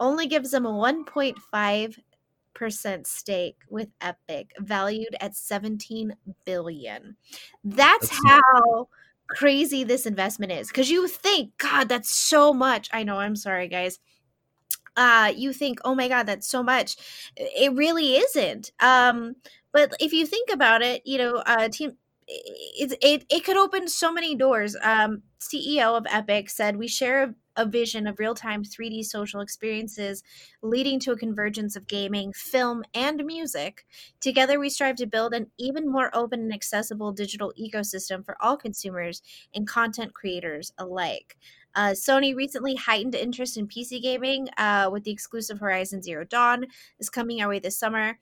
only 0.00 0.26
gives 0.26 0.50
them 0.50 0.66
a 0.66 0.72
1.5% 0.72 3.06
stake 3.06 3.56
with 3.68 3.88
Epic 4.00 4.52
valued 4.58 5.14
at 5.20 5.36
17 5.36 6.16
billion. 6.44 7.16
That's, 7.64 8.08
That's- 8.08 8.40
how 8.44 8.88
crazy 9.28 9.84
this 9.84 10.06
investment 10.06 10.50
is 10.50 10.72
cuz 10.72 10.88
you 10.88 11.06
think 11.06 11.52
god 11.58 11.86
that's 11.86 12.10
so 12.10 12.54
much. 12.54 12.88
I 12.94 13.02
know, 13.02 13.18
I'm 13.18 13.36
sorry 13.36 13.68
guys 13.68 13.98
uh 14.98 15.32
you 15.34 15.52
think 15.52 15.78
oh 15.84 15.94
my 15.94 16.08
god 16.08 16.24
that's 16.26 16.48
so 16.48 16.62
much. 16.62 16.96
It 17.36 17.72
really 17.74 18.16
isn't 18.16 18.72
um 18.80 19.36
but 19.72 19.92
if 20.00 20.12
you 20.12 20.26
think 20.26 20.50
about 20.52 20.82
it 20.82 21.02
you 21.06 21.18
know 21.18 21.36
uh 21.46 21.68
team 21.68 21.96
it, 22.26 22.98
it 23.02 23.24
it 23.30 23.44
could 23.44 23.56
open 23.56 23.88
so 23.88 24.12
many 24.12 24.34
doors 24.34 24.76
um 24.82 25.22
ceo 25.40 25.96
of 25.96 26.06
epic 26.10 26.50
said 26.50 26.76
we 26.76 26.86
share 26.88 27.22
a, 27.24 27.34
a 27.62 27.66
vision 27.66 28.06
of 28.06 28.18
real-time 28.18 28.62
3d 28.64 29.02
social 29.02 29.40
experiences 29.40 30.22
leading 30.62 31.00
to 31.00 31.12
a 31.12 31.16
convergence 31.16 31.74
of 31.76 31.86
gaming 31.86 32.32
film 32.32 32.84
and 32.94 33.24
music. 33.24 33.84
Together 34.20 34.58
we 34.60 34.70
strive 34.70 34.96
to 34.96 35.06
build 35.06 35.32
an 35.34 35.50
even 35.58 35.90
more 35.90 36.10
open 36.14 36.40
and 36.40 36.52
accessible 36.52 37.12
digital 37.12 37.52
ecosystem 37.58 38.24
for 38.24 38.36
all 38.40 38.56
consumers 38.56 39.22
and 39.54 39.66
content 39.66 40.14
creators 40.14 40.72
alike 40.78 41.36
uh, 41.74 41.90
Sony 41.90 42.34
recently 42.34 42.74
heightened 42.74 43.14
interest 43.14 43.56
in 43.56 43.66
PC 43.68 44.00
gaming 44.00 44.48
uh, 44.56 44.88
with 44.92 45.04
the 45.04 45.10
exclusive 45.10 45.58
Horizon 45.60 46.02
Zero 46.02 46.24
Dawn 46.24 46.66
is 46.98 47.10
coming 47.10 47.40
our 47.42 47.48
way 47.48 47.58
this 47.58 47.78
summer. 47.78 48.18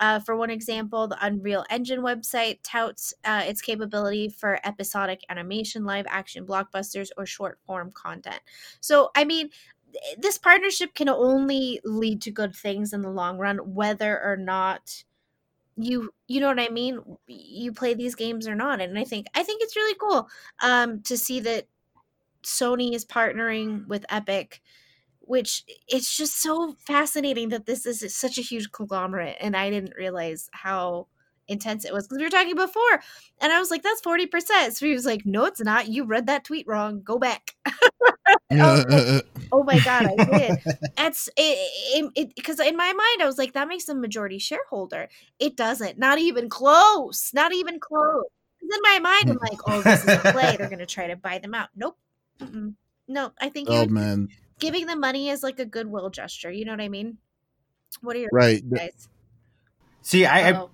Uh, 0.00 0.20
for 0.20 0.36
one 0.36 0.50
example, 0.50 1.08
the 1.08 1.18
Unreal 1.20 1.64
Engine 1.70 2.00
website 2.00 2.60
touts 2.62 3.12
uh, 3.24 3.42
its 3.44 3.60
capability 3.60 4.28
for 4.28 4.60
episodic 4.64 5.24
animation, 5.28 5.84
live 5.84 6.06
action 6.08 6.46
blockbusters, 6.46 7.10
or 7.16 7.26
short 7.26 7.58
form 7.66 7.90
content. 7.90 8.40
So, 8.80 9.10
I 9.16 9.24
mean, 9.24 9.50
th- 9.92 10.16
this 10.18 10.38
partnership 10.38 10.94
can 10.94 11.08
only 11.08 11.80
lead 11.84 12.22
to 12.22 12.30
good 12.30 12.54
things 12.54 12.92
in 12.92 13.02
the 13.02 13.10
long 13.10 13.38
run, 13.38 13.74
whether 13.74 14.22
or 14.22 14.36
not 14.36 15.02
you 15.76 16.10
you 16.26 16.40
know 16.40 16.48
what 16.48 16.58
i 16.58 16.68
mean 16.68 17.00
you 17.28 17.72
play 17.72 17.94
these 17.94 18.14
games 18.14 18.48
or 18.48 18.54
not 18.54 18.80
and 18.80 18.98
i 18.98 19.04
think 19.04 19.26
i 19.34 19.42
think 19.42 19.62
it's 19.62 19.76
really 19.76 19.96
cool 20.00 20.28
um 20.60 21.00
to 21.02 21.16
see 21.16 21.38
that 21.40 21.66
Sony 22.42 22.94
is 22.94 23.04
partnering 23.04 23.86
with 23.86 24.04
Epic, 24.08 24.60
which 25.20 25.64
it's 25.86 26.16
just 26.16 26.40
so 26.40 26.74
fascinating 26.86 27.50
that 27.50 27.66
this 27.66 27.86
is 27.86 28.16
such 28.16 28.38
a 28.38 28.42
huge 28.42 28.72
conglomerate. 28.72 29.36
And 29.40 29.56
I 29.56 29.70
didn't 29.70 29.94
realize 29.96 30.48
how 30.52 31.08
intense 31.48 31.84
it 31.84 31.92
was 31.92 32.06
because 32.06 32.18
we 32.18 32.24
were 32.24 32.30
talking 32.30 32.54
before. 32.54 33.02
And 33.40 33.52
I 33.52 33.58
was 33.58 33.70
like, 33.70 33.82
that's 33.82 34.02
40%. 34.02 34.72
So 34.72 34.86
he 34.86 34.92
was 34.92 35.06
like, 35.06 35.24
no, 35.24 35.46
it's 35.46 35.60
not. 35.60 35.88
You 35.88 36.04
read 36.04 36.26
that 36.26 36.44
tweet 36.44 36.66
wrong. 36.68 37.02
Go 37.02 37.18
back. 37.18 37.54
oh 38.50 39.62
my 39.64 39.78
God, 39.80 40.06
I 40.06 40.24
did. 40.24 40.78
That's 40.96 41.28
it. 41.36 42.34
because 42.34 42.60
in 42.60 42.76
my 42.76 42.92
mind, 42.92 43.22
I 43.22 43.26
was 43.26 43.38
like, 43.38 43.52
that 43.52 43.68
makes 43.68 43.84
them 43.84 44.00
majority 44.00 44.38
shareholder. 44.38 45.08
It 45.38 45.56
doesn't. 45.56 45.98
Not 45.98 46.18
even 46.18 46.48
close. 46.48 47.30
Not 47.34 47.54
even 47.54 47.78
close. 47.78 48.24
in 48.62 48.68
my 48.82 48.98
mind, 49.00 49.30
I'm 49.30 49.38
like, 49.38 49.60
oh, 49.66 49.82
this 49.82 50.02
is 50.02 50.08
a 50.08 50.32
play. 50.32 50.56
They're 50.56 50.68
going 50.68 50.78
to 50.78 50.86
try 50.86 51.08
to 51.08 51.16
buy 51.16 51.38
them 51.38 51.54
out. 51.54 51.68
Nope. 51.76 51.98
Mm-mm. 52.40 52.74
No, 53.06 53.32
I 53.40 53.48
think 53.48 53.68
oh 53.70 53.86
man, 53.86 54.28
giving 54.58 54.86
them 54.86 55.00
money 55.00 55.30
is 55.30 55.42
like 55.42 55.58
a 55.58 55.64
goodwill 55.64 56.10
gesture. 56.10 56.50
You 56.50 56.64
know 56.64 56.72
what 56.72 56.80
I 56.80 56.88
mean? 56.88 57.18
What 58.00 58.16
are 58.16 58.20
your 58.20 58.30
right. 58.32 58.62
guys? 58.68 59.08
See, 60.02 60.26
I, 60.26 60.50
I 60.50 60.52
Oh, 60.58 60.70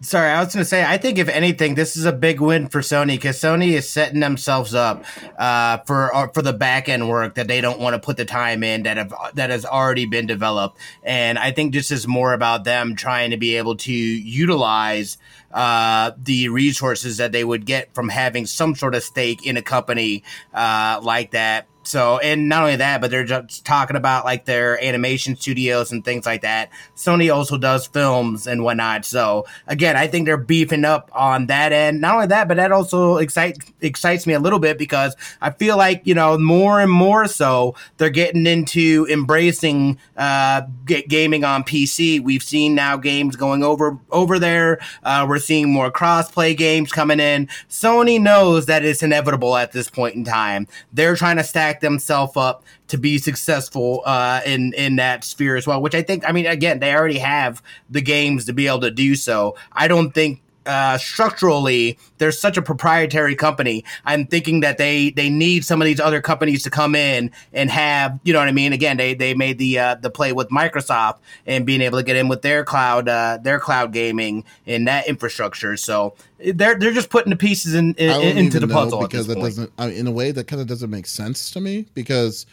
sorry, 0.00 0.30
I 0.30 0.42
was 0.42 0.54
going 0.54 0.62
to 0.62 0.68
say, 0.68 0.84
I 0.84 0.98
think 0.98 1.18
if 1.18 1.28
anything, 1.28 1.74
this 1.74 1.96
is 1.96 2.04
a 2.04 2.12
big 2.12 2.40
win 2.40 2.68
for 2.68 2.80
Sony 2.80 3.12
because 3.16 3.38
Sony 3.38 3.72
is 3.72 3.88
setting 3.88 4.20
themselves 4.20 4.74
up 4.74 5.04
uh, 5.38 5.78
for 5.78 6.14
uh, 6.14 6.28
for 6.28 6.42
the 6.42 6.52
back 6.52 6.88
end 6.88 7.08
work 7.08 7.34
that 7.34 7.48
they 7.48 7.60
don't 7.60 7.80
want 7.80 7.94
to 7.94 7.98
put 7.98 8.16
the 8.16 8.24
time 8.24 8.62
in 8.62 8.84
that 8.84 8.96
have 8.96 9.12
that 9.34 9.50
has 9.50 9.64
already 9.64 10.06
been 10.06 10.26
developed, 10.26 10.78
and 11.02 11.38
I 11.38 11.52
think 11.52 11.72
this 11.72 11.90
is 11.90 12.06
more 12.06 12.32
about 12.32 12.64
them 12.64 12.96
trying 12.96 13.30
to 13.30 13.36
be 13.36 13.56
able 13.56 13.76
to 13.76 13.92
utilize 13.92 15.18
uh, 15.52 16.12
the 16.16 16.48
resources 16.48 17.16
that 17.16 17.32
they 17.32 17.44
would 17.44 17.66
get 17.66 17.94
from 17.94 18.08
having 18.08 18.46
some 18.46 18.74
sort 18.74 18.94
of 18.94 19.02
stake 19.02 19.46
in 19.46 19.56
a 19.56 19.62
company 19.62 20.22
uh, 20.54 21.00
like 21.02 21.32
that. 21.32 21.66
So, 21.88 22.18
and 22.18 22.48
not 22.48 22.62
only 22.62 22.76
that, 22.76 23.00
but 23.00 23.10
they're 23.10 23.24
just 23.24 23.64
talking 23.64 23.96
about 23.96 24.26
like 24.26 24.44
their 24.44 24.82
animation 24.84 25.36
studios 25.36 25.90
and 25.90 26.04
things 26.04 26.26
like 26.26 26.42
that. 26.42 26.70
Sony 26.96 27.34
also 27.34 27.56
does 27.56 27.86
films 27.86 28.46
and 28.46 28.62
whatnot. 28.62 29.06
So, 29.06 29.46
again, 29.66 29.96
I 29.96 30.06
think 30.06 30.26
they're 30.26 30.36
beefing 30.36 30.84
up 30.84 31.10
on 31.14 31.46
that 31.46 31.72
end. 31.72 32.02
Not 32.02 32.14
only 32.14 32.26
that, 32.26 32.46
but 32.46 32.58
that 32.58 32.72
also 32.72 33.16
excites 33.16 33.58
excites 33.80 34.26
me 34.26 34.34
a 34.34 34.40
little 34.40 34.58
bit 34.58 34.76
because 34.76 35.16
I 35.40 35.50
feel 35.50 35.78
like 35.78 36.02
you 36.04 36.14
know 36.14 36.36
more 36.36 36.78
and 36.80 36.90
more 36.92 37.26
so 37.26 37.74
they're 37.96 38.10
getting 38.10 38.46
into 38.46 39.06
embracing 39.10 39.98
uh, 40.16 40.62
g- 40.84 41.06
gaming 41.08 41.44
on 41.44 41.64
PC. 41.64 42.20
We've 42.20 42.42
seen 42.42 42.74
now 42.74 42.98
games 42.98 43.34
going 43.34 43.64
over 43.64 43.98
over 44.10 44.38
there. 44.38 44.78
Uh, 45.02 45.24
we're 45.28 45.38
seeing 45.38 45.72
more 45.72 45.90
crossplay 45.90 46.56
games 46.56 46.92
coming 46.92 47.18
in. 47.18 47.46
Sony 47.70 48.20
knows 48.20 48.66
that 48.66 48.84
it's 48.84 49.02
inevitable 49.02 49.56
at 49.56 49.72
this 49.72 49.88
point 49.88 50.16
in 50.16 50.24
time. 50.24 50.68
They're 50.92 51.16
trying 51.16 51.36
to 51.38 51.44
stack 51.44 51.77
themselves 51.80 52.36
up 52.36 52.64
to 52.88 52.98
be 52.98 53.18
successful 53.18 54.02
uh, 54.04 54.40
in 54.44 54.72
in 54.74 54.96
that 54.96 55.24
sphere 55.24 55.56
as 55.56 55.66
well. 55.66 55.80
Which 55.80 55.94
I 55.94 56.02
think, 56.02 56.28
I 56.28 56.32
mean, 56.32 56.46
again, 56.46 56.80
they 56.80 56.94
already 56.94 57.18
have 57.18 57.62
the 57.90 58.00
games 58.00 58.44
to 58.46 58.52
be 58.52 58.66
able 58.66 58.80
to 58.80 58.90
do 58.90 59.14
so. 59.14 59.56
I 59.72 59.88
don't 59.88 60.12
think 60.12 60.42
uh, 60.68 60.98
structurally 60.98 61.98
they're 62.18 62.30
such 62.30 62.56
a 62.56 62.62
proprietary 62.62 63.34
company. 63.34 63.84
I'm 64.04 64.26
thinking 64.26 64.60
that 64.60 64.76
they 64.76 65.10
they 65.10 65.30
need 65.30 65.64
some 65.64 65.80
of 65.80 65.86
these 65.86 65.98
other 65.98 66.20
companies 66.20 66.62
to 66.64 66.70
come 66.70 66.94
in 66.94 67.30
and 67.52 67.70
have 67.70 68.20
you 68.22 68.32
know 68.32 68.38
what 68.38 68.48
I 68.48 68.52
mean. 68.52 68.72
Again, 68.72 68.98
they 68.98 69.14
they 69.14 69.34
made 69.34 69.58
the 69.58 69.78
uh, 69.78 69.94
the 69.94 70.10
play 70.10 70.32
with 70.32 70.50
Microsoft 70.50 71.18
and 71.46 71.64
being 71.64 71.80
able 71.80 71.98
to 71.98 72.04
get 72.04 72.16
in 72.16 72.28
with 72.28 72.42
their 72.42 72.64
cloud 72.64 73.08
uh, 73.08 73.38
their 73.40 73.58
cloud 73.58 73.92
gaming 73.92 74.44
and 74.66 74.86
that 74.86 75.08
infrastructure. 75.08 75.76
So 75.76 76.14
they're 76.38 76.78
they're 76.78 76.92
just 76.92 77.10
putting 77.10 77.30
the 77.30 77.36
pieces 77.36 77.74
in, 77.74 77.94
in 77.94 78.36
into 78.36 78.60
the 78.60 78.68
puzzle 78.68 79.00
because 79.00 79.26
that 79.26 79.36
point. 79.36 79.46
doesn't. 79.46 79.72
I 79.78 79.86
mean, 79.88 79.96
in 79.96 80.06
a 80.06 80.12
way, 80.12 80.30
that 80.32 80.46
kind 80.46 80.60
of 80.60 80.68
doesn't 80.68 80.90
make 80.90 81.06
sense 81.06 81.50
to 81.52 81.60
me 81.60 81.86
because 81.94 82.44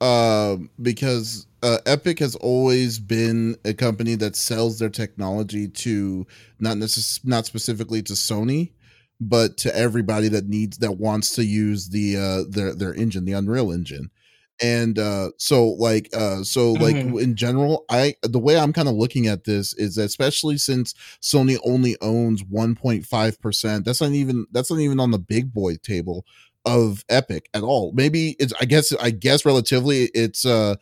uh, 0.00 0.56
because 0.80 1.46
uh, 1.62 1.78
Epic 1.86 2.18
has 2.20 2.36
always 2.36 2.98
been 2.98 3.56
a 3.64 3.74
company 3.74 4.14
that 4.16 4.36
sells 4.36 4.78
their 4.78 4.88
technology 4.90 5.68
to 5.68 6.26
not 6.58 6.76
necess- 6.76 7.24
not 7.24 7.46
specifically 7.46 8.02
to 8.02 8.14
Sony, 8.14 8.72
but 9.20 9.56
to 9.58 9.74
everybody 9.76 10.28
that 10.28 10.48
needs 10.48 10.78
that 10.78 10.98
wants 10.98 11.34
to 11.36 11.44
use 11.44 11.88
the 11.90 12.16
uh, 12.16 12.44
their 12.48 12.74
their 12.74 12.94
engine, 12.94 13.24
the 13.24 13.32
Unreal 13.32 13.72
Engine. 13.72 14.10
And 14.62 14.98
uh, 14.98 15.30
so, 15.38 15.68
like, 15.70 16.10
uh, 16.14 16.42
so 16.44 16.74
like 16.74 16.94
Mhm. 16.96 17.22
in 17.22 17.34
general, 17.34 17.84
I 17.90 18.14
the 18.22 18.38
way 18.38 18.58
I'm 18.58 18.72
kind 18.74 18.88
of 18.88 18.94
looking 18.94 19.26
at 19.26 19.44
this 19.44 19.72
is, 19.74 19.96
especially 19.96 20.58
since 20.58 20.94
Sony 21.22 21.58
only 21.64 21.96
owns 22.02 22.42
1.5 22.44 23.40
percent. 23.40 23.84
That's 23.84 24.00
not 24.02 24.12
even 24.12 24.46
that's 24.52 24.70
not 24.70 24.80
even 24.80 25.00
on 25.00 25.12
the 25.12 25.18
big 25.18 25.52
boy 25.54 25.76
table 25.76 26.26
of 26.66 27.04
Epic 27.08 27.48
at 27.54 27.62
all. 27.62 27.92
Maybe 27.94 28.36
it's 28.38 28.52
I 28.60 28.66
guess 28.66 28.92
I 28.94 29.10
guess 29.10 29.46
relatively 29.46 30.10
it's 30.14 30.44
uh 30.44 30.74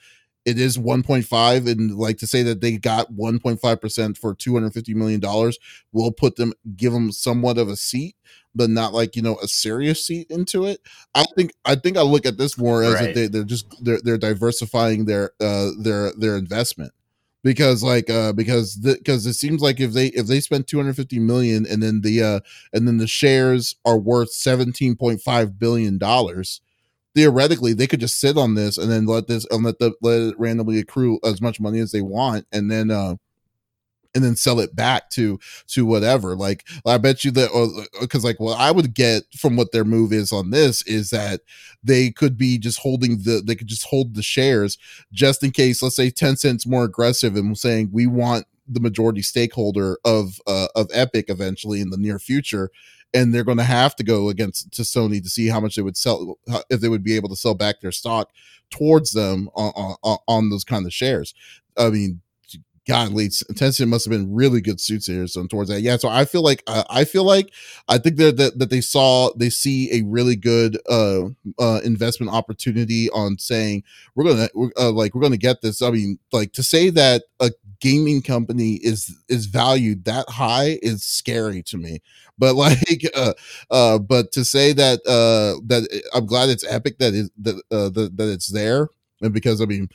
it 0.48 0.58
is 0.58 0.78
1.5 0.78 1.70
and 1.70 1.96
like 1.96 2.18
to 2.18 2.26
say 2.26 2.42
that 2.42 2.60
they 2.60 2.76
got 2.78 3.12
1.5% 3.12 4.16
for 4.18 4.34
250 4.34 4.94
million 4.94 5.20
dollars 5.20 5.58
will 5.92 6.12
put 6.12 6.36
them 6.36 6.52
give 6.76 6.92
them 6.92 7.12
somewhat 7.12 7.58
of 7.58 7.68
a 7.68 7.76
seat 7.76 8.16
but 8.54 8.70
not 8.70 8.92
like 8.94 9.14
you 9.16 9.22
know 9.22 9.36
a 9.42 9.48
serious 9.48 10.04
seat 10.06 10.26
into 10.30 10.64
it 10.64 10.80
i 11.14 11.24
think 11.36 11.52
i 11.64 11.74
think 11.74 11.96
i 11.96 12.02
look 12.02 12.26
at 12.26 12.38
this 12.38 12.56
more 12.58 12.82
as 12.82 12.94
Right. 12.94 13.08
if 13.10 13.14
they, 13.14 13.26
they're 13.28 13.44
just 13.44 13.66
they're, 13.84 14.00
they're 14.02 14.18
diversifying 14.18 15.04
their 15.04 15.32
uh 15.40 15.70
their 15.78 16.12
their 16.18 16.36
investment 16.36 16.92
because 17.44 17.82
like 17.82 18.10
uh 18.10 18.32
because 18.32 18.76
because 18.76 19.26
it 19.26 19.34
seems 19.34 19.60
like 19.62 19.80
if 19.80 19.92
they 19.92 20.06
if 20.08 20.26
they 20.26 20.40
spend 20.40 20.66
250 20.66 21.18
million 21.20 21.66
and 21.66 21.82
then 21.82 22.00
the 22.00 22.22
uh 22.22 22.40
and 22.72 22.86
then 22.88 22.98
the 22.98 23.06
shares 23.06 23.76
are 23.84 23.98
worth 23.98 24.32
17.5 24.32 25.58
billion 25.58 25.98
dollars 25.98 26.60
theoretically 27.18 27.72
they 27.72 27.88
could 27.88 27.98
just 27.98 28.20
sit 28.20 28.36
on 28.36 28.54
this 28.54 28.78
and 28.78 28.88
then 28.88 29.04
let 29.04 29.26
this 29.26 29.44
and 29.50 29.64
let 29.64 29.80
the 29.80 29.92
let 30.02 30.20
it 30.20 30.38
randomly 30.38 30.78
accrue 30.78 31.18
as 31.24 31.40
much 31.40 31.58
money 31.58 31.80
as 31.80 31.90
they 31.90 32.00
want 32.00 32.46
and 32.52 32.70
then 32.70 32.92
uh 32.92 33.16
and 34.14 34.22
then 34.22 34.36
sell 34.36 34.60
it 34.60 34.76
back 34.76 35.10
to 35.10 35.36
to 35.66 35.84
whatever. 35.84 36.36
Like 36.36 36.64
i 36.86 36.96
bet 36.96 37.24
you 37.24 37.32
that 37.32 37.88
because 38.00 38.22
like 38.22 38.38
what 38.38 38.56
i 38.56 38.70
would 38.70 38.94
get 38.94 39.24
from 39.36 39.56
what 39.56 39.72
their 39.72 39.84
move 39.84 40.12
is 40.12 40.32
on 40.32 40.50
this 40.50 40.82
is 40.82 41.10
that 41.10 41.40
they 41.82 42.12
could 42.12 42.38
be 42.38 42.56
just 42.56 42.78
holding 42.78 43.18
the 43.18 43.42
they 43.44 43.56
could 43.56 43.66
just 43.66 43.84
hold 43.84 44.14
the 44.14 44.22
shares 44.22 44.78
just 45.12 45.42
in 45.42 45.50
case 45.50 45.82
let's 45.82 45.96
say 45.96 46.12
Tencent 46.12 46.68
more 46.68 46.84
aggressive 46.84 47.34
and 47.34 47.58
saying 47.58 47.90
we 47.92 48.06
want 48.06 48.46
the 48.68 48.80
majority 48.80 49.22
stakeholder 49.22 49.98
of 50.04 50.40
uh, 50.46 50.68
of 50.76 50.88
epic 50.92 51.24
eventually 51.30 51.80
in 51.80 51.90
the 51.90 51.96
near 51.96 52.20
future 52.20 52.70
and 53.14 53.34
they're 53.34 53.44
going 53.44 53.58
to 53.58 53.64
have 53.64 53.96
to 53.96 54.04
go 54.04 54.28
against 54.28 54.72
to 54.72 54.82
Sony 54.82 55.22
to 55.22 55.28
see 55.28 55.48
how 55.48 55.60
much 55.60 55.76
they 55.76 55.82
would 55.82 55.96
sell 55.96 56.38
if 56.70 56.80
they 56.80 56.88
would 56.88 57.04
be 57.04 57.16
able 57.16 57.28
to 57.28 57.36
sell 57.36 57.54
back 57.54 57.80
their 57.80 57.92
stock 57.92 58.30
towards 58.70 59.12
them 59.12 59.48
on 59.54 59.96
on, 60.02 60.18
on 60.26 60.50
those 60.50 60.64
kind 60.64 60.86
of 60.86 60.92
shares. 60.92 61.34
I 61.76 61.90
mean, 61.90 62.20
God, 62.88 63.12
leads 63.12 63.44
Tencent 63.52 63.88
must 63.88 64.06
have 64.06 64.12
been 64.12 64.32
really 64.32 64.62
good 64.62 64.80
suits 64.80 65.06
here. 65.06 65.26
So 65.26 65.46
towards 65.46 65.68
that, 65.68 65.82
yeah. 65.82 65.98
So 65.98 66.08
I 66.08 66.24
feel 66.24 66.42
like 66.42 66.62
uh, 66.66 66.84
I 66.88 67.04
feel 67.04 67.24
like 67.24 67.52
I 67.86 67.98
think 67.98 68.16
that, 68.16 68.38
that 68.38 68.58
that 68.58 68.70
they 68.70 68.80
saw 68.80 69.30
they 69.36 69.50
see 69.50 69.92
a 69.92 70.02
really 70.04 70.36
good 70.36 70.78
uh, 70.88 71.24
uh 71.58 71.80
investment 71.84 72.32
opportunity 72.32 73.10
on 73.10 73.38
saying 73.38 73.84
we're 74.14 74.24
gonna 74.24 74.48
we're, 74.54 74.70
uh, 74.78 74.90
like 74.90 75.14
we're 75.14 75.20
gonna 75.20 75.36
get 75.36 75.60
this. 75.60 75.82
I 75.82 75.90
mean, 75.90 76.18
like 76.32 76.52
to 76.54 76.62
say 76.62 76.88
that 76.88 77.24
a 77.40 77.50
gaming 77.80 78.20
company 78.22 78.74
is 78.82 79.16
is 79.28 79.46
valued 79.46 80.04
that 80.04 80.28
high 80.28 80.78
is 80.82 81.02
scary 81.04 81.62
to 81.62 81.76
me 81.76 82.00
but 82.38 82.54
like 82.56 83.04
uh 83.14 83.32
uh 83.70 83.98
but 83.98 84.32
to 84.32 84.44
say 84.44 84.72
that 84.72 84.98
uh 85.06 85.60
that 85.66 85.86
i'm 86.14 86.26
glad 86.26 86.48
it's 86.48 86.64
epic 86.64 86.98
that 86.98 87.14
is 87.14 87.30
that 87.38 87.54
uh 87.70 87.88
that, 87.90 88.16
that 88.16 88.28
it's 88.28 88.48
there 88.48 88.88
and 89.22 89.32
because 89.32 89.60
i 89.60 89.64
mean 89.64 89.88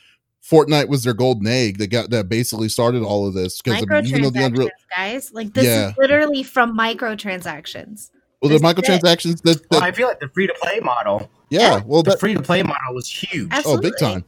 fortnite 0.50 0.90
was 0.90 1.04
their 1.04 1.14
golden 1.14 1.48
egg 1.48 1.78
that 1.78 1.88
got 1.88 2.10
that 2.10 2.28
basically 2.28 2.68
started 2.70 3.02
all 3.02 3.26
of 3.26 3.34
this 3.34 3.62
because 3.62 3.82
I 3.82 3.86
mean, 3.86 4.06
even 4.08 4.22
though 4.24 4.30
the 4.30 4.44
unreal 4.46 4.70
guys. 4.96 5.32
Like 5.34 5.54
this 5.54 5.66
Yeah. 5.66 5.90
is 5.92 5.98
literally 5.98 6.44
from 6.44 6.78
microtransactions. 6.78 8.12
well 8.42 8.50
the 8.50 8.60
this 8.60 8.62
is 8.62 8.62
it. 8.62 8.76
microtransactions 8.76 9.42
that, 9.44 9.62
that 9.70 9.72
Well, 9.72 9.84
I 9.84 9.92
feel 9.92 10.08
like 10.08 10.20
the 10.20 10.28
free 10.30 10.48
to 10.48 10.54
play 10.62 10.80
model, 10.82 11.30
yeah 11.50 11.82
well 11.86 12.04
the 12.04 12.18
free 12.18 12.34
to 12.34 12.42
play 12.42 12.62
model 12.62 12.94
was 12.94 13.10
huge. 13.10 13.48
Absolutely. 13.52 13.88
Oh, 13.88 13.92
big 13.92 13.98
time. 13.98 14.26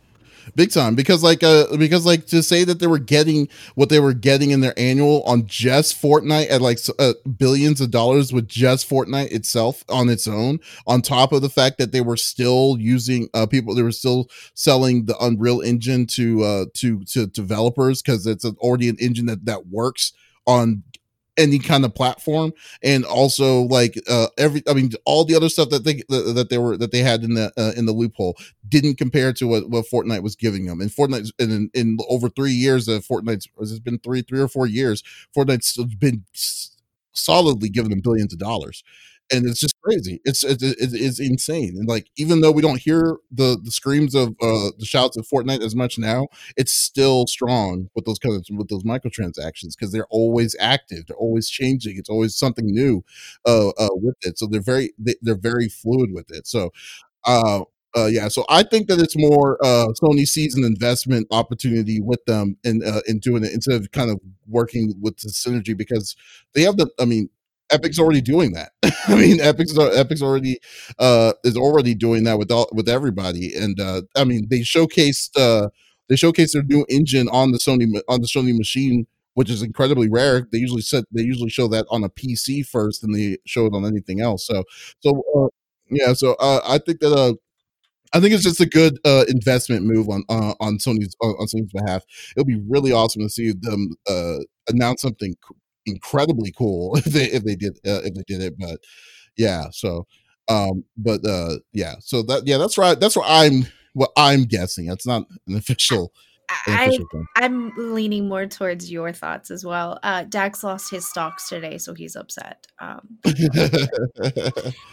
Big 0.56 0.72
time. 0.72 0.96
Because 0.96 1.22
like 1.22 1.44
uh 1.44 1.76
because 1.78 2.06
like 2.06 2.28
to 2.28 2.42
say 2.42 2.64
that 2.64 2.80
they 2.80 2.88
were 2.88 3.00
getting 3.00 3.50
what 3.76 3.90
they 3.90 4.00
were 4.00 4.14
getting 4.14 4.52
in 4.52 4.62
their 4.62 4.74
annual 4.78 5.22
on 5.24 5.46
just 5.48 6.02
Fortnite 6.02 6.50
at 6.50 6.62
like 6.62 6.80
uh, 6.98 7.14
billions 7.38 7.82
of 7.82 7.92
dollars 7.92 8.32
with 8.32 8.48
just 8.48 8.90
Fortnite 8.90 9.32
itself 9.34 9.84
on 9.90 10.08
its 10.08 10.28
own 10.28 10.60
on 10.88 11.02
top 11.02 11.34
of 11.34 11.42
the 11.42 11.50
fact 11.50 11.78
that 11.78 11.92
they 11.92 12.00
were 12.00 12.16
still 12.16 12.78
using 12.80 13.28
uh 13.34 13.46
people 13.46 13.76
they 13.76 13.84
were 13.84 13.92
still 13.92 14.30
selling 14.54 15.06
the 15.06 15.18
Unreal 15.20 15.60
engine 15.60 16.06
to 16.08 16.44
uh 16.44 16.66
to 16.76 17.04
to 17.04 17.28
developers 17.28 18.02
cuz 18.02 18.26
it's 18.26 18.46
already 18.46 18.88
an 18.88 18.98
engine 19.00 19.26
that 19.26 19.46
that 19.46 19.68
works 19.68 20.14
on 20.48 20.84
any 21.38 21.60
kind 21.60 21.84
of 21.84 21.94
platform 21.94 22.54
and 22.82 23.04
also 23.06 23.64
like 23.64 23.96
uh 24.10 24.28
every 24.38 24.64
i 24.70 24.74
mean 24.74 24.90
all 25.06 25.26
the 25.26 25.36
other 25.36 25.50
stuff 25.50 25.70
that 25.70 25.84
they 25.84 25.96
that, 26.08 26.48
they 26.50 26.58
were 26.58 26.78
that 26.78 26.92
they 26.92 27.00
had 27.00 27.24
in 27.24 27.34
the 27.34 27.52
uh, 27.58 27.74
in 27.76 27.86
the 27.86 27.92
loophole 27.92 28.38
didn't 28.68 28.98
compare 28.98 29.34
to 29.34 29.48
what, 29.48 29.70
what 29.70 29.86
Fortnite 29.86 30.24
was 30.24 30.36
giving 30.36 30.66
them. 30.66 30.82
And 30.82 30.90
Fortnite 30.90 31.32
in, 31.40 31.70
in 31.74 31.98
over 32.10 32.30
three 32.30 32.52
years 32.52 32.88
of 32.88 33.06
Fortnite's 33.06 33.48
has 33.60 33.80
been 33.80 34.00
three 34.00 34.22
three 34.22 34.40
or 34.40 34.48
four 34.48 34.68
years, 34.68 35.04
Fortnite's 35.36 35.78
been 35.96 36.24
solidly 37.14 37.70
giving 37.70 37.90
them 37.90 38.02
billions 38.02 38.34
of 38.34 38.40
dollars. 38.40 38.84
And 39.32 39.48
it's 39.48 39.60
just 39.60 39.74
crazy. 39.82 40.22
It's, 40.24 40.44
it's 40.44 40.62
it's 40.62 41.20
insane. 41.20 41.76
And 41.80 41.88
like 41.88 42.08
even 42.16 42.42
though 42.42 42.52
we 42.52 42.62
don't 42.62 42.80
hear 42.80 43.18
the 43.32 43.58
the 43.64 43.72
screams 43.72 44.14
of 44.14 44.30
uh 44.40 44.70
the 44.78 44.86
shouts 44.86 45.18
of 45.18 45.28
Fortnite 45.28 45.64
as 45.64 45.76
much 45.76 45.98
now, 45.98 46.28
it's 46.58 46.72
still 46.72 47.26
strong 47.26 47.90
with 47.96 48.06
those 48.06 48.20
kind 48.20 48.36
of 48.36 48.46
with 48.56 48.68
those 48.70 48.84
microtransactions 48.84 49.72
because 49.78 49.92
they're 49.92 50.06
always 50.12 50.56
active. 50.60 51.06
They're 51.08 51.18
always 51.18 51.50
changing. 51.50 51.98
It's 51.98 52.10
always 52.10 52.36
something 52.38 52.68
new 52.68 53.04
uh, 53.48 53.70
uh 53.70 53.90
with 53.94 54.16
it. 54.22 54.38
So 54.38 54.46
they're 54.46 54.62
very 54.62 54.94
they, 55.00 55.16
they're 55.24 55.36
very 55.36 55.70
fluid 55.70 56.12
with 56.14 56.30
it. 56.30 56.46
So 56.46 56.72
uh 57.26 57.62
uh, 57.98 58.08
yeah, 58.08 58.28
so 58.28 58.44
I 58.50 58.64
think 58.64 58.90
that 58.90 59.00
it's 59.00 59.16
more 59.18 59.58
uh, 59.64 59.88
Sony 60.04 60.28
sees 60.28 60.54
an 60.56 60.66
investment 60.66 61.28
opportunity 61.32 62.02
with 62.02 62.24
them 62.26 62.58
in 62.66 62.84
uh, 62.84 63.00
in 63.08 63.20
doing 63.20 63.46
it 63.46 63.54
instead 63.54 63.82
of 63.82 63.90
kind 63.92 64.12
of 64.12 64.20
working 64.48 64.94
with 65.02 65.18
the 65.20 65.30
synergy 65.30 65.78
because 65.78 66.14
they 66.54 66.64
have 66.64 66.76
the. 66.76 66.90
I 67.00 67.06
mean, 67.06 67.30
Epic's 67.72 68.00
already 68.00 68.22
doing 68.22 68.54
that. 68.54 68.72
I 69.08 69.16
mean, 69.16 69.40
Epic's 69.40 69.78
Epic's 69.78 70.22
already 70.22 70.60
uh, 71.00 71.34
is 71.44 71.58
already 71.58 71.96
doing 71.96 72.24
that 72.26 72.38
with 72.38 72.52
all 72.52 72.70
with 72.74 72.88
everybody, 72.90 73.56
and 73.56 73.80
uh, 73.80 74.04
I 74.16 74.24
mean 74.24 74.48
they 74.50 74.60
showcased 74.60 75.32
uh, 75.38 75.70
they 76.10 76.16
showcased 76.16 76.54
their 76.54 76.64
new 76.64 76.86
engine 76.90 77.28
on 77.30 77.52
the 77.52 77.58
Sony 77.58 77.88
on 78.08 78.22
the 78.22 78.28
Sony 78.28 78.56
machine, 78.58 79.08
which 79.34 79.50
is 79.50 79.62
incredibly 79.64 80.10
rare. 80.10 80.48
They 80.52 80.60
usually 80.60 80.82
set 80.82 81.06
they 81.12 81.24
usually 81.24 81.50
show 81.50 81.68
that 81.70 81.86
on 81.90 82.04
a 82.04 82.10
PC 82.10 82.64
first, 82.64 83.04
and 83.04 83.14
they 83.16 83.38
show 83.46 83.66
it 83.66 83.74
on 83.74 83.86
anything 83.86 84.22
else. 84.22 84.46
So 84.48 84.64
so 85.00 85.24
uh, 85.36 85.48
yeah, 85.90 86.14
so 86.14 86.36
uh, 86.40 86.62
I 86.68 86.78
think 86.80 87.00
that 87.00 87.14
uh, 87.14 87.34
I 88.14 88.20
think 88.20 88.34
it's 88.34 88.44
just 88.44 88.62
a 88.62 88.66
good 88.66 89.00
uh, 89.06 89.26
investment 89.28 89.86
move 89.86 90.10
on 90.10 90.24
uh, 90.30 90.54
on 90.60 90.78
Sony's 90.78 91.16
on, 91.22 91.32
on 91.40 91.48
Sony's 91.48 91.72
behalf. 91.74 92.04
It'll 92.36 92.46
be 92.46 92.62
really 92.68 92.92
awesome 92.92 93.22
to 93.24 93.30
see 93.30 93.52
them 93.52 93.90
uh, 94.08 94.38
announce 94.70 95.02
something 95.02 95.36
incredibly 95.86 96.52
cool 96.52 96.96
if 96.98 97.06
they 97.06 97.26
if 97.26 97.44
they 97.44 97.56
did 97.56 97.78
uh, 97.86 98.02
if 98.04 98.14
they 98.14 98.24
did 98.28 98.42
it. 98.42 98.58
But 98.58 98.80
yeah, 99.38 99.66
so 99.72 100.08
um, 100.48 100.84
but 100.98 101.26
uh, 101.26 101.56
yeah, 101.74 101.96
so 102.00 102.22
that 102.24 102.46
yeah, 102.46 102.58
that's 102.58 102.78
right. 102.78 103.00
That's 103.00 103.16
what 103.16 103.26
I'm 103.28 103.66
what 103.94 104.12
I'm 104.18 104.44
guessing. 104.44 104.90
It's 104.90 105.08
not 105.08 105.26
an 105.48 105.56
official 105.56 106.12
I, 106.50 106.98
I'm 107.38 107.72
leaning 107.76 108.28
more 108.30 108.46
towards 108.46 108.92
your 108.92 109.12
thoughts 109.14 109.50
as 109.52 109.66
well. 109.66 110.00
Uh, 110.04 110.24
Dax 110.24 110.64
lost 110.64 110.92
his 110.92 111.08
stocks 111.10 111.50
today, 111.50 111.78
so 111.78 111.94
he's 111.94 112.16
upset. 112.16 112.68
Um, 112.80 113.18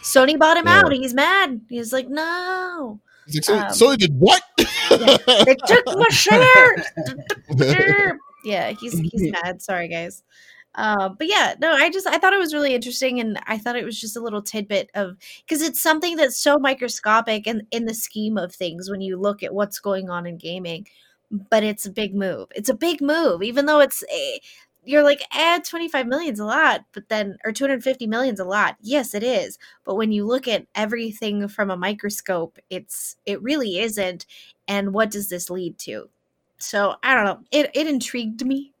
Sony 0.01 0.37
bought 0.37 0.57
him 0.57 0.65
Yeah. 0.67 0.81
out. 0.85 0.91
He's 0.93 1.13
mad. 1.13 1.61
He's 1.69 1.93
like, 1.93 2.09
no, 2.09 2.99
It's 3.27 3.47
like, 3.49 3.65
Um, 3.67 3.73
so, 3.73 3.87
Sony 3.87 3.97
did 3.97 4.13
what? 4.17 4.41
they 4.57 5.55
took 5.67 5.85
my 5.85 6.07
shares. 6.09 6.85
yeah, 8.43 8.71
he's 8.71 8.97
he's 8.99 9.31
mad. 9.31 9.61
Sorry, 9.61 9.87
guys. 9.87 10.23
Uh, 10.75 11.09
but 11.09 11.27
yeah, 11.27 11.53
no, 11.59 11.71
I 11.73 11.89
just 11.91 12.07
I 12.07 12.17
thought 12.17 12.33
it 12.33 12.39
was 12.39 12.53
really 12.53 12.73
interesting, 12.73 13.19
and 13.19 13.39
I 13.45 13.57
thought 13.59 13.75
it 13.75 13.85
was 13.85 13.99
just 13.99 14.17
a 14.17 14.21
little 14.21 14.41
tidbit 14.41 14.89
of 14.95 15.17
because 15.47 15.61
it's 15.61 15.79
something 15.81 16.15
that's 16.15 16.37
so 16.37 16.57
microscopic 16.57 17.45
in 17.47 17.67
in 17.71 17.85
the 17.85 17.93
scheme 17.93 18.37
of 18.37 18.53
things 18.55 18.89
when 18.89 19.01
you 19.01 19.17
look 19.17 19.43
at 19.43 19.53
what's 19.53 19.79
going 19.79 20.09
on 20.09 20.25
in 20.25 20.37
gaming. 20.37 20.87
But 21.31 21.63
it's 21.63 21.85
a 21.85 21.91
big 21.91 22.13
move. 22.15 22.47
It's 22.55 22.69
a 22.69 22.73
big 22.75 23.01
move, 23.01 23.41
even 23.43 23.65
though 23.65 23.79
it's 23.79 24.03
a, 24.11 24.39
you're 24.83 25.03
like, 25.03 25.23
eh, 25.33 25.59
25 25.59 26.05
million's 26.07 26.39
a 26.39 26.45
lot, 26.45 26.85
but 26.93 27.09
then 27.09 27.37
or 27.45 27.51
250 27.51 28.05
million's 28.07 28.39
a 28.39 28.45
lot. 28.45 28.75
Yes, 28.81 29.13
it 29.15 29.23
is. 29.23 29.57
But 29.85 29.95
when 29.95 30.11
you 30.11 30.25
look 30.25 30.47
at 30.47 30.67
everything 30.75 31.47
from 31.47 31.71
a 31.71 31.77
microscope, 31.77 32.59
it's 32.69 33.15
it 33.25 33.41
really 33.41 33.79
isn't. 33.79 34.25
And 34.67 34.93
what 34.93 35.09
does 35.11 35.29
this 35.29 35.49
lead 35.49 35.77
to? 35.79 36.09
So 36.59 36.95
I 37.03 37.15
don't 37.15 37.25
know. 37.25 37.39
It 37.51 37.71
it 37.73 37.87
intrigued 37.87 38.45
me. 38.45 38.72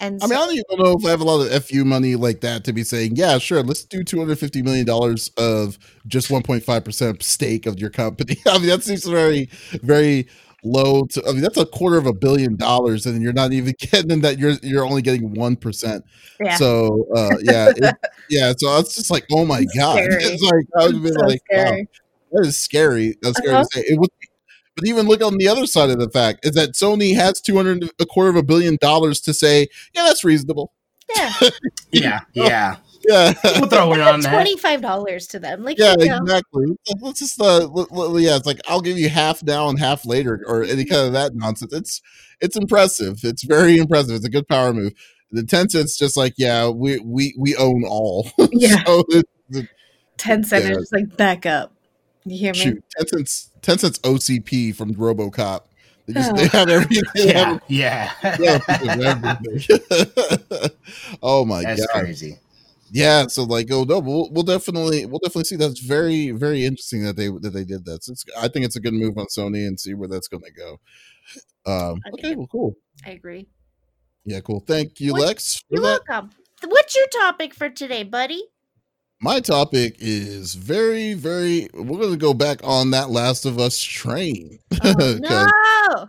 And 0.00 0.22
I 0.22 0.26
mean, 0.26 0.36
I 0.38 0.40
don't 0.46 0.52
even 0.54 0.64
know 0.84 0.96
if 0.98 1.04
I 1.06 1.10
have 1.10 1.20
a 1.20 1.24
lot 1.24 1.40
of 1.46 1.52
FU 1.64 1.84
money 1.84 2.16
like 2.16 2.40
that 2.40 2.64
to 2.64 2.72
be 2.72 2.82
saying, 2.84 3.16
yeah, 3.16 3.38
sure, 3.38 3.62
let's 3.62 3.84
do 3.84 4.02
$250 4.02 4.64
million 4.64 4.88
of 5.36 5.78
just 6.06 6.30
1.5% 6.30 7.22
stake 7.22 7.66
of 7.66 7.78
your 7.78 7.90
company. 7.90 8.36
I 8.46 8.58
mean, 8.58 8.68
that 8.68 8.82
seems 8.82 9.04
very, 9.04 9.48
very 9.82 10.26
low 10.62 11.04
to 11.06 11.22
I 11.26 11.32
mean 11.32 11.40
that's 11.40 11.56
a 11.56 11.64
quarter 11.64 11.96
of 11.96 12.04
a 12.04 12.12
billion 12.12 12.54
dollars 12.54 13.06
and 13.06 13.22
you're 13.22 13.32
not 13.32 13.50
even 13.50 13.72
getting 13.78 14.20
that 14.20 14.38
you're 14.38 14.52
you're 14.62 14.84
only 14.84 15.00
getting 15.02 15.32
one 15.34 15.56
percent. 15.56 16.04
Yeah. 16.38 16.56
So 16.56 17.06
uh 17.16 17.30
yeah, 17.42 17.70
it, 17.74 17.94
yeah, 18.28 18.52
so 18.58 18.76
it's 18.78 18.94
just 18.94 19.10
like, 19.10 19.24
oh 19.32 19.46
my 19.46 19.64
god. 19.76 20.04
Scary. 20.10 20.24
It's 20.24 20.42
like 20.42 20.66
I 20.78 20.84
would 20.86 20.94
have 20.94 21.02
been 21.02 21.14
So 21.14 21.20
like, 21.26 21.40
wow, 21.50 21.64
scary. 21.64 21.88
that 22.32 22.46
is 22.46 22.58
scary. 22.62 23.16
That's 23.22 23.38
scary 23.38 23.54
Uh-huh. 23.54 23.64
to 23.72 23.78
say. 23.80 23.80
It 23.86 23.98
would 23.98 24.10
but 24.80 24.88
even 24.88 25.06
look 25.06 25.22
on 25.22 25.36
the 25.36 25.48
other 25.48 25.66
side 25.66 25.90
of 25.90 25.98
the 25.98 26.10
fact 26.10 26.44
is 26.46 26.52
that 26.52 26.70
Sony 26.72 27.14
has 27.14 27.40
two 27.40 27.56
hundred 27.56 27.90
a 28.00 28.06
quarter 28.06 28.30
of 28.30 28.36
a 28.36 28.42
billion 28.42 28.76
dollars 28.80 29.20
to 29.22 29.34
say, 29.34 29.68
yeah, 29.94 30.02
that's 30.04 30.24
reasonable. 30.24 30.72
Yeah. 31.16 31.32
Yeah, 31.92 32.20
yeah. 32.34 32.76
Yeah. 33.08 33.32
We'll 33.44 33.68
throw 33.68 33.92
it 33.94 34.00
on. 34.00 34.20
Twenty-five 34.22 34.80
dollars 34.80 35.26
to 35.28 35.38
them. 35.40 35.64
Like 35.64 35.76
Yeah, 35.78 35.94
you 35.98 36.06
know, 36.08 36.18
exactly. 36.18 36.66
It's 36.86 37.02
Let's 37.02 37.18
just 37.18 37.40
uh, 37.40 37.62
l- 37.62 37.88
l- 37.92 38.20
yeah. 38.20 38.36
It's 38.36 38.46
like 38.46 38.60
I'll 38.68 38.80
give 38.80 38.96
you 38.98 39.08
half 39.08 39.42
now 39.42 39.68
and 39.68 39.78
half 39.78 40.06
later, 40.06 40.44
or 40.46 40.62
any 40.62 40.84
kind 40.84 41.06
of 41.06 41.12
that 41.14 41.34
nonsense. 41.34 41.72
It's 41.72 42.00
it's 42.40 42.56
impressive. 42.56 43.20
It's 43.24 43.42
very 43.42 43.76
impressive. 43.78 44.14
It's 44.16 44.24
a 44.26 44.30
good 44.30 44.46
power 44.46 44.72
move. 44.72 44.92
The 45.32 45.42
Tencent's 45.42 45.96
just 45.98 46.16
like, 46.16 46.34
yeah, 46.38 46.68
we 46.68 47.00
we 47.00 47.34
we 47.38 47.56
own 47.56 47.84
all. 47.84 48.30
Yeah. 48.52 48.84
so 48.84 49.04
it, 49.08 49.26
Tencent 50.16 50.60
Yeah. 50.64 50.70
is 50.70 50.76
just 50.78 50.92
like 50.92 51.16
back 51.16 51.46
up. 51.46 51.72
You 52.24 52.38
hear 52.38 52.52
me? 52.52 52.58
shoot, 52.58 52.84
Tencent's 52.98 53.50
Tencent's 53.62 53.98
OCP 54.00 54.74
from 54.74 54.94
RoboCop. 54.94 55.62
They 56.06 56.12
just 56.14 56.34
they 56.36 56.46
have 56.58 56.68
everything. 56.68 57.02
They 57.14 57.28
Yeah, 57.28 57.44
have, 57.44 57.62
yeah. 57.68 58.12
yeah, 58.40 58.58
everything. 59.48 60.70
oh 61.22 61.44
my 61.44 61.62
That's 61.62 61.80
god. 61.80 61.88
That's 61.94 62.00
crazy. 62.04 62.38
yeah 62.90 63.26
so 63.28 63.44
like 63.44 63.68
oh 63.70 63.84
no 63.84 64.00
we'll, 64.00 64.28
we'll 64.32 64.42
definitely 64.42 65.06
we'll 65.06 65.20
definitely 65.20 65.44
see 65.44 65.56
that's 65.56 65.78
very 65.80 66.32
very 66.32 66.64
interesting 66.64 67.04
that 67.04 67.14
they 67.16 67.28
that 67.28 67.50
they 67.52 67.62
did 67.64 67.84
that 67.84 68.02
so 68.02 68.10
it's, 68.12 68.24
i 68.36 68.48
think 68.48 68.64
it's 68.64 68.74
a 68.74 68.80
good 68.80 68.92
move 68.94 69.16
on 69.16 69.26
sony 69.26 69.64
and 69.66 69.78
see 69.78 69.94
where 69.94 70.08
that's 70.08 70.26
going 70.26 70.42
to 70.42 70.50
go 70.52 70.80
um 71.66 72.00
okay 72.14 72.34
well 72.34 72.48
cool 72.50 72.74
I 73.06 73.10
agree. 73.10 73.46
yeah 74.24 74.40
cool 74.40 74.58
thank 74.66 74.98
you 75.00 75.12
What- 75.12 75.22
lex 75.22 75.62
You're 75.68 75.82
that 75.82 76.02
welcome. 76.08 76.30
What's 76.66 76.94
your 76.96 77.06
topic 77.08 77.54
for 77.54 77.70
today, 77.70 78.02
buddy? 78.02 78.42
My 79.20 79.40
topic 79.40 79.96
is 79.98 80.54
very 80.54 81.14
very 81.14 81.68
we're 81.74 81.98
going 81.98 82.10
to 82.12 82.16
go 82.16 82.34
back 82.34 82.60
on 82.64 82.90
that 82.90 83.10
last 83.10 83.44
of 83.44 83.58
us 83.58 83.78
train 83.80 84.58
Oh, 84.82 85.18
no. 85.20 85.50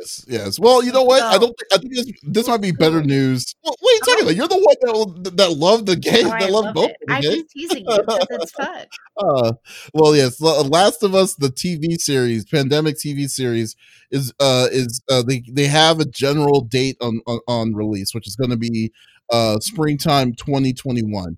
yes 0.00 0.24
yes 0.28 0.58
well 0.58 0.82
you 0.84 0.92
know 0.92 1.02
what 1.02 1.22
i 1.22 1.36
don't 1.36 1.54
think 1.58 1.72
i 1.72 1.76
think 1.78 1.94
this, 1.94 2.06
this 2.22 2.48
might 2.48 2.60
be 2.62 2.70
better 2.70 3.02
news 3.04 3.54
well, 3.64 3.74
wait 3.82 4.00
a 4.02 4.04
second 4.04 4.36
you're 4.36 4.48
the 4.48 4.54
one 4.56 5.22
that, 5.22 5.36
that 5.36 5.50
loved 5.56 5.86
the 5.86 5.96
game 5.96 6.26
Oh, 6.26 6.30
I 6.30 6.38
that 6.40 6.50
loved 6.50 6.66
love 6.66 6.74
both 6.74 6.90
it. 6.90 6.96
of 7.02 7.08
the 7.08 7.14
I'm 7.14 7.22
just 7.22 7.50
teasing 7.50 7.84
you 7.88 8.02
because 8.02 8.26
it's 8.30 8.52
fun. 8.52 8.86
Uh, 9.16 9.52
well, 9.92 10.16
yes, 10.16 10.40
Last 10.40 11.02
of 11.02 11.14
Us, 11.14 11.34
the 11.34 11.48
TV 11.50 12.00
series, 12.00 12.44
pandemic 12.46 12.96
TV 12.96 13.28
series, 13.28 13.76
is 14.10 14.32
uh 14.40 14.68
is 14.70 15.02
uh 15.10 15.22
they 15.22 15.42
they 15.50 15.66
have 15.66 16.00
a 16.00 16.04
general 16.06 16.62
date 16.62 16.96
on 17.00 17.20
on, 17.26 17.40
on 17.48 17.74
release, 17.74 18.14
which 18.14 18.26
is 18.26 18.36
going 18.36 18.50
to 18.50 18.56
be 18.56 18.92
uh 19.30 19.58
springtime 19.58 20.32
2021. 20.34 21.36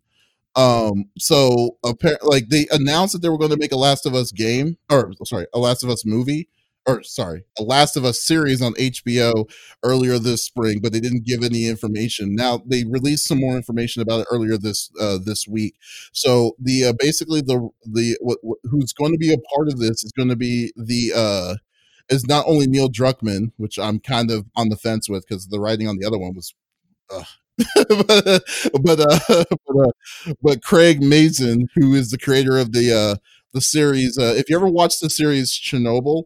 Um, 0.54 1.06
so 1.18 1.78
apparently, 1.84 2.28
like 2.28 2.48
they 2.48 2.66
announced 2.70 3.12
that 3.14 3.22
they 3.22 3.28
were 3.28 3.38
going 3.38 3.50
to 3.50 3.56
make 3.56 3.72
a 3.72 3.76
Last 3.76 4.06
of 4.06 4.14
Us 4.14 4.32
game, 4.32 4.76
or 4.90 5.12
sorry, 5.24 5.46
a 5.54 5.58
Last 5.58 5.82
of 5.82 5.88
Us 5.90 6.04
movie, 6.04 6.48
or 6.86 7.02
sorry, 7.02 7.44
a 7.58 7.62
Last 7.62 7.96
of 7.96 8.04
Us 8.04 8.20
series 8.20 8.60
on 8.60 8.74
HBO 8.74 9.48
earlier 9.82 10.18
this 10.18 10.44
spring, 10.44 10.80
but 10.82 10.92
they 10.92 11.00
didn't 11.00 11.24
give 11.24 11.42
any 11.42 11.66
information. 11.66 12.34
Now 12.34 12.62
they 12.66 12.84
released 12.84 13.26
some 13.26 13.40
more 13.40 13.56
information 13.56 14.02
about 14.02 14.20
it 14.20 14.26
earlier 14.30 14.58
this 14.58 14.90
uh 15.00 15.18
this 15.24 15.48
week. 15.48 15.74
So 16.12 16.56
the 16.58 16.86
uh, 16.86 16.92
basically 16.98 17.40
the 17.40 17.70
the 17.84 18.18
what, 18.20 18.38
what, 18.42 18.58
who's 18.64 18.92
going 18.92 19.12
to 19.12 19.18
be 19.18 19.32
a 19.32 19.38
part 19.56 19.68
of 19.68 19.78
this 19.78 20.04
is 20.04 20.12
going 20.12 20.28
to 20.28 20.36
be 20.36 20.72
the 20.76 21.12
uh 21.16 21.54
is 22.10 22.26
not 22.26 22.44
only 22.46 22.66
Neil 22.66 22.90
Druckmann, 22.90 23.52
which 23.56 23.78
I'm 23.78 24.00
kind 24.00 24.30
of 24.30 24.46
on 24.54 24.68
the 24.68 24.76
fence 24.76 25.08
with 25.08 25.26
because 25.26 25.48
the 25.48 25.60
writing 25.60 25.88
on 25.88 25.96
the 25.98 26.06
other 26.06 26.18
one 26.18 26.34
was. 26.34 26.54
Uh, 27.10 27.24
but 27.88 28.26
uh, 28.26 28.40
but 28.82 29.00
uh, 29.00 29.18
but, 29.66 29.76
uh, 29.88 30.32
but 30.42 30.62
Craig 30.62 31.02
Mazin, 31.02 31.68
who 31.74 31.94
is 31.94 32.10
the 32.10 32.18
creator 32.18 32.58
of 32.58 32.72
the 32.72 32.92
uh, 32.92 33.16
the 33.54 33.60
series, 33.60 34.18
uh, 34.18 34.34
if 34.36 34.48
you 34.48 34.56
ever 34.56 34.68
watched 34.68 35.00
the 35.00 35.10
series 35.10 35.52
Chernobyl, 35.52 36.24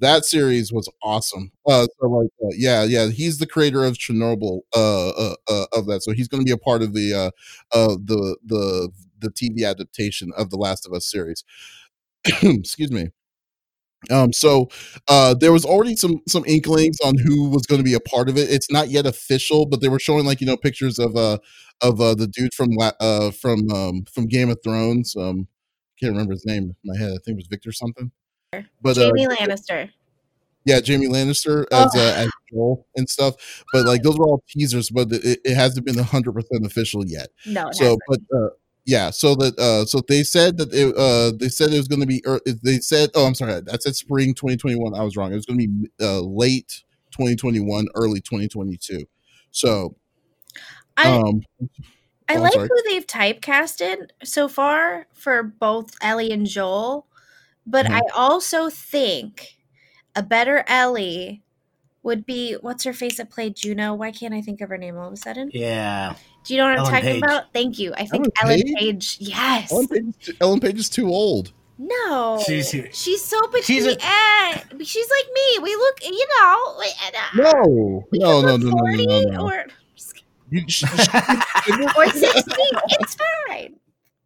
that 0.00 0.24
series 0.24 0.72
was 0.72 0.88
awesome. 1.02 1.52
So 2.00 2.08
like, 2.08 2.30
yeah, 2.52 2.84
yeah, 2.84 3.08
he's 3.08 3.38
the 3.38 3.46
creator 3.46 3.84
of 3.84 3.94
Chernobyl, 3.96 4.60
of 4.74 5.86
that. 5.86 6.00
So 6.02 6.12
he's 6.12 6.28
going 6.28 6.42
to 6.42 6.46
be 6.46 6.52
a 6.52 6.58
part 6.58 6.82
of 6.82 6.94
the, 6.94 7.32
the 7.72 8.36
the 8.46 8.90
the 9.20 9.30
TV 9.30 9.68
adaptation 9.68 10.32
of 10.36 10.50
the 10.50 10.56
Last 10.56 10.86
of 10.86 10.92
Us 10.92 11.10
series. 11.10 11.44
Excuse 12.42 12.92
me. 12.92 13.10
Um, 14.10 14.32
so 14.32 14.68
uh, 15.08 15.34
there 15.34 15.52
was 15.52 15.64
already 15.64 15.96
some 15.96 16.20
some 16.28 16.44
inklings 16.46 16.98
on 17.04 17.14
who 17.18 17.48
was 17.48 17.66
going 17.66 17.78
to 17.80 17.84
be 17.84 17.94
a 17.94 18.00
part 18.00 18.28
of 18.28 18.36
it. 18.36 18.50
It's 18.50 18.70
not 18.70 18.88
yet 18.90 19.06
official, 19.06 19.66
but 19.66 19.80
they 19.80 19.88
were 19.88 19.98
showing 19.98 20.24
like 20.24 20.40
you 20.40 20.46
know 20.46 20.56
pictures 20.56 20.98
of 20.98 21.16
uh 21.16 21.38
of 21.80 22.00
uh, 22.00 22.14
the 22.14 22.26
dude 22.26 22.54
from 22.54 22.70
La- 22.70 22.92
uh 23.00 23.30
from 23.30 23.70
um 23.70 24.04
from 24.12 24.26
Game 24.26 24.50
of 24.50 24.58
Thrones. 24.62 25.14
Um, 25.16 25.48
can't 26.00 26.12
remember 26.12 26.32
his 26.32 26.44
name 26.46 26.64
in 26.64 26.76
my 26.84 26.98
head. 26.98 27.10
I 27.10 27.18
think 27.24 27.34
it 27.34 27.36
was 27.36 27.46
Victor 27.48 27.72
something. 27.72 28.10
But 28.82 28.98
uh, 28.98 29.10
Jaime 29.16 29.26
Lannister. 29.26 29.90
yeah, 30.64 30.80
Jaime 30.86 31.08
Lannister 31.08 31.66
as 31.72 31.94
uh, 31.94 32.14
as 32.16 32.28
Joel 32.52 32.86
and 32.96 33.08
stuff. 33.08 33.64
But 33.72 33.86
like 33.86 34.02
those 34.02 34.16
were 34.18 34.26
all 34.26 34.44
teasers, 34.48 34.90
but 34.90 35.10
it, 35.12 35.40
it 35.44 35.54
hasn't 35.54 35.86
been 35.86 35.98
hundred 35.98 36.32
percent 36.32 36.64
official 36.66 37.04
yet. 37.06 37.28
No, 37.46 37.70
So, 37.72 37.84
hasn't. 37.84 38.00
but 38.08 38.20
uh, 38.36 38.48
yeah, 38.84 39.10
so 39.10 39.34
that 39.36 39.58
uh, 39.58 39.86
so 39.86 40.02
they 40.06 40.22
said 40.22 40.58
that 40.58 40.72
it, 40.72 40.94
uh, 40.96 41.32
they 41.38 41.48
said 41.48 41.72
it 41.72 41.78
was 41.78 41.88
going 41.88 42.00
to 42.00 42.06
be. 42.06 42.22
Or 42.26 42.40
they 42.44 42.78
said, 42.78 43.10
oh, 43.14 43.26
I'm 43.26 43.34
sorry, 43.34 43.54
I 43.72 43.78
said 43.78 43.96
spring 43.96 44.34
2021. 44.34 44.94
I 44.94 45.02
was 45.02 45.16
wrong. 45.16 45.32
It 45.32 45.36
was 45.36 45.46
going 45.46 45.58
to 45.58 45.68
be 45.68 45.90
uh, 46.00 46.20
late 46.20 46.82
2021, 47.12 47.88
early 47.94 48.20
2022. 48.20 49.06
So, 49.50 49.96
I 50.96 51.16
um, 51.16 51.42
I 52.28 52.36
oh, 52.36 52.40
like 52.42 52.52
sorry. 52.52 52.68
who 52.68 52.90
they've 52.90 53.06
typecasted 53.06 54.08
so 54.22 54.48
far 54.48 55.06
for 55.14 55.42
both 55.42 55.90
Ellie 56.02 56.30
and 56.32 56.46
Joel, 56.46 57.06
but 57.66 57.86
Mhm. 57.86 57.92
I 57.94 58.00
also 58.14 58.68
think 58.70 59.56
a 60.14 60.22
better 60.22 60.64
Ellie 60.66 61.42
would 62.02 62.26
be 62.26 62.54
what's 62.54 62.84
her 62.84 62.92
face 62.92 63.16
that 63.16 63.30
played 63.30 63.56
Juno. 63.56 63.94
Why 63.94 64.10
can't 64.12 64.34
I 64.34 64.42
think 64.42 64.60
of 64.60 64.68
her 64.68 64.78
name 64.78 64.96
all 64.98 65.08
of 65.08 65.14
a 65.14 65.16
sudden? 65.16 65.50
Yeah. 65.52 66.16
Do 66.44 66.54
you 66.54 66.58
know 66.58 66.64
what 66.64 66.72
I'm 66.72 66.78
Ellen 66.80 66.92
talking 66.92 67.08
Page. 67.14 67.22
about? 67.22 67.52
Thank 67.52 67.78
you. 67.78 67.94
I 67.94 68.06
think 68.06 68.26
Ellen 68.42 68.52
Ellen 68.60 68.62
Page? 68.62 68.76
Page. 68.78 69.16
Yes. 69.20 69.72
Ellen 69.72 69.88
Page, 69.88 70.04
is 70.06 70.16
too- 70.26 70.34
Ellen 70.40 70.60
Page 70.60 70.78
is 70.78 70.88
too 70.88 71.08
old. 71.08 71.52
No, 71.76 72.40
She's- 72.46 72.70
she's, 72.92 73.24
so 73.24 73.40
petite. 73.48 73.64
she's 73.64 73.84
a- 73.86 73.98
she's 74.84 75.08
like 75.10 75.26
me. 75.34 75.58
We 75.62 75.74
look, 75.74 75.98
you 76.04 76.26
know, 76.40 76.76
we- 76.78 76.94
uh, 77.04 77.52
No, 77.52 78.04
no, 78.12 78.40
no, 78.42 78.56
no, 78.56 78.70
no, 78.70 78.84
no, 78.84 79.04
no, 79.04 79.20
no. 79.22 79.44
or 79.46 79.66
You, 80.50 80.60
or 81.96 82.10
sixty. 82.10 82.62
it's 83.00 83.16
fine. 83.48 83.74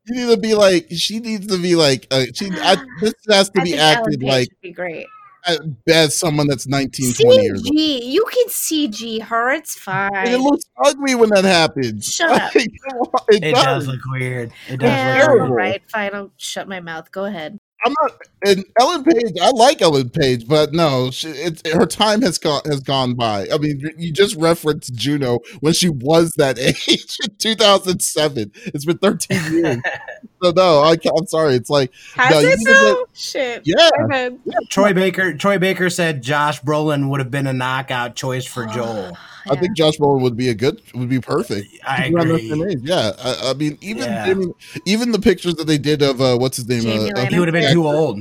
you 0.07 0.14
need 0.27 0.35
to 0.35 0.37
be 0.37 0.55
like. 0.55 0.89
She 0.91 1.21
needs 1.21 1.47
to 1.47 1.57
be 1.62 1.75
like. 1.75 2.07
Uh, 2.11 2.25
she. 2.35 2.51
I, 2.53 2.77
this 3.01 3.14
has 3.31 3.49
to 3.51 3.61
I 3.61 3.64
be 3.64 3.79
acted 3.79 4.23
like 4.23 4.49
be 4.61 4.73
great. 4.73 5.07
At 5.47 5.84
best 5.84 6.18
someone 6.18 6.47
that's 6.47 6.66
19, 6.66 7.14
20 7.14 7.43
years 7.43 7.62
old. 7.64 7.74
CG, 7.76 8.01
you 8.05 8.24
can 8.32 8.49
CG 8.49 9.22
her. 9.22 9.51
It's 9.53 9.78
And 9.86 10.28
it 10.28 10.39
looks 10.41 10.64
ugly 10.84 11.14
when 11.14 11.30
that 11.30 11.45
happens. 11.45 12.07
Shut 12.07 12.30
up. 12.30 12.55
Like, 12.55 12.70
come 12.91 13.07
it, 13.30 13.45
It 13.45 13.55
does. 13.55 13.64
does 13.64 13.86
look 13.89 14.01
weird. 14.11 14.53
It 14.68 14.80
does 14.80 14.89
Yeah, 14.91 15.07
look 15.14 15.16
terrible. 15.26 15.39
weird. 15.41 15.51
all 15.51 15.57
right, 15.57 15.82
fine. 15.91 16.14
I'll 16.14 16.32
shut 16.36 16.68
my 16.68 16.80
mouth. 16.80 17.11
Go 17.12 17.24
ahead. 17.24 17.59
I'm 17.86 17.95
not. 18.03 18.11
And 18.45 18.64
Ellen 18.80 19.05
Page, 19.05 19.34
I 19.41 19.51
like 19.53 19.80
Ellen 19.80 20.11
Page, 20.11 20.49
but 20.49 20.72
no, 20.72 21.12
she, 21.12 21.28
it's 21.28 21.62
her 21.72 21.86
time 21.86 22.22
has 22.22 22.36
gone 22.36 22.61
has 22.66 22.80
gone 22.80 23.14
by. 23.14 23.47
I 23.53 23.59
mean, 23.59 23.78
you- 23.78 23.95
you 23.97 24.12
just 24.12 24.34
referenced 24.34 24.93
Juno 24.95 25.39
when 25.61 25.72
she 25.74 25.89
was 25.89 26.32
that 26.39 26.59
age 26.89 27.16
in 27.22 27.36
2007. 27.39 28.51
It's 28.74 28.84
been 28.84 28.99
13 28.99 29.53
years. 29.53 29.76
so 30.43 30.51
no, 30.51 30.80
I 30.80 30.97
I'm 31.16 31.26
sorry. 31.26 31.55
It's 31.55 31.70
like 31.70 31.93
Has 32.14 32.30
No, 32.30 32.39
it 32.41 32.59
need 32.59 32.64
to 32.66 32.74
though? 32.74 33.05
Shit. 33.14 33.62
yeah, 33.64 33.91
Go 33.99 34.07
ahead. 34.07 34.39
Troy 34.68 34.93
Baker. 34.93 35.34
Troy 35.34 35.59
Baker 35.59 35.91
said 35.91 36.22
Josh 36.22 36.61
Brolin 36.62 37.09
would 37.11 37.20
have 37.20 37.30
been 37.30 37.47
a 37.47 37.53
knockout 37.53 38.14
choice 38.16 38.47
for 38.47 38.66
Joel. 38.66 39.16
I 39.51 39.57
think 39.57 39.76
Josh 39.76 39.97
Brolin 39.97 40.20
would 40.22 40.36
be 40.36 40.49
a 40.49 40.55
good 40.55 40.80
would 40.95 41.09
be 41.09 41.20
perfect. 41.20 41.68
I 41.86 42.07
agree. 42.07 42.76
Yeah, 42.82 43.12
I, 43.18 43.51
I 43.51 43.55
mean, 43.55 43.78
even 43.80 44.05
Yeah. 44.05 44.24
I 44.26 44.34
mean, 44.34 44.53
even 44.84 45.12
the 45.12 45.20
pictures 45.20 45.55
that 45.55 45.66
they 45.66 45.78
did 45.78 46.03
of 46.03 46.20
uh, 46.20 46.36
what's 46.36 46.57
his 46.59 46.68
name? 46.68 46.86
Uh, 46.86 47.20
uh, 47.20 47.26
He 47.26 47.39
would 47.39 47.49
have 47.49 47.53
been 47.55 47.72
too 47.72 47.86
old. 47.86 48.20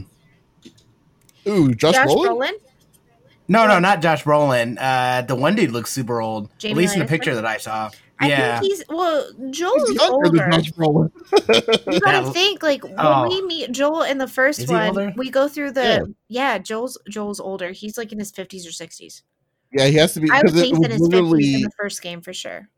Ooh, 1.47 1.73
Josh, 1.73 1.95
Josh 1.95 2.07
Brolin. 2.07 2.27
Brolin. 2.27 2.51
No, 3.49 3.65
no, 3.65 3.79
not 3.79 4.01
Josh 4.01 4.23
Brolin. 4.23 4.77
Uh, 4.79 5.21
the 5.21 5.35
one 5.35 5.55
dude 5.55 5.71
looks 5.71 5.91
super 5.91 6.21
old. 6.21 6.49
Jamie 6.57 6.71
at 6.73 6.77
least 6.77 6.93
in 6.95 6.99
the 6.99 7.05
picture 7.05 7.33
that 7.35 7.45
I 7.45 7.57
saw. 7.57 7.89
I 8.19 8.29
yeah. 8.29 8.59
think 8.59 8.71
he's 8.71 8.83
well. 8.89 9.29
Joel's 9.51 9.89
He's 9.89 10.01
younger 10.01 10.29
than 10.29 10.39
older. 10.41 10.49
Josh 10.51 10.71
Brolin. 10.71 11.11
You 11.93 11.99
gotta 11.99 12.25
That- 12.25 12.33
think 12.33 12.63
like 12.63 12.83
when 12.83 12.95
Oh. 12.97 13.27
we 13.29 13.41
meet 13.43 13.71
Joel 13.71 14.03
in 14.03 14.17
the 14.17 14.27
first 14.27 14.59
Is 14.59 14.69
one, 14.69 15.13
we 15.17 15.29
go 15.29 15.47
through 15.47 15.71
the 15.71 16.13
yeah. 16.27 16.57
Joel's 16.57 16.97
Joel's 17.09 17.39
older. 17.39 17.71
He's 17.71 17.97
like 17.97 18.11
in 18.11 18.19
his 18.19 18.31
fifties 18.31 18.65
or 18.67 18.71
sixties. 18.71 19.23
yeah, 19.71 19.85
he 19.87 19.95
has 19.97 20.13
to 20.15 20.19
be 20.19 20.29
I 20.31 20.37
would 20.37 20.45
because 20.53 20.57
it 20.57 20.61
think 20.61 20.77
was 20.79 20.85
in 20.85 20.91
his 20.91 21.07
fifties 21.09 21.55
in 21.55 21.61
the 21.61 21.71
first 21.79 22.01
game 22.01 22.21
for 22.21 22.33
sure. 22.33 22.69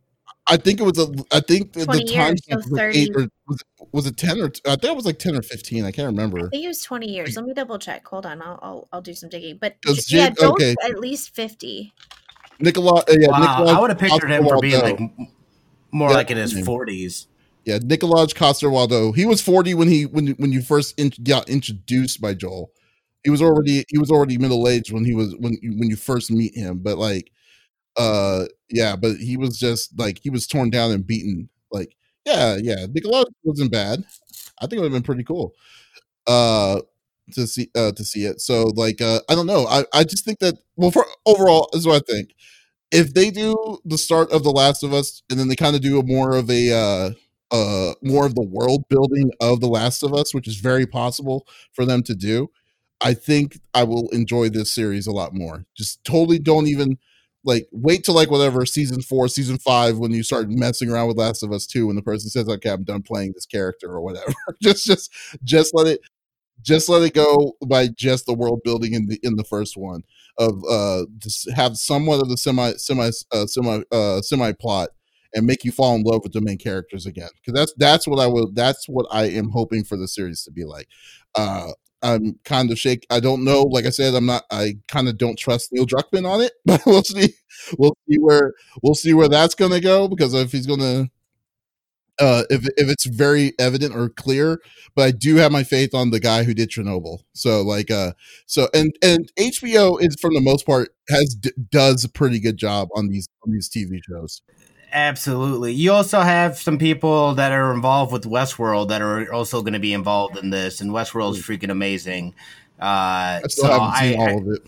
I 0.48 0.58
think 0.58 0.80
it 0.80 0.84
was 0.84 0.98
a. 0.98 1.08
I 1.32 1.42
think 1.42 1.74
the, 1.74 1.82
the 1.82 1.86
20 1.86 2.06
time 2.06 2.28
years, 2.30 2.42
so 2.50 2.56
was 2.56 2.66
30. 2.66 3.00
eight 3.00 3.12
or 3.16 3.28
was 3.48 3.62
it, 3.62 3.88
was 3.92 4.06
it 4.08 4.18
ten 4.18 4.40
or 4.42 4.46
I 4.66 4.72
think 4.72 4.86
it 4.86 4.96
was 4.96 5.06
like 5.06 5.20
ten 5.20 5.36
or 5.36 5.44
fifteen. 5.44 5.86
I 5.86 5.92
can't 5.92 6.08
remember. 6.08 6.40
I 6.40 6.50
think 6.50 6.66
it 6.66 6.68
was 6.68 6.82
20 6.82 7.08
years. 7.08 7.36
Let 7.36 7.46
me 7.46 7.54
double 7.54 7.78
check. 7.78 8.06
Hold 8.08 8.26
on. 8.26 8.42
I'll 8.42 8.60
I'll, 8.64 8.88
I'll 8.92 9.02
do 9.02 9.14
some 9.14 9.30
digging. 9.30 9.58
But 9.62 9.76
yeah, 9.86 9.94
Jade- 10.30 10.38
Joel's 10.38 10.54
okay. 10.54 10.76
at 10.84 11.00
least 11.00 11.36
50. 11.36 11.94
Nicola, 12.60 13.02
uh, 13.02 13.16
yeah, 13.18 13.28
wow, 13.30 13.66
I 13.66 13.80
would 13.80 13.90
have 13.90 14.00
pictured 14.00 14.30
him 14.30 14.44
for 14.46 14.60
being 14.60 14.82
like 14.82 15.00
more 15.92 16.10
Yeah, 16.10 16.16
like 16.16 16.32
in 16.32 16.38
his 16.38 16.60
forties. 16.66 17.28
Yeah, 17.66 17.78
Nicolaj 17.80 18.36
Coster-Waldau. 18.36 19.16
He 19.16 19.26
was 19.26 19.42
40 19.42 19.74
when 19.76 19.88
he 19.88 20.06
when 20.06 20.30
when 20.38 20.52
you 20.52 20.62
first 20.62 21.00
in, 21.00 21.12
got 21.24 21.50
introduced 21.50 22.22
by 22.22 22.34
Joel. 22.34 22.72
He 23.24 23.30
was 23.30 23.42
already 23.42 23.86
he 23.90 23.98
was 23.98 24.12
already 24.12 24.38
middle 24.38 24.68
aged 24.68 24.92
when 24.92 25.06
he 25.06 25.14
was 25.14 25.36
when 25.38 25.58
when 25.62 25.90
you 25.90 25.96
first 25.96 26.32
meet 26.32 26.56
him. 26.56 26.80
But 26.80 26.98
like, 26.98 27.32
uh, 27.98 28.46
yeah, 28.70 28.96
but 28.96 29.18
he 29.18 29.38
was 29.38 29.58
just 29.58 29.98
like 30.00 30.20
he 30.20 30.30
was 30.30 30.48
torn 30.48 30.70
down 30.70 30.92
and 30.92 31.06
beaten. 31.06 31.50
Like, 31.72 31.96
yeah, 32.26 32.58
yeah, 32.62 32.86
Nicolaj 32.88 33.26
wasn't 33.44 33.72
bad. 33.72 34.04
I 34.60 34.66
think 34.66 34.74
it 34.74 34.80
would 34.80 34.92
have 34.92 34.94
been 34.94 35.04
pretty 35.04 35.24
cool. 35.24 35.54
Uh, 36.28 36.82
to 37.34 37.48
see 37.48 37.70
uh 37.76 37.92
to 37.94 38.04
see 38.04 38.26
it. 38.26 38.42
So 38.42 38.66
like 38.76 39.02
uh 39.02 39.20
I 39.30 39.36
don't 39.36 39.48
know. 39.48 39.66
I 39.68 39.86
I 39.94 40.04
just 40.04 40.26
think 40.26 40.40
that 40.40 40.56
well 40.76 40.92
for 40.92 41.06
overall 41.26 41.70
is 41.74 41.86
what 41.88 42.04
I 42.04 42.12
think. 42.12 42.32
If 42.92 43.14
they 43.14 43.32
do 43.32 43.80
the 43.86 43.98
start 43.98 44.32
of 44.32 44.44
The 44.44 44.52
Last 44.52 44.84
of 44.84 44.94
Us 44.94 45.22
and 45.30 45.40
then 45.40 45.48
they 45.48 45.56
kind 45.56 45.76
of 45.76 45.82
do 45.82 46.00
a 46.00 46.04
more 46.04 46.36
of 46.36 46.50
a 46.50 46.72
uh 46.74 47.12
uh 47.52 47.94
more 48.04 48.26
of 48.26 48.36
the 48.36 48.44
world 48.44 48.84
building 48.90 49.32
of 49.42 49.62
The 49.62 49.68
Last 49.68 50.04
of 50.04 50.14
Us, 50.14 50.34
which 50.34 50.48
is 50.48 50.58
very 50.58 50.86
possible 50.88 51.48
for 51.74 51.86
them 51.86 52.04
to 52.04 52.16
do, 52.16 52.50
I 53.02 53.14
think 53.14 53.60
I 53.74 53.84
will 53.84 54.10
enjoy 54.10 54.50
this 54.50 54.72
series 54.72 55.08
a 55.08 55.12
lot 55.12 55.34
more. 55.34 55.66
Just 55.78 56.04
totally 56.04 56.40
don't 56.40 56.68
even 56.68 56.98
like 57.46 57.68
wait 57.72 58.04
till 58.04 58.16
like 58.16 58.30
whatever 58.32 58.66
season 58.66 59.02
four, 59.02 59.28
season 59.28 59.58
five 59.58 59.98
when 59.98 60.12
you 60.12 60.24
start 60.24 60.50
messing 60.50 60.90
around 60.92 61.08
with 61.08 61.18
Last 61.18 61.42
of 61.44 61.52
Us 61.52 61.66
2 61.66 61.88
when 61.88 61.96
the 61.96 62.02
person 62.02 62.30
says, 62.30 62.50
Okay, 62.50 62.70
I'm 62.70 62.84
done 62.84 63.02
playing 63.02 63.32
this 63.34 63.46
character 63.46 63.88
or 63.90 64.02
whatever. 64.02 64.34
just 64.62 64.86
just 64.86 65.12
just 65.44 65.74
let 65.74 65.88
it 65.88 66.02
just 66.62 66.90
let 66.90 67.04
it 67.04 67.14
go 67.14 67.54
by 67.68 67.88
just 67.88 68.26
the 68.26 68.34
world 68.34 68.62
building 68.64 68.94
in 68.94 69.08
the 69.08 69.20
in 69.24 69.36
the 69.36 69.44
first 69.44 69.78
one 69.78 70.04
of 70.38 70.64
uh 70.70 71.06
just 71.18 71.50
have 71.52 71.78
somewhat 71.78 72.22
of 72.22 72.30
the 72.30 72.38
semi 72.38 72.72
semi 72.74 73.10
uh, 73.32 73.46
semi 73.46 73.82
uh 73.92 74.22
semi 74.22 74.52
plot 74.54 74.90
and 75.34 75.46
make 75.46 75.64
you 75.64 75.72
fall 75.72 75.96
in 75.96 76.04
love 76.04 76.22
with 76.24 76.34
the 76.34 76.42
main 76.42 76.58
characters 76.58 77.06
again 77.06 77.30
because 77.36 77.54
that's 77.58 77.74
that's 77.78 78.08
what 78.08 78.20
I 78.20 78.28
will 78.28 78.52
that's 78.54 78.88
what 78.88 79.06
I 79.12 79.26
am 79.26 79.50
hoping 79.50 79.84
for 79.84 79.98
the 79.98 80.08
series 80.08 80.44
to 80.44 80.52
be 80.52 80.66
like. 80.66 80.88
Uh 81.36 81.72
I'm 82.02 82.40
kind 82.46 82.72
of 82.72 82.80
shake. 82.80 83.06
I 83.10 83.20
don't 83.20 83.44
know. 83.44 83.64
Like 83.64 83.86
I 83.86 83.90
said, 83.90 84.16
I'm 84.16 84.26
not. 84.26 84.46
I 84.50 84.78
kind 84.88 85.10
of 85.10 85.18
don't 85.18 85.38
trust 85.38 85.74
Neil 85.74 85.86
Druckmann 85.86 86.26
on 86.26 86.40
it, 86.42 86.54
but 86.66 86.82
we'll 86.86 87.04
see. 87.04 87.34
We'll 87.78 87.98
see 88.10 88.18
where 88.20 88.54
we'll 88.82 88.96
see 88.96 89.14
where 89.14 89.28
that's 89.28 89.54
going 89.56 89.72
to 89.72 89.82
go 89.82 90.08
because 90.08 90.34
if 90.34 90.52
he's 90.52 90.66
going 90.66 90.80
to 90.80 91.10
uh, 92.20 92.44
if 92.50 92.66
if 92.78 92.90
it's 92.90 93.06
very 93.06 93.54
evident 93.60 93.96
or 93.96 94.10
clear. 94.10 94.60
But 94.96 95.04
I 95.04 95.12
do 95.12 95.36
have 95.38 95.52
my 95.52 95.64
faith 95.64 95.94
on 95.94 96.10
the 96.10 96.20
guy 96.20 96.44
who 96.44 96.54
did 96.54 96.70
Chernobyl. 96.70 97.20
So 97.34 97.62
like 97.62 97.92
uh, 97.92 98.14
so 98.48 98.68
and 98.74 98.94
and 99.02 99.32
HBO 99.38 100.02
is 100.02 100.18
for 100.20 100.30
the 100.30 100.42
most 100.42 100.66
part 100.66 100.90
has 101.10 101.36
d- 101.36 101.52
does 101.72 102.04
a 102.04 102.10
pretty 102.10 102.40
good 102.40 102.58
job 102.58 102.90
on 102.96 103.08
these 103.08 103.28
on 103.46 103.52
these 103.54 103.70
TV 103.70 104.00
shows. 104.10 104.42
Absolutely. 104.92 105.72
You 105.74 105.92
also 105.92 106.22
have 106.22 106.58
some 106.58 106.80
people 106.80 107.36
that 107.36 107.52
are 107.52 107.72
involved 107.74 108.12
with 108.12 108.24
Westworld 108.24 108.90
that 108.90 109.04
are 109.04 109.32
also 109.32 109.62
going 109.62 109.74
to 109.74 109.80
be 109.80 109.94
involved 109.94 110.36
in 110.38 110.50
this, 110.50 110.82
and 110.82 110.90
Westworld 110.92 111.36
is 111.38 111.44
freaking 111.44 111.70
amazing. 111.70 112.34
Uh, 112.82 113.42
I 113.44 113.48
still 113.50 113.66
so 113.66 113.80
haven't 113.80 113.96
seen 113.98 114.20
I- 114.20 114.32
all 114.32 114.38
of 114.40 114.48
it. 114.48 114.62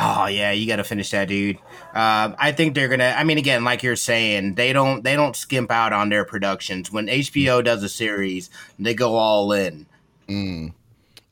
Oh 0.00 0.26
yeah, 0.26 0.52
you 0.52 0.68
got 0.68 0.76
to 0.76 0.84
finish 0.84 1.10
that, 1.10 1.26
dude. 1.26 1.56
Um, 1.92 2.36
I 2.38 2.52
think 2.52 2.74
they're 2.74 2.86
gonna. 2.86 3.14
I 3.16 3.24
mean, 3.24 3.36
again, 3.36 3.64
like 3.64 3.82
you're 3.82 3.96
saying, 3.96 4.54
they 4.54 4.72
don't 4.72 5.02
they 5.02 5.16
don't 5.16 5.34
skimp 5.34 5.72
out 5.72 5.92
on 5.92 6.08
their 6.08 6.24
productions. 6.24 6.92
When 6.92 7.08
HBO 7.08 7.64
does 7.64 7.82
a 7.82 7.88
series, 7.88 8.48
they 8.78 8.94
go 8.94 9.16
all 9.16 9.50
in. 9.52 9.86
Mm. 10.28 10.72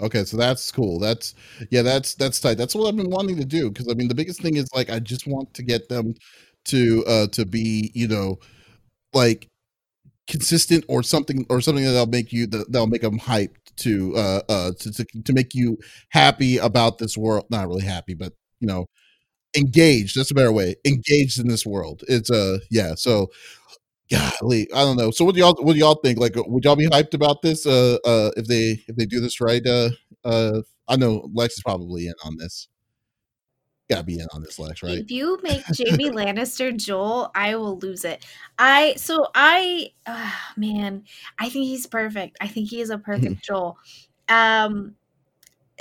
Okay, 0.00 0.24
so 0.24 0.36
that's 0.36 0.70
cool. 0.72 0.98
That's 0.98 1.34
yeah, 1.70 1.82
that's 1.82 2.14
that's 2.16 2.40
tight. 2.40 2.58
That's 2.58 2.74
what 2.74 2.88
I've 2.88 2.96
been 2.96 3.10
wanting 3.10 3.36
to 3.36 3.44
do 3.44 3.70
because 3.70 3.88
I 3.88 3.94
mean 3.94 4.08
the 4.08 4.14
biggest 4.16 4.42
thing 4.42 4.56
is 4.56 4.68
like 4.74 4.90
I 4.90 4.98
just 4.98 5.28
want 5.28 5.54
to 5.54 5.62
get 5.62 5.88
them 5.88 6.14
to 6.66 7.04
uh 7.06 7.26
to 7.28 7.46
be 7.46 7.92
you 7.94 8.08
know 8.08 8.38
like 9.14 9.48
consistent 10.26 10.84
or 10.88 11.04
something 11.04 11.46
or 11.48 11.60
something 11.60 11.84
that'll 11.84 12.06
make 12.06 12.32
you 12.32 12.48
that, 12.48 12.70
that'll 12.72 12.88
make 12.88 13.02
them 13.02 13.20
hyped 13.20 13.74
to 13.76 14.16
uh 14.16 14.40
uh 14.48 14.72
to, 14.80 14.92
to 14.92 15.04
to 15.24 15.32
make 15.32 15.54
you 15.54 15.78
happy 16.10 16.58
about 16.58 16.98
this 16.98 17.16
world. 17.16 17.46
Not 17.48 17.68
really 17.68 17.84
happy, 17.84 18.14
but 18.14 18.32
you 18.60 18.66
know 18.66 18.86
engaged. 19.56 20.16
That's 20.16 20.30
a 20.30 20.34
better 20.34 20.52
way. 20.52 20.76
Engaged 20.84 21.38
in 21.40 21.48
this 21.48 21.66
world. 21.66 22.02
It's 22.08 22.30
uh 22.30 22.58
yeah. 22.70 22.94
So 22.94 23.30
golly, 24.10 24.68
I 24.72 24.82
don't 24.82 24.96
know. 24.96 25.10
So 25.10 25.24
what 25.24 25.34
do 25.34 25.40
y'all 25.40 25.56
what 25.60 25.72
do 25.74 25.78
y'all 25.78 26.00
think? 26.02 26.18
Like, 26.18 26.34
would 26.36 26.64
y'all 26.64 26.76
be 26.76 26.88
hyped 26.88 27.14
about 27.14 27.42
this? 27.42 27.66
Uh, 27.66 27.98
uh, 28.04 28.30
if 28.36 28.46
they 28.46 28.82
if 28.86 28.96
they 28.96 29.06
do 29.06 29.20
this 29.20 29.40
right? 29.40 29.64
Uh, 29.66 29.90
uh, 30.24 30.62
I 30.88 30.96
know 30.96 31.28
Lex 31.32 31.54
is 31.54 31.62
probably 31.62 32.06
in 32.06 32.14
on 32.24 32.36
this. 32.36 32.68
Gotta 33.88 34.02
be 34.02 34.18
in 34.18 34.26
on 34.32 34.42
this, 34.42 34.58
Lex, 34.58 34.82
right? 34.82 34.98
If 34.98 35.12
you 35.12 35.38
make 35.42 35.62
Jaime 35.66 36.10
Lannister 36.10 36.76
Joel, 36.76 37.30
I 37.34 37.54
will 37.54 37.78
lose 37.78 38.04
it. 38.04 38.24
I 38.58 38.94
so 38.96 39.28
I 39.34 39.90
ah, 40.06 40.52
man, 40.56 41.04
I 41.38 41.48
think 41.48 41.66
he's 41.66 41.86
perfect. 41.86 42.36
I 42.40 42.48
think 42.48 42.68
he 42.68 42.80
is 42.80 42.90
a 42.90 42.98
perfect 42.98 43.42
Joel. 43.44 43.78
Um 44.28 44.96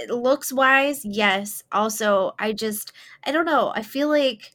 looks 0.09 0.51
wise, 0.51 1.03
yes. 1.05 1.63
Also, 1.71 2.33
I 2.39 2.53
just 2.53 2.91
I 3.23 3.31
don't 3.31 3.45
know. 3.45 3.71
I 3.75 3.81
feel 3.81 4.09
like 4.09 4.53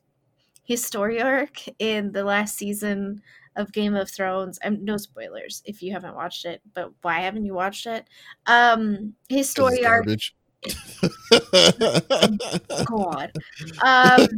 his 0.64 0.84
story 0.84 1.20
arc 1.20 1.60
in 1.78 2.12
the 2.12 2.24
last 2.24 2.56
season 2.56 3.22
of 3.56 3.72
Game 3.72 3.94
of 3.94 4.10
Thrones. 4.10 4.58
I'm 4.64 4.84
no 4.84 4.96
spoilers 4.96 5.62
if 5.64 5.82
you 5.82 5.92
haven't 5.92 6.14
watched 6.14 6.44
it, 6.44 6.60
but 6.74 6.92
why 7.02 7.20
haven't 7.20 7.44
you 7.44 7.54
watched 7.54 7.86
it? 7.86 8.06
Um 8.46 9.14
his 9.28 9.52
'Cause 9.52 9.72
it's 9.72 9.78
story 9.78 9.84
arc 9.84 10.06
garbage. 10.06 10.34
God. 12.86 13.32
Um, 13.82 14.28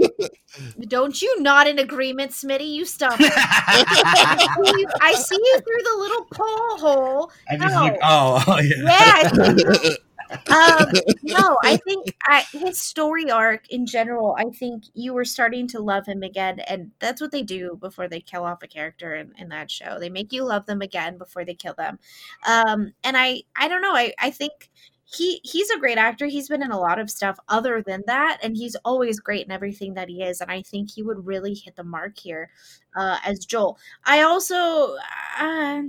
don't 0.89 1.21
you 1.21 1.43
not 1.43 1.67
in 1.67 1.79
agreement, 1.79 2.31
Smitty? 2.33 2.69
You 2.69 2.85
stop. 2.85 3.19
it. 3.21 3.33
I 5.01 5.15
see 5.15 5.37
you 5.37 5.61
through 5.61 5.83
the 5.83 5.97
little 5.99 6.25
pole 6.33 6.79
hole. 6.79 7.31
I 7.51 7.57
just 7.59 7.75
No. 7.75 7.83
look. 7.85 7.95
Oh, 8.03 8.43
oh 8.47 8.61
yeah. 8.61 9.23
Yeah. 9.23 9.95
I 10.33 10.53
see 10.53 10.75
you. 10.91 11.05
Um, 11.07 11.17
no, 11.23 11.59
I 11.65 11.77
think 11.79 12.15
I, 12.27 12.45
his 12.53 12.79
story 12.81 13.31
arc 13.31 13.69
in 13.71 13.87
general. 13.87 14.35
I 14.39 14.51
think 14.51 14.85
you 14.95 15.15
were 15.15 15.25
starting 15.25 15.67
to 15.69 15.81
love 15.81 16.07
him 16.07 16.23
again, 16.23 16.61
and 16.61 16.91
that's 16.99 17.21
what 17.21 17.33
they 17.33 17.43
do 17.43 17.77
before 17.81 18.09
they 18.09 18.21
kill 18.21 18.45
off 18.45 18.63
a 18.63 18.69
character 18.69 19.15
in, 19.15 19.33
in 19.39 19.49
that 19.51 19.71
show. 19.71 19.99
They 19.99 20.11
make 20.11 20.33
you 20.33 20.45
love 20.45 20.67
them 20.67 20.83
again 20.83 21.19
before 21.19 21.45
they 21.45 21.55
kill 21.55 21.75
them. 21.75 21.99
Um, 22.47 22.93
and 23.05 23.17
I, 23.17 23.43
I 23.57 23.69
don't 23.69 23.83
know. 23.83 23.95
I, 23.95 24.13
I 24.19 24.31
think 24.31 24.71
he 25.05 25.41
he's 25.45 25.71
a 25.71 25.79
great 25.79 25.99
actor. 25.99 26.27
He's 26.27 26.49
been 26.49 26.63
in 26.63 26.71
a 26.73 26.81
lot 26.81 26.99
of 26.99 27.11
stuff 27.11 27.39
other 27.49 27.83
than 27.83 28.03
that, 28.07 28.39
and 28.43 28.57
he's 28.57 28.77
always 28.85 29.21
great 29.21 29.45
in 29.47 29.53
everything 29.53 29.95
that 29.95 30.09
he 30.09 30.23
is. 30.23 30.41
And 30.41 30.51
I 30.51 30.63
think 30.63 30.91
he 30.91 31.03
would 31.03 31.27
really 31.27 31.55
hit 31.55 31.77
the 31.77 31.85
mark 31.85 32.19
here 32.19 32.51
uh, 32.97 33.19
as 33.25 33.45
Joel. 33.45 33.79
I 34.05 34.23
also, 34.23 34.97
uh, 35.39 35.83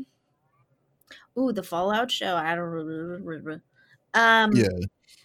ooh, 1.37 1.51
the 1.53 1.63
Fallout 1.63 2.11
show. 2.11 2.35
I 2.35 2.55
don't. 2.55 3.61
Um, 4.13 4.51
yeah, 4.55 4.67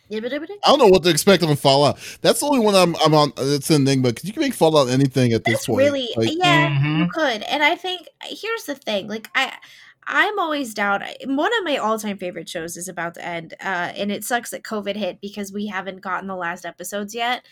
yeah. 0.09 0.21
I 0.21 0.71
don't 0.71 0.79
know 0.79 0.87
what 0.87 1.03
to 1.03 1.11
expect 1.11 1.43
on 1.43 1.55
Fallout. 1.57 1.99
That's 2.23 2.41
the 2.41 2.47
only 2.47 2.61
one 2.61 2.75
I'm 2.75 2.97
I'm 2.97 3.15
on. 3.15 3.33
It's 3.37 3.69
an 3.71 3.83
enigma 3.83 4.09
because 4.09 4.25
you 4.25 4.33
can 4.33 4.41
make 4.43 4.55
Fallout 4.55 4.89
anything 4.89 5.33
at 5.33 5.45
this 5.45 5.57
It's 5.57 5.67
point. 5.67 5.79
really 5.79 6.09
Like, 6.17 6.31
yeah, 6.33 6.71
you 6.99 7.05
Mhm. 7.05 7.11
could. 7.11 7.43
And 7.43 7.63
I 7.63 7.75
think 7.77 8.09
here's 8.23 8.65
the 8.65 8.75
thing, 8.75 9.09
like 9.09 9.29
I 9.35 9.53
I'm 10.11 10.39
always 10.39 10.73
down. 10.73 11.03
One 11.27 11.53
of 11.59 11.65
my 11.65 11.77
all-time 11.77 12.17
favorite 12.17 12.49
shows 12.49 12.79
is 12.79 12.89
about 12.89 13.13
to 13.15 13.25
end, 13.25 13.53
uh, 13.61 13.93
and 13.95 14.11
it 14.11 14.25
sucks 14.25 14.49
that 14.51 14.63
COVID 14.63 14.97
hit 14.97 15.21
because 15.21 15.53
we 15.53 15.67
haven't 15.67 16.01
gotten 16.01 16.29
the 16.29 16.35
last 16.37 16.65
episodes 16.65 17.15
yet 17.15 17.45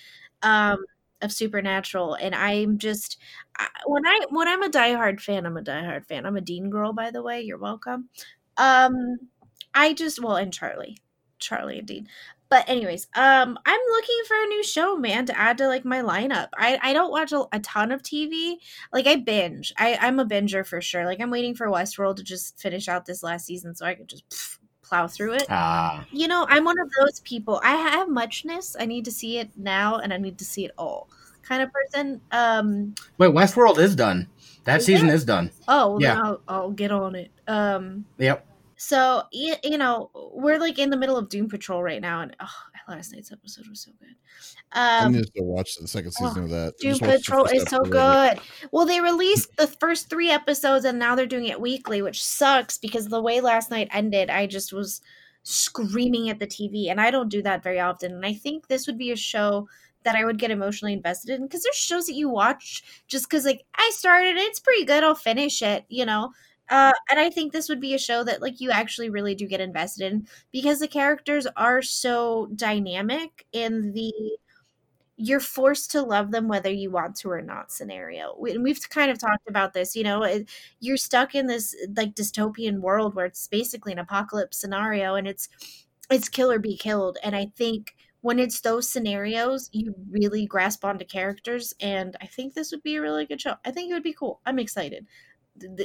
um, 0.43 0.79
of 1.21 1.33
Supernatural. 1.33 2.15
And 2.15 2.35
I'm 2.35 2.79
just 2.79 3.19
I, 3.59 3.69
when 3.85 4.07
I 4.07 4.21
when 4.31 4.49
I'm 4.49 4.63
a 4.63 4.71
diehard 4.71 5.21
fan, 5.21 5.45
I'm 5.45 5.59
a 5.59 5.63
diehard 5.63 6.07
fan. 6.07 6.25
I'm 6.25 6.37
a 6.39 6.41
Dean 6.41 6.71
girl, 6.71 6.95
by 6.95 7.11
the 7.11 7.23
way. 7.23 7.43
You're 7.43 7.59
welcome. 7.59 8.09
Um, 8.57 9.19
I 9.75 9.93
just 9.93 10.23
well, 10.23 10.37
and 10.37 10.51
Charlie, 10.53 10.97
Charlie 11.39 11.79
and 11.79 11.87
Dean. 11.87 12.09
But 12.49 12.69
anyways, 12.69 13.09
um, 13.17 13.59
I'm 13.67 13.81
looking 13.91 14.21
for 14.29 14.37
a 14.37 14.47
new 14.47 14.63
show, 14.63 14.97
man, 14.97 15.27
to 15.27 15.37
add 15.37 15.59
to 15.59 15.67
like 15.67 15.85
my 15.85 16.01
lineup. 16.03 16.49
I 16.57 16.79
I 16.81 16.93
don't 16.93 17.11
watch 17.11 17.33
a, 17.33 17.45
a 17.53 17.59
ton 17.59 17.91
of 17.91 18.03
TV. 18.03 18.57
Like 18.93 19.07
I 19.09 19.17
binge. 19.17 19.73
I 19.79 19.99
I'm 20.01 20.21
a 20.21 20.25
binger 20.25 20.65
for 20.65 20.81
sure. 20.81 21.05
Like 21.05 21.21
I'm 21.21 21.31
waiting 21.31 21.57
for 21.57 21.67
Westworld 21.67 22.17
to 22.17 22.23
just 22.23 22.57
finish 22.61 22.87
out 22.89 23.05
this 23.05 23.25
last 23.25 23.47
season 23.47 23.75
so 23.75 23.85
I 23.85 23.95
could 23.97 24.09
just 24.09 24.29
pff, 24.31 24.59
plow 24.83 25.09
through 25.09 25.33
it. 25.35 25.47
Ah, 25.51 26.07
You 26.13 26.29
know, 26.29 26.47
I'm 26.49 26.65
one 26.65 26.79
of 26.79 26.89
those 27.01 27.19
people. 27.21 27.61
I 27.65 27.75
have 27.75 28.09
muchness. 28.09 28.77
I 28.79 28.87
need 28.87 29.05
to 29.07 29.11
see 29.11 29.39
it 29.39 29.51
now, 29.57 29.97
and 29.97 30.13
I 30.15 30.17
need 30.17 30.39
to 30.39 30.45
see 30.45 30.65
it 30.65 30.71
all. 30.79 31.09
Kind 31.43 31.63
of 31.65 31.71
person. 31.73 32.21
Um. 32.31 32.95
wait, 33.19 33.33
Westworld 33.33 33.79
is 33.79 33.97
done. 33.97 34.29
That 34.65 34.79
Is 34.81 34.87
season 34.87 35.09
it? 35.11 35.15
is 35.15 35.25
done. 35.25 35.51
Oh, 35.69 35.93
well, 35.93 36.03
Yeah. 36.03 36.21
I'll, 36.23 36.41
I'll 36.47 36.71
get 36.71 36.93
on 36.93 37.17
it. 37.17 37.31
Um. 37.49 38.05
Yep. 38.19 38.46
So 38.77 39.23
you, 39.33 39.55
you 39.65 39.79
know 39.79 40.11
we're 40.15 40.59
like 40.59 40.79
in 40.79 40.91
the 40.91 40.97
middle 40.97 41.17
of 41.17 41.29
Doom 41.29 41.49
Patrol 41.49 41.83
right 41.83 42.01
now, 42.01 42.21
and 42.21 42.37
oh, 42.41 42.49
last 42.89 43.13
night's 43.13 43.33
episode 43.33 43.69
was 43.69 43.81
so 43.81 43.91
good. 43.99 44.15
Um, 44.73 45.07
I 45.07 45.09
need 45.09 45.35
to 45.35 45.43
watch 45.43 45.77
the 45.77 45.89
second 45.89 46.13
season 46.13 46.43
oh, 46.43 46.45
of 46.45 46.51
that. 46.51 46.75
Doom 46.79 46.99
Patrol 46.99 47.47
is 47.47 47.63
so 47.65 47.81
good. 47.81 48.39
Well, 48.73 48.87
they 48.87 49.01
released 49.01 49.57
the 49.57 49.67
first 49.67 50.11
three 50.11 50.31
episodes, 50.31 50.85
and 50.85 50.99
now 50.99 51.15
they're 51.15 51.27
doing 51.27 51.47
it 51.47 51.61
weekly, 51.61 52.03
which 52.03 52.25
sucks 52.25 52.79
because 52.79 53.09
the 53.09 53.23
way 53.23 53.41
last 53.41 53.71
night 53.71 53.89
ended, 53.93 54.31
I 54.31 54.47
just 54.47 54.73
was 54.73 55.01
screaming 55.43 56.29
at 56.29 56.39
the 56.39 56.47
TV, 56.47 56.91
and 56.91 57.01
I 57.01 57.11
don't 57.11 57.31
do 57.31 57.43
that 57.43 57.63
very 57.63 57.81
often. 57.81 58.13
And 58.13 58.27
I 58.27 58.35
think 58.35 58.67
this 58.67 58.87
would 58.87 58.99
be 58.99 59.11
a 59.11 59.17
show 59.17 59.69
that 60.03 60.17
I 60.17 60.25
would 60.25 60.39
get 60.39 60.51
emotionally 60.53 60.93
invested 60.93 61.31
in 61.31 61.43
because 61.43 61.63
there's 61.63 61.77
shows 61.77 62.07
that 62.07 62.15
you 62.15 62.29
watch 62.29 62.85
just 63.09 63.29
because 63.29 63.45
like 63.45 63.65
I 63.75 63.91
started, 63.93 64.37
it's 64.37 64.61
pretty 64.61 64.85
good, 64.85 65.03
I'll 65.03 65.15
finish 65.15 65.63
it, 65.63 65.85
you 65.89 66.07
know. 66.07 66.33
Uh, 66.69 66.93
and 67.11 67.21
I 67.21 67.31
think 67.31 67.53
this 67.53 67.69
would 67.69 67.81
be 67.81 67.95
a 67.95 67.99
show 67.99 68.25
that 68.25 68.43
like 68.43 68.61
you 68.61 68.71
actually 68.71 69.09
really 69.11 69.35
do 69.35 69.47
get 69.47 69.61
invested 69.61 70.13
in 70.13 70.27
because 70.53 70.81
the 70.81 70.89
characters 70.89 71.47
are 71.57 71.81
so 71.83 72.49
dynamic 72.57 73.47
in 73.53 73.93
the 73.93 74.13
you're 75.19 75.41
forced 75.41 75.91
to 75.93 76.03
love 76.03 76.31
them 76.31 76.47
whether 76.47 76.71
you 76.71 76.91
want 76.91 77.17
to 77.17 77.31
or 77.31 77.41
not 77.41 77.73
scenario. 77.73 78.37
We, 78.39 78.53
and 78.53 78.63
we've 78.63 78.81
kind 78.91 79.11
of 79.11 79.19
talked 79.19 79.49
about 79.49 79.73
this, 79.73 79.97
you 79.97 80.05
know, 80.05 80.23
it, 80.23 80.49
you're 80.81 80.99
stuck 80.99 81.35
in 81.35 81.47
this 81.47 81.75
like 81.97 82.15
dystopian 82.15 82.81
world 82.81 83.15
where 83.15 83.25
it's 83.27 83.49
basically 83.49 83.93
an 83.93 83.99
apocalypse 83.99 84.59
scenario 84.59 85.15
and 85.15 85.27
it's 85.27 85.49
it's 86.11 86.29
kill 86.29 86.51
or 86.53 86.59
be 86.59 86.77
killed. 86.77 87.19
And 87.23 87.35
I 87.35 87.47
think 87.57 87.95
when 88.21 88.39
it's 88.39 88.61
those 88.61 88.89
scenarios, 88.89 89.71
you 89.73 89.95
really 90.11 90.47
grasp 90.47 90.85
onto 90.85 91.05
characters 91.05 91.73
and 91.81 92.17
I 92.21 92.27
think 92.27 92.53
this 92.55 92.71
would 92.73 92.83
be 92.83 92.97
a 92.97 93.01
really 93.03 93.25
good 93.27 93.41
show. 93.41 93.55
I 93.65 93.71
think 93.71 93.91
it 93.91 93.95
would 93.95 94.03
be 94.03 94.13
cool. 94.13 94.41
I'm 94.45 94.59
excited 94.59 95.07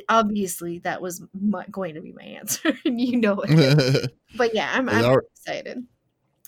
obviously 0.10 0.80
that 0.80 1.02
was 1.02 1.24
my, 1.34 1.66
going 1.72 1.96
to 1.96 2.02
be 2.02 2.12
my 2.12 2.24
answer 2.24 2.78
and 2.86 3.00
you 3.00 3.18
know 3.18 3.42
it 3.48 4.12
but 4.38 4.54
yeah 4.54 4.72
i'm, 4.74 4.90
I'm 4.90 5.20
excited 5.36 5.86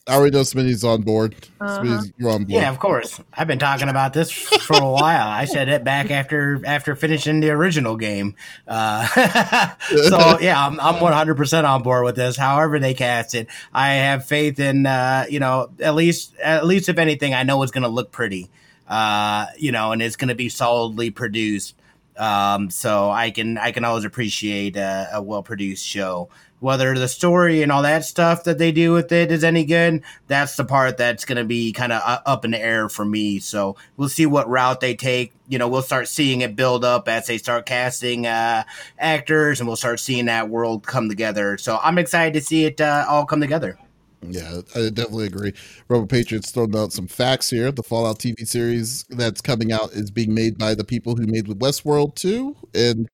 I 0.06 0.16
already 0.16 0.36
know 0.36 0.42
Smitty's 0.42 0.84
on 0.84 1.04
board. 1.04 1.34
Uh-huh. 1.62 2.02
you're 2.18 2.30
on 2.30 2.44
board. 2.44 2.50
Yeah, 2.50 2.70
of 2.70 2.78
course. 2.78 3.22
I've 3.34 3.48
been 3.48 3.60
talking 3.60 3.88
about 3.88 4.12
this 4.12 4.30
for 4.32 4.76
a 4.76 4.90
while. 4.90 5.28
I 5.30 5.46
said 5.46 5.70
it 5.70 5.86
back 5.86 6.12
after 6.12 6.62
after 6.66 6.94
finishing 6.94 7.40
the 7.40 7.52
original 7.52 7.96
game. 7.96 8.36
Uh, 8.68 9.08
so 10.10 10.40
yeah, 10.40 10.62
I'm, 10.66 10.78
I'm 10.82 10.96
100% 10.96 11.64
on 11.64 11.84
board 11.84 12.04
with 12.04 12.18
this. 12.18 12.36
However 12.36 12.80
they 12.80 12.94
cast 12.94 13.34
it, 13.34 13.48
I 13.72 13.94
have 13.94 14.26
faith 14.26 14.60
in 14.60 14.86
uh, 14.86 15.26
you 15.30 15.40
know 15.40 15.70
at 15.80 15.96
least 15.96 16.36
at 16.38 16.66
least 16.66 16.90
if 16.90 16.98
anything, 16.98 17.34
I 17.34 17.44
know 17.44 17.64
it's 17.64 17.72
going 17.72 17.84
to 17.84 17.90
look 17.90 18.12
pretty. 18.12 18.50
Uh, 18.90 19.46
you 19.58 19.72
know, 19.72 19.94
and 19.94 20.02
it's 20.02 20.18
going 20.18 20.28
to 20.28 20.36
be 20.36 20.50
solidly 20.50 21.12
produced. 21.12 21.76
Um, 22.18 22.70
so 22.70 23.10
I 23.10 23.32
can 23.32 23.58
I 23.58 23.72
can 23.72 23.86
always 23.86 24.06
appreciate 24.06 24.76
a, 24.76 25.10
a 25.14 25.22
well 25.22 25.44
produced 25.44 25.86
show. 25.86 26.30
Whether 26.60 26.98
the 26.98 27.10
story 27.10 27.62
and 27.62 27.74
all 27.74 27.82
that 27.82 28.06
stuff 28.06 28.46
that 28.46 28.58
they 28.58 28.72
do 28.72 28.94
with 28.94 29.12
it 29.12 29.34
is 29.34 29.44
any 29.44 29.66
good, 29.66 30.02
that's 30.28 30.56
the 30.56 30.64
part 30.64 30.98
that's 30.98 31.26
going 31.26 31.38
to 31.38 31.44
be 31.44 31.74
kind 31.74 31.92
of 31.92 32.02
up 32.06 32.46
in 32.46 32.52
the 32.52 32.60
air 32.60 32.88
for 32.88 33.04
me. 33.04 33.40
So 33.40 33.76
we'll 33.98 34.08
see 34.08 34.26
what 34.26 34.48
route 34.48 34.80
they 34.80 34.96
take. 34.96 35.34
You 35.50 35.58
know, 35.58 35.68
we'll 35.68 35.82
start 35.82 36.08
seeing 36.08 36.40
it 36.40 36.56
build 36.56 36.86
up 36.86 37.10
as 37.10 37.28
they 37.28 37.38
start 37.38 37.66
casting 37.66 38.28
uh, 38.28 38.64
actors, 38.98 39.60
and 39.60 39.68
we'll 39.68 39.76
start 39.76 40.00
seeing 40.00 40.28
that 40.28 40.48
world 40.48 40.84
come 40.86 41.10
together. 41.10 41.58
So 41.58 41.78
I'm 41.84 41.98
excited 41.98 42.34
to 42.36 42.42
see 42.42 42.64
it 42.64 42.80
uh, 42.80 43.06
all 43.10 43.26
come 43.26 43.42
together. 43.42 43.78
Yeah, 44.26 44.62
I 44.76 44.90
definitely 44.90 45.26
agree. 45.28 45.54
Rebel 45.90 46.08
Patriots 46.08 46.52
throwing 46.52 46.76
out 46.78 46.94
some 46.94 47.08
facts 47.08 47.50
here. 47.50 47.72
The 47.72 47.84
Fallout 47.84 48.20
TV 48.20 48.46
series 48.46 49.04
that's 49.10 49.42
coming 49.42 49.72
out 49.72 49.92
is 49.94 50.12
being 50.12 50.34
made 50.34 50.58
by 50.58 50.76
the 50.76 50.84
people 50.84 51.16
who 51.16 51.28
made 51.28 51.46
Westworld 51.48 52.16
2. 52.16 52.56
And 52.74 53.10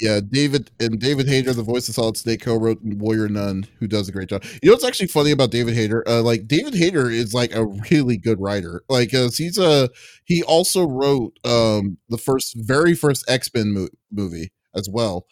yeah, 0.00 0.20
David 0.28 0.70
and 0.80 1.00
David 1.00 1.28
Hayter, 1.28 1.52
the 1.54 1.62
voice 1.62 1.88
of 1.88 1.94
Solid 1.96 2.16
Snake, 2.16 2.42
co-wrote 2.42 2.80
Warrior 2.82 3.28
Nun, 3.28 3.66
who 3.80 3.86
does 3.88 4.08
a 4.08 4.12
great 4.12 4.28
job. 4.30 4.44
You 4.62 4.70
know 4.70 4.74
what's 4.74 4.84
actually 4.84 5.08
funny 5.08 5.32
about 5.32 5.52
David 5.52 5.74
Hayter? 5.74 6.08
Uh, 6.08 6.22
like 6.22 6.48
David 6.48 6.74
Hayter 6.74 7.10
is 7.10 7.34
like 7.34 7.54
a 7.54 7.66
really 7.90 8.16
good 8.18 8.40
writer. 8.40 8.82
Like 8.88 9.14
uh, 9.14 9.30
he's 9.36 9.58
a 9.58 9.90
he 10.24 10.42
also 10.44 10.86
wrote 10.86 11.38
um 11.44 11.98
the 12.08 12.18
first 12.18 12.54
very 12.58 12.94
first 12.94 13.24
X 13.30 13.50
Men 13.54 13.72
mo- 13.74 13.88
movie 14.12 14.52
as 14.76 14.88
well, 14.90 15.26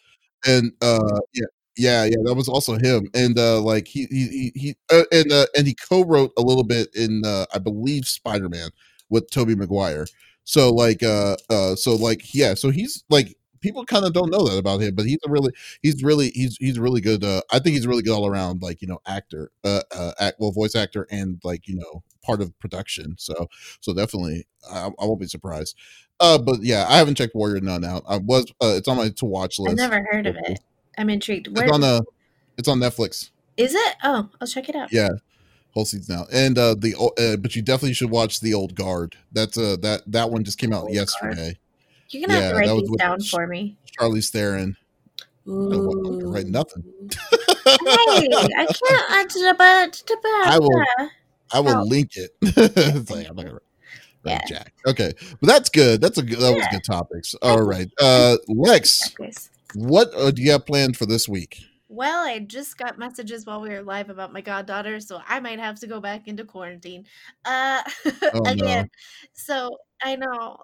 and 0.47 0.71
uh 0.81 1.19
yeah 1.33 1.45
yeah, 1.77 2.03
yeah, 2.05 2.17
that 2.23 2.35
was 2.35 2.47
also 2.47 2.77
him, 2.77 3.09
and 3.13 3.37
uh, 3.37 3.59
like 3.61 3.87
he 3.87 4.05
he 4.09 4.27
he, 4.27 4.51
he 4.55 4.75
uh, 4.91 5.03
and 5.11 5.31
uh, 5.31 5.45
and 5.57 5.67
he 5.67 5.75
co-wrote 5.75 6.31
a 6.37 6.41
little 6.41 6.63
bit 6.63 6.93
in 6.95 7.23
uh, 7.25 7.45
I 7.53 7.59
believe 7.59 8.05
Spider 8.05 8.49
Man 8.49 8.69
with 9.09 9.29
Tobey 9.29 9.55
Maguire. 9.55 10.05
So 10.43 10.71
like 10.71 11.03
uh 11.03 11.37
uh 11.49 11.75
so 11.75 11.95
like 11.95 12.33
yeah, 12.33 12.53
so 12.53 12.69
he's 12.69 13.03
like 13.09 13.37
people 13.61 13.85
kind 13.85 14.05
of 14.05 14.13
don't 14.13 14.29
know 14.29 14.45
that 14.47 14.57
about 14.57 14.81
him, 14.81 14.93
but 14.93 15.05
he's 15.05 15.19
a 15.25 15.31
really 15.31 15.51
he's 15.81 16.03
really 16.03 16.29
he's 16.31 16.57
he's 16.57 16.77
really 16.77 17.01
good. 17.01 17.23
Uh, 17.23 17.41
I 17.51 17.59
think 17.59 17.75
he's 17.75 17.87
really 17.87 18.03
good 18.03 18.13
all 18.13 18.27
around, 18.27 18.61
like 18.61 18.81
you 18.81 18.87
know, 18.87 18.99
actor, 19.07 19.51
uh, 19.63 19.81
uh 19.95 20.11
act 20.19 20.37
well, 20.39 20.51
voice 20.51 20.75
actor, 20.75 21.07
and 21.09 21.39
like 21.43 21.67
you 21.67 21.75
know, 21.75 22.03
part 22.23 22.41
of 22.41 22.57
production. 22.59 23.15
So 23.17 23.47
so 23.79 23.93
definitely, 23.93 24.45
I, 24.69 24.87
I 24.99 25.05
won't 25.05 25.21
be 25.21 25.27
surprised. 25.27 25.77
Uh, 26.19 26.37
but 26.37 26.61
yeah, 26.61 26.85
I 26.87 26.97
haven't 26.97 27.15
checked 27.15 27.35
Warrior 27.35 27.61
Nun 27.61 27.85
out. 27.85 28.03
I 28.07 28.17
was 28.17 28.51
uh, 28.61 28.75
it's 28.77 28.87
on 28.87 28.97
my 28.97 29.09
to 29.09 29.25
watch 29.25 29.57
list. 29.59 29.71
I've 29.71 29.89
never 29.89 30.05
heard 30.11 30.27
of 30.27 30.35
it. 30.35 30.59
I'm 30.97 31.09
intrigued. 31.09 31.47
Where 31.55 31.65
it's 31.65 31.73
on 31.73 31.83
uh, 31.83 32.01
it's 32.57 32.67
on 32.67 32.79
Netflix. 32.79 33.29
Is 33.57 33.73
it? 33.75 33.95
Oh, 34.03 34.29
I'll 34.41 34.47
check 34.47 34.69
it 34.69 34.75
out. 34.75 34.91
Yeah, 34.91 35.09
whole 35.71 35.85
season 35.85 36.15
now. 36.15 36.25
And 36.31 36.57
uh, 36.57 36.75
the 36.75 36.95
uh, 36.95 37.37
but 37.37 37.55
you 37.55 37.61
definitely 37.61 37.93
should 37.93 38.09
watch 38.09 38.39
the 38.39 38.53
Old 38.53 38.75
Guard. 38.75 39.15
That's 39.31 39.57
uh 39.57 39.77
that 39.81 40.03
that 40.07 40.29
one 40.29 40.43
just 40.43 40.57
came 40.57 40.73
out 40.73 40.83
Old 40.83 40.93
yesterday. 40.93 41.35
Guard. 41.35 41.57
You're 42.09 42.27
gonna 42.27 42.39
yeah, 42.39 42.45
have 42.45 42.51
to 42.53 42.57
write 42.57 42.79
these 42.79 42.97
down 42.97 43.21
for 43.21 43.47
me. 43.47 43.75
Charlize 43.99 44.29
Theron. 44.29 44.77
Ooh. 45.47 46.21
I 46.21 46.25
write 46.25 46.47
nothing. 46.47 46.83
hey, 47.11 47.17
I 47.67 48.65
can't. 48.65 49.11
I 50.45 50.59
will. 50.59 51.09
I 51.51 51.59
will 51.59 51.87
link 51.87 52.15
it. 52.15 52.31
it's 52.41 53.11
like 53.11 53.29
I'm 53.29 53.35
not 53.35 53.45
gonna 53.45 53.59
yeah. 54.25 54.41
Jack. 54.47 54.73
Okay, 54.87 55.13
but 55.41 55.47
that's 55.47 55.69
good. 55.69 56.01
That's 56.01 56.17
a 56.17 56.23
good. 56.23 56.39
That 56.39 56.51
yeah. 56.51 56.57
was 56.57 56.67
good 56.71 56.83
topics. 56.83 57.35
All 57.41 57.61
right, 57.61 57.89
uh, 58.01 58.37
Lex. 58.47 59.13
What 59.75 60.13
uh, 60.15 60.31
do 60.31 60.41
you 60.41 60.51
have 60.51 60.65
planned 60.65 60.97
for 60.97 61.05
this 61.05 61.27
week? 61.27 61.63
Well, 61.95 62.25
I 62.25 62.39
just 62.39 62.75
got 62.79 62.97
messages 62.97 63.45
while 63.45 63.61
we 63.61 63.69
were 63.69 63.83
live 63.83 64.09
about 64.09 64.33
my 64.33 64.41
goddaughter, 64.41 64.99
so 64.99 65.21
I 65.27 65.39
might 65.39 65.59
have 65.59 65.79
to 65.81 65.87
go 65.87 66.01
back 66.01 66.27
into 66.27 66.43
quarantine. 66.43 67.05
Uh, 67.45 67.83
oh, 68.33 68.41
again, 68.47 68.85
no. 68.85 69.29
so 69.33 69.77
I 70.01 70.15
know. 70.15 70.57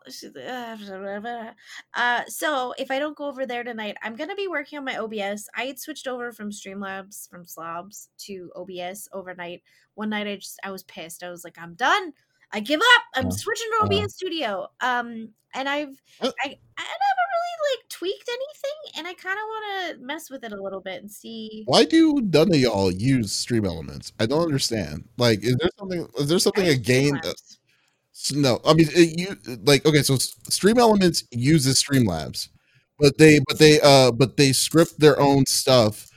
Uh, 1.94 2.24
so 2.28 2.74
if 2.80 2.90
I 2.90 2.98
don't 2.98 3.16
go 3.16 3.28
over 3.28 3.46
there 3.46 3.64
tonight, 3.64 3.98
I'm 4.02 4.16
gonna 4.16 4.34
be 4.34 4.48
working 4.48 4.80
on 4.80 4.86
my 4.86 4.98
OBS. 4.98 5.48
I 5.56 5.66
had 5.66 5.80
switched 5.80 6.08
over 6.08 6.32
from 6.32 6.50
Streamlabs 6.50 7.30
from 7.30 7.46
Slobs 7.46 8.10
to 8.26 8.52
OBS 8.56 9.08
overnight. 9.14 9.62
One 9.94 10.10
night, 10.10 10.26
I 10.26 10.38
just 10.38 10.60
I 10.64 10.72
was 10.72 10.82
pissed. 10.82 11.22
I 11.22 11.30
was 11.30 11.44
like, 11.44 11.60
I'm 11.60 11.76
done. 11.76 12.14
I 12.52 12.60
give 12.60 12.80
up. 12.80 13.04
I'm 13.16 13.28
uh, 13.28 13.32
switching 13.32 13.68
to 13.80 13.86
OBS 13.86 14.06
uh, 14.06 14.08
Studio. 14.08 14.68
Um, 14.82 15.30
and 15.54 15.68
I've 15.68 16.02
uh, 16.22 16.32
I 16.44 16.46
I 16.46 16.84
never 16.84 17.24
really 17.34 17.78
like 17.78 17.90
tweaked 17.90 18.30
anything, 18.30 18.98
and 18.98 19.08
I 19.08 19.14
kind 19.14 19.38
of 19.38 19.44
want 19.46 20.00
to 20.00 20.06
mess 20.06 20.30
with 20.30 20.44
it 20.44 20.52
a 20.52 20.62
little 20.62 20.82
bit 20.82 21.02
and 21.02 21.12
see. 21.12 21.64
Why 21.66 21.86
do 21.86 22.22
none 22.22 22.50
of 22.50 22.60
y'all 22.60 22.92
use 22.92 23.32
Stream 23.32 23.66
Elements? 23.66 24.14
I 24.20 24.26
don't 24.26 24.44
understand. 24.44 25.06
Like, 25.18 25.44
is 25.44 25.56
there 25.58 25.70
something? 25.78 26.08
Is 26.18 26.28
there 26.28 26.40
something 26.40 26.68
a 26.68 26.76
game? 26.76 27.20
no, 28.34 28.60
I 28.66 28.74
mean, 28.74 28.88
it, 28.92 29.20
you 29.20 29.58
like 29.64 29.86
okay. 29.86 30.04
So 30.04 30.18
Stream 30.18 30.78
Elements 30.78 31.24
uses 31.32 31.82
Streamlabs, 31.82 32.50
but 33.00 33.18
they 33.18 33.40
but 33.48 33.58
they 33.58 33.80
uh 33.82 34.12
but 34.12 34.38
they 34.38 34.52
script 34.52 35.00
their 35.00 35.20
own 35.20 35.46
stuff 35.46 36.09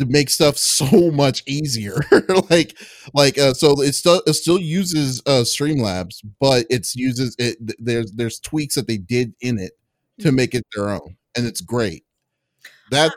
to 0.00 0.06
make 0.06 0.30
stuff 0.30 0.56
so 0.56 1.10
much 1.12 1.42
easier. 1.46 2.00
like 2.50 2.76
like 3.14 3.38
uh, 3.38 3.54
so 3.54 3.80
it 3.80 3.94
still 3.94 4.22
it 4.26 4.32
still 4.34 4.58
uses 4.58 5.20
uh 5.26 5.42
Streamlabs, 5.42 6.24
but 6.40 6.66
it's 6.70 6.96
uses 6.96 7.36
it 7.38 7.56
there's 7.78 8.12
there's 8.12 8.40
tweaks 8.40 8.74
that 8.74 8.86
they 8.86 8.98
did 8.98 9.34
in 9.40 9.58
it 9.58 9.72
to 10.18 10.28
mm-hmm. 10.28 10.36
make 10.36 10.54
it 10.54 10.66
their 10.74 10.90
own 10.90 11.16
and 11.36 11.46
it's 11.46 11.60
great. 11.60 12.04
That 12.90 13.12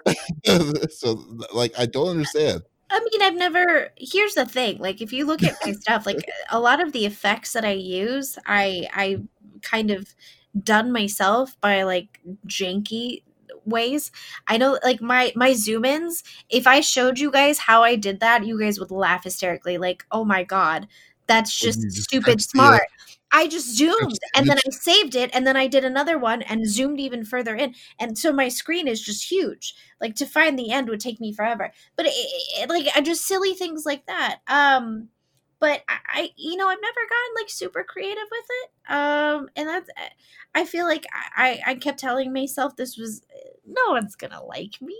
so 0.91 1.23
like 1.53 1.73
I 1.77 1.85
don't 1.85 2.09
understand. 2.09 2.63
I 2.89 2.99
mean, 2.99 3.21
I've 3.23 3.35
never. 3.35 3.89
Here's 3.97 4.35
the 4.35 4.45
thing: 4.45 4.77
like, 4.77 5.01
if 5.01 5.11
you 5.11 5.25
look 5.25 5.41
at 5.41 5.55
my 5.65 5.71
stuff, 5.71 6.05
like 6.05 6.23
a 6.51 6.59
lot 6.59 6.81
of 6.81 6.91
the 6.91 7.05
effects 7.05 7.53
that 7.53 7.65
I 7.65 7.71
use, 7.71 8.37
I 8.45 8.87
I 8.93 9.21
kind 9.61 9.89
of 9.89 10.13
done 10.63 10.91
myself 10.91 11.59
by 11.59 11.83
like 11.83 12.19
janky 12.47 13.23
ways. 13.65 14.11
I 14.47 14.57
know 14.57 14.79
like 14.83 15.01
my 15.01 15.31
my 15.35 15.53
zoom 15.53 15.85
ins, 15.85 16.23
if 16.49 16.67
I 16.67 16.81
showed 16.81 17.19
you 17.19 17.31
guys 17.31 17.59
how 17.59 17.83
I 17.83 17.95
did 17.95 18.19
that, 18.19 18.45
you 18.45 18.59
guys 18.59 18.79
would 18.79 18.91
laugh 18.91 19.23
hysterically 19.23 19.77
like, 19.77 20.05
"Oh 20.11 20.25
my 20.25 20.43
god, 20.43 20.87
that's 21.27 21.57
just, 21.57 21.81
just 21.81 22.03
stupid 22.03 22.41
smart." 22.41 22.87
I 23.35 23.47
just 23.47 23.75
zoomed 23.75 24.19
and 24.35 24.47
then 24.47 24.59
I 24.59 24.69
saved 24.69 25.15
it 25.15 25.31
and 25.33 25.45
then 25.45 25.57
I 25.57 25.65
did 25.65 25.83
another 25.83 26.19
one 26.19 26.43
and 26.43 26.69
zoomed 26.69 26.99
even 26.99 27.25
further 27.25 27.55
in. 27.55 27.73
And 27.99 28.15
so 28.15 28.31
my 28.31 28.47
screen 28.47 28.87
is 28.87 29.01
just 29.01 29.29
huge. 29.29 29.73
Like 29.99 30.13
to 30.17 30.27
find 30.27 30.57
the 30.57 30.71
end 30.71 30.87
would 30.87 30.99
take 30.99 31.19
me 31.19 31.33
forever. 31.33 31.71
But 31.95 32.05
it, 32.05 32.13
it, 32.13 32.69
like 32.69 32.87
I 32.95 33.01
just 33.01 33.25
silly 33.25 33.55
things 33.55 33.87
like 33.87 34.05
that. 34.05 34.41
Um 34.47 35.09
but 35.63 35.81
I, 35.87 35.97
I, 36.09 36.29
you 36.35 36.57
know, 36.57 36.67
I've 36.67 36.81
never 36.81 36.99
gotten 36.99 37.35
like 37.41 37.49
super 37.49 37.85
creative 37.85 38.25
with 38.29 38.45
it. 38.49 38.93
Um, 38.93 39.47
and 39.55 39.69
that's, 39.69 39.89
I 40.53 40.65
feel 40.65 40.85
like 40.85 41.05
I, 41.37 41.61
I 41.65 41.75
kept 41.75 41.99
telling 41.99 42.33
myself 42.33 42.75
this 42.75 42.97
was 42.97 43.21
no 43.65 43.93
one's 43.93 44.17
gonna 44.17 44.43
like 44.43 44.81
me. 44.81 44.99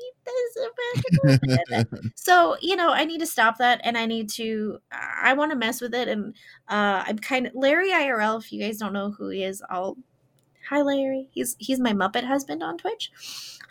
so 2.16 2.56
you 2.62 2.78
know, 2.78 2.94
I 2.94 3.04
need 3.04 3.20
to 3.20 3.26
stop 3.26 3.58
that, 3.58 3.82
and 3.84 3.98
I 3.98 4.06
need 4.06 4.30
to. 4.32 4.80
I 4.90 5.34
want 5.34 5.52
to 5.52 5.58
mess 5.58 5.82
with 5.82 5.94
it, 5.94 6.08
and 6.08 6.34
uh, 6.70 7.04
I'm 7.06 7.20
kind 7.20 7.46
of 7.46 7.56
Larry 7.56 7.92
IRL. 7.92 8.40
If 8.40 8.54
you 8.54 8.62
guys 8.62 8.78
don't 8.78 8.94
know 8.94 9.12
who 9.12 9.28
he 9.28 9.44
is, 9.44 9.62
I'll. 9.70 9.98
Hi, 10.70 10.82
Larry. 10.82 11.28
He's 11.34 11.58
he's 11.60 11.82
my 11.82 11.92
Muppet 11.92 12.24
husband 12.24 12.64
on 12.64 12.78
Twitch. 12.78 13.12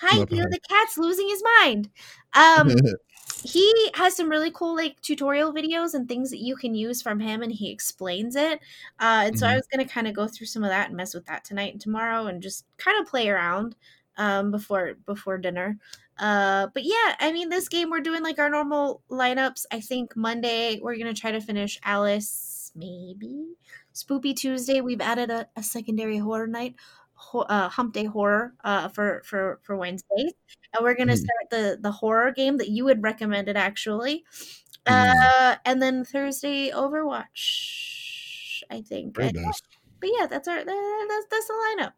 Hi, 0.02 0.18
you 0.18 0.26
the 0.26 0.60
cat's 0.68 0.98
losing 0.98 1.26
his 1.30 1.42
mind. 1.58 1.88
Um, 2.34 2.76
he 3.42 3.90
has 3.94 4.16
some 4.16 4.28
really 4.28 4.50
cool 4.50 4.74
like 4.74 5.00
tutorial 5.00 5.52
videos 5.52 5.94
and 5.94 6.08
things 6.08 6.30
that 6.30 6.40
you 6.40 6.56
can 6.56 6.74
use 6.74 7.02
from 7.02 7.20
him, 7.20 7.42
and 7.42 7.52
he 7.52 7.70
explains 7.70 8.36
it. 8.36 8.60
Uh, 9.00 9.24
and 9.26 9.38
so 9.38 9.46
mm-hmm. 9.46 9.52
I 9.52 9.56
was 9.56 9.66
gonna 9.66 9.88
kind 9.88 10.06
of 10.06 10.14
go 10.14 10.28
through 10.28 10.46
some 10.46 10.64
of 10.64 10.70
that 10.70 10.88
and 10.88 10.96
mess 10.96 11.14
with 11.14 11.26
that 11.26 11.44
tonight 11.44 11.72
and 11.72 11.80
tomorrow, 11.80 12.26
and 12.26 12.42
just 12.42 12.64
kind 12.78 13.00
of 13.00 13.06
play 13.06 13.28
around 13.28 13.76
um, 14.16 14.50
before 14.50 14.94
before 15.06 15.38
dinner. 15.38 15.78
Uh, 16.18 16.68
but 16.74 16.84
yeah, 16.84 17.16
I 17.18 17.32
mean, 17.32 17.48
this 17.48 17.68
game 17.68 17.90
we're 17.90 18.00
doing 18.00 18.22
like 18.22 18.38
our 18.38 18.50
normal 18.50 19.02
lineups. 19.10 19.66
I 19.70 19.80
think 19.80 20.16
Monday 20.16 20.78
we're 20.80 20.96
gonna 20.98 21.14
try 21.14 21.32
to 21.32 21.40
finish 21.40 21.78
Alice, 21.84 22.72
maybe 22.74 23.54
Spoopy 23.94 24.36
Tuesday. 24.36 24.80
We've 24.80 25.00
added 25.00 25.30
a, 25.30 25.48
a 25.56 25.62
secondary 25.62 26.18
horror 26.18 26.46
night, 26.46 26.76
uh, 27.34 27.68
Hump 27.68 27.94
Day 27.94 28.04
horror 28.04 28.54
uh, 28.64 28.88
for 28.88 29.22
for 29.24 29.60
for 29.62 29.76
Wednesday, 29.76 30.30
and 30.74 30.82
we're 30.82 30.94
gonna 30.94 31.14
mm. 31.14 31.18
start 31.18 31.50
the 31.50 31.78
the 31.80 31.92
horror 31.92 32.32
game 32.32 32.58
that 32.58 32.68
you 32.68 32.86
had 32.86 33.02
recommended 33.02 33.56
actually. 33.56 34.24
Mm. 34.86 35.14
Uh, 35.14 35.56
and 35.64 35.80
then 35.80 36.04
Thursday 36.04 36.70
Overwatch, 36.70 38.62
I 38.70 38.80
think. 38.80 39.16
Very 39.16 39.32
nice. 39.32 39.62
But 40.00 40.10
yeah, 40.18 40.26
that's 40.26 40.48
our 40.48 40.56
that's 40.56 41.26
that's 41.30 41.46
the 41.46 41.54
lineup. 41.54 41.92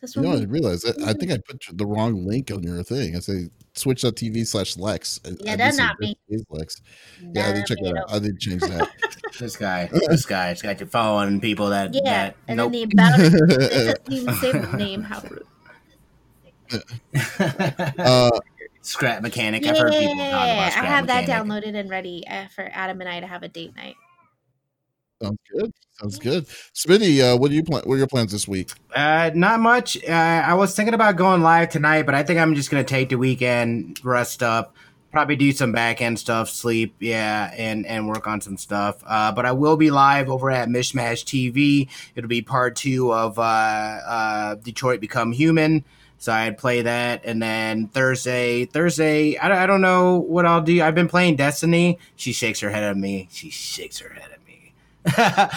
That's 0.00 0.16
you 0.16 0.22
know, 0.22 0.32
I 0.32 0.42
realized 0.42 0.84
that. 0.84 1.00
I 1.02 1.12
think 1.12 1.30
I 1.30 1.38
put 1.48 1.64
the 1.72 1.86
wrong 1.86 2.26
link 2.26 2.50
on 2.50 2.62
your 2.64 2.82
thing. 2.82 3.14
I 3.16 3.20
say 3.20 3.50
twitch.tv 3.74 4.46
slash 4.46 4.76
Lex. 4.76 5.20
Yeah, 5.40 5.56
that's 5.56 5.76
not 5.76 5.98
me. 6.00 6.16
Lex. 6.50 6.82
Yeah, 7.20 7.48
I 7.48 7.52
didn't 7.52 7.66
check 7.66 7.78
that 7.82 7.96
out. 7.96 8.12
I 8.12 8.18
didn't 8.18 8.40
change 8.40 8.62
that. 8.62 8.90
this 9.38 9.56
guy, 9.56 9.86
this 10.08 10.26
guy, 10.26 10.48
has 10.48 10.62
got 10.62 10.80
your 10.80 10.88
phone 10.88 11.40
people 11.40 11.70
that. 11.70 11.94
Yeah, 11.94 12.02
that, 12.04 12.36
and 12.48 12.56
nope. 12.56 12.72
then 12.72 12.88
the 12.88 12.94
about 12.94 13.20
it 13.20 13.30
doesn't 13.30 14.12
even 14.12 14.34
say 14.34 14.52
the 14.52 14.76
name. 14.76 15.02
How 15.02 15.22
rude. 15.22 15.46
uh, 17.98 18.30
scrap 18.82 19.22
mechanic. 19.22 19.64
Yeah, 19.64 19.72
I've 19.72 19.78
heard 19.78 19.92
people 19.92 20.14
talk 20.14 20.18
about 20.18 20.72
scrap 20.72 20.84
I 20.84 20.88
have 20.88 21.06
mechanic. 21.06 21.26
that 21.26 21.44
downloaded 21.46 21.74
and 21.74 21.90
ready 21.90 22.24
uh, 22.28 22.48
for 22.48 22.68
Adam 22.72 23.00
and 23.00 23.08
I 23.08 23.20
to 23.20 23.26
have 23.26 23.42
a 23.42 23.48
date 23.48 23.76
night. 23.76 23.96
Sounds 25.22 25.38
good. 25.52 25.72
Sounds 26.00 26.18
good. 26.18 26.46
Smitty, 26.74 27.20
uh, 27.20 27.38
what 27.38 27.50
do 27.50 27.54
you 27.54 27.62
plan? 27.62 27.82
What 27.84 27.94
are 27.94 27.98
your 27.98 28.08
plans 28.08 28.32
this 28.32 28.48
week? 28.48 28.72
Uh, 28.94 29.30
not 29.34 29.60
much. 29.60 29.96
Uh, 30.04 30.10
I 30.10 30.54
was 30.54 30.74
thinking 30.74 30.94
about 30.94 31.16
going 31.16 31.42
live 31.42 31.68
tonight, 31.68 32.06
but 32.06 32.14
I 32.14 32.24
think 32.24 32.40
I'm 32.40 32.54
just 32.56 32.70
gonna 32.70 32.82
take 32.82 33.10
the 33.10 33.18
weekend, 33.18 34.00
rest 34.04 34.42
up, 34.42 34.74
probably 35.12 35.36
do 35.36 35.52
some 35.52 35.70
back 35.70 36.00
end 36.00 36.18
stuff, 36.18 36.48
sleep, 36.48 36.96
yeah, 36.98 37.52
and 37.56 37.86
and 37.86 38.08
work 38.08 38.26
on 38.26 38.40
some 38.40 38.56
stuff. 38.56 39.02
Uh, 39.06 39.30
but 39.30 39.46
I 39.46 39.52
will 39.52 39.76
be 39.76 39.90
live 39.90 40.28
over 40.28 40.50
at 40.50 40.68
Mishmash 40.68 41.24
TV. 41.24 41.88
It'll 42.16 42.28
be 42.28 42.42
part 42.42 42.74
two 42.74 43.12
of 43.12 43.38
uh, 43.38 43.42
uh, 43.42 44.54
Detroit 44.56 45.00
Become 45.00 45.32
Human. 45.32 45.84
So 46.18 46.32
I'd 46.32 46.56
play 46.56 46.82
that, 46.82 47.24
and 47.24 47.42
then 47.42 47.88
Thursday, 47.88 48.64
Thursday, 48.64 49.36
I, 49.36 49.64
I 49.64 49.66
don't 49.66 49.80
know 49.80 50.18
what 50.18 50.46
I'll 50.46 50.60
do. 50.60 50.80
I've 50.80 50.94
been 50.94 51.08
playing 51.08 51.34
Destiny. 51.36 51.98
She 52.14 52.32
shakes 52.32 52.60
her 52.60 52.70
head 52.70 52.84
at 52.84 52.96
me. 52.96 53.28
She 53.32 53.50
shakes 53.50 53.98
her 53.98 54.08
head 54.08 54.30
at 54.32 54.46
me. 54.46 54.72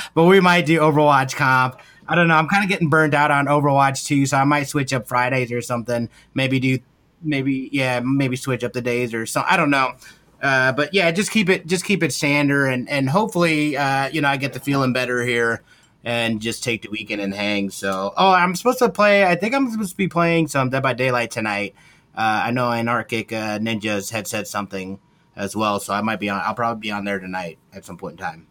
but 0.15 0.23
we 0.25 0.39
might 0.39 0.65
do 0.65 0.79
Overwatch 0.79 1.35
comp. 1.35 1.79
I 2.07 2.15
don't 2.15 2.27
know. 2.27 2.35
I'm 2.35 2.47
kind 2.47 2.63
of 2.63 2.69
getting 2.69 2.89
burned 2.89 3.13
out 3.13 3.29
on 3.29 3.45
Overwatch 3.45 4.05
too, 4.07 4.25
so 4.25 4.37
I 4.37 4.43
might 4.43 4.67
switch 4.67 4.91
up 4.91 5.07
Fridays 5.07 5.51
or 5.51 5.61
something. 5.61 6.09
Maybe 6.33 6.59
do, 6.59 6.79
maybe 7.21 7.69
yeah, 7.71 7.99
maybe 8.01 8.35
switch 8.35 8.63
up 8.63 8.73
the 8.73 8.81
days 8.81 9.13
or 9.13 9.25
something. 9.25 9.51
I 9.51 9.57
don't 9.57 9.69
know. 9.69 9.95
Uh, 10.41 10.71
but 10.73 10.93
yeah, 10.93 11.09
just 11.11 11.31
keep 11.31 11.49
it 11.49 11.65
just 11.65 11.85
keep 11.85 12.03
it 12.03 12.13
standard, 12.13 12.67
and 12.67 12.89
and 12.89 13.09
hopefully, 13.09 13.77
uh, 13.77 14.09
you 14.09 14.21
know, 14.21 14.27
I 14.27 14.37
get 14.37 14.53
the 14.53 14.59
feeling 14.59 14.93
better 14.93 15.23
here, 15.23 15.63
and 16.03 16.41
just 16.41 16.63
take 16.63 16.83
the 16.83 16.89
weekend 16.89 17.21
and 17.21 17.33
hang. 17.33 17.69
So, 17.69 18.13
oh, 18.15 18.31
I'm 18.31 18.55
supposed 18.55 18.79
to 18.79 18.89
play. 18.89 19.25
I 19.25 19.35
think 19.35 19.55
I'm 19.55 19.69
supposed 19.71 19.91
to 19.91 19.97
be 19.97 20.07
playing 20.07 20.47
some 20.47 20.69
Dead 20.69 20.83
by 20.83 20.93
Daylight 20.93 21.31
tonight. 21.31 21.73
Uh, 22.15 22.43
I 22.45 22.51
know 22.51 22.71
Anarchic 22.71 23.31
uh, 23.31 23.59
Ninjas 23.59 24.11
had 24.11 24.27
said 24.27 24.47
something 24.47 24.99
as 25.35 25.55
well, 25.55 25.79
so 25.79 25.93
I 25.93 26.01
might 26.01 26.19
be 26.19 26.29
on. 26.29 26.41
I'll 26.41 26.53
probably 26.53 26.81
be 26.81 26.91
on 26.91 27.05
there 27.05 27.19
tonight 27.19 27.57
at 27.73 27.85
some 27.85 27.97
point 27.97 28.19
in 28.19 28.25
time 28.25 28.47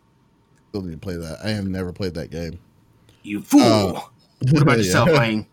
still 0.75 0.83
need 0.83 0.93
to 0.95 0.99
play 0.99 1.15
that. 1.15 1.39
I 1.45 1.51
have 1.51 1.69
never 1.69 1.93
played 1.93 2.15
that 2.15 2.31
game. 2.31 2.59
You 3.23 3.43
fool! 3.43 3.63
Uh, 3.63 4.01
what 4.51 4.63
about 4.63 4.79
yourself, 4.79 5.09
Wayne? 5.09 5.47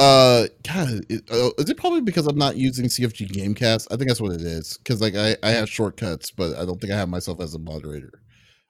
Uh, 0.00 0.46
God, 0.66 1.04
uh, 1.30 1.50
is 1.58 1.68
it 1.68 1.76
probably 1.76 2.00
because 2.00 2.26
I'm 2.26 2.38
not 2.38 2.56
using 2.56 2.86
CFG 2.86 3.30
Gamecast? 3.32 3.86
I 3.90 3.96
think 3.96 4.08
that's 4.08 4.20
what 4.20 4.32
it 4.32 4.40
is. 4.40 4.78
Because 4.78 5.02
like 5.02 5.14
I, 5.14 5.36
I 5.42 5.50
have 5.50 5.68
shortcuts, 5.68 6.30
but 6.30 6.56
I 6.56 6.64
don't 6.64 6.80
think 6.80 6.90
I 6.90 6.96
have 6.96 7.10
myself 7.10 7.38
as 7.38 7.54
a 7.54 7.58
moderator. 7.58 8.22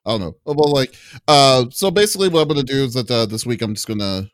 I 0.05 0.11
don't 0.11 0.21
know. 0.23 0.37
Well, 0.45 0.73
like, 0.73 0.93
uh, 1.29 1.67
so 1.71 1.93
basically, 1.93 2.31
what 2.31 2.41
I'm 2.41 2.49
gonna 2.49 2.65
do 2.65 2.83
is 2.83 2.95
that 2.95 3.09
uh, 3.09 3.27
this 3.27 3.47
week 3.47 3.63
I'm 3.63 3.75
just 3.75 3.87
gonna 3.87 4.29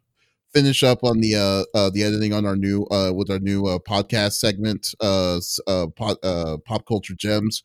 finish 0.54 0.82
up 0.82 1.04
on 1.04 1.20
the 1.20 1.34
uh, 1.34 1.76
uh 1.76 1.90
the 1.90 2.02
editing 2.02 2.32
on 2.32 2.46
our 2.46 2.56
new 2.56 2.86
uh 2.86 3.12
with 3.14 3.30
our 3.30 3.40
new 3.40 3.66
uh 3.66 3.78
podcast 3.78 4.34
segment 4.34 4.94
uh 5.02 5.38
uh 5.66 5.86
pop, 5.88 6.16
uh 6.22 6.56
pop 6.64 6.86
culture 6.86 7.14
gems 7.14 7.62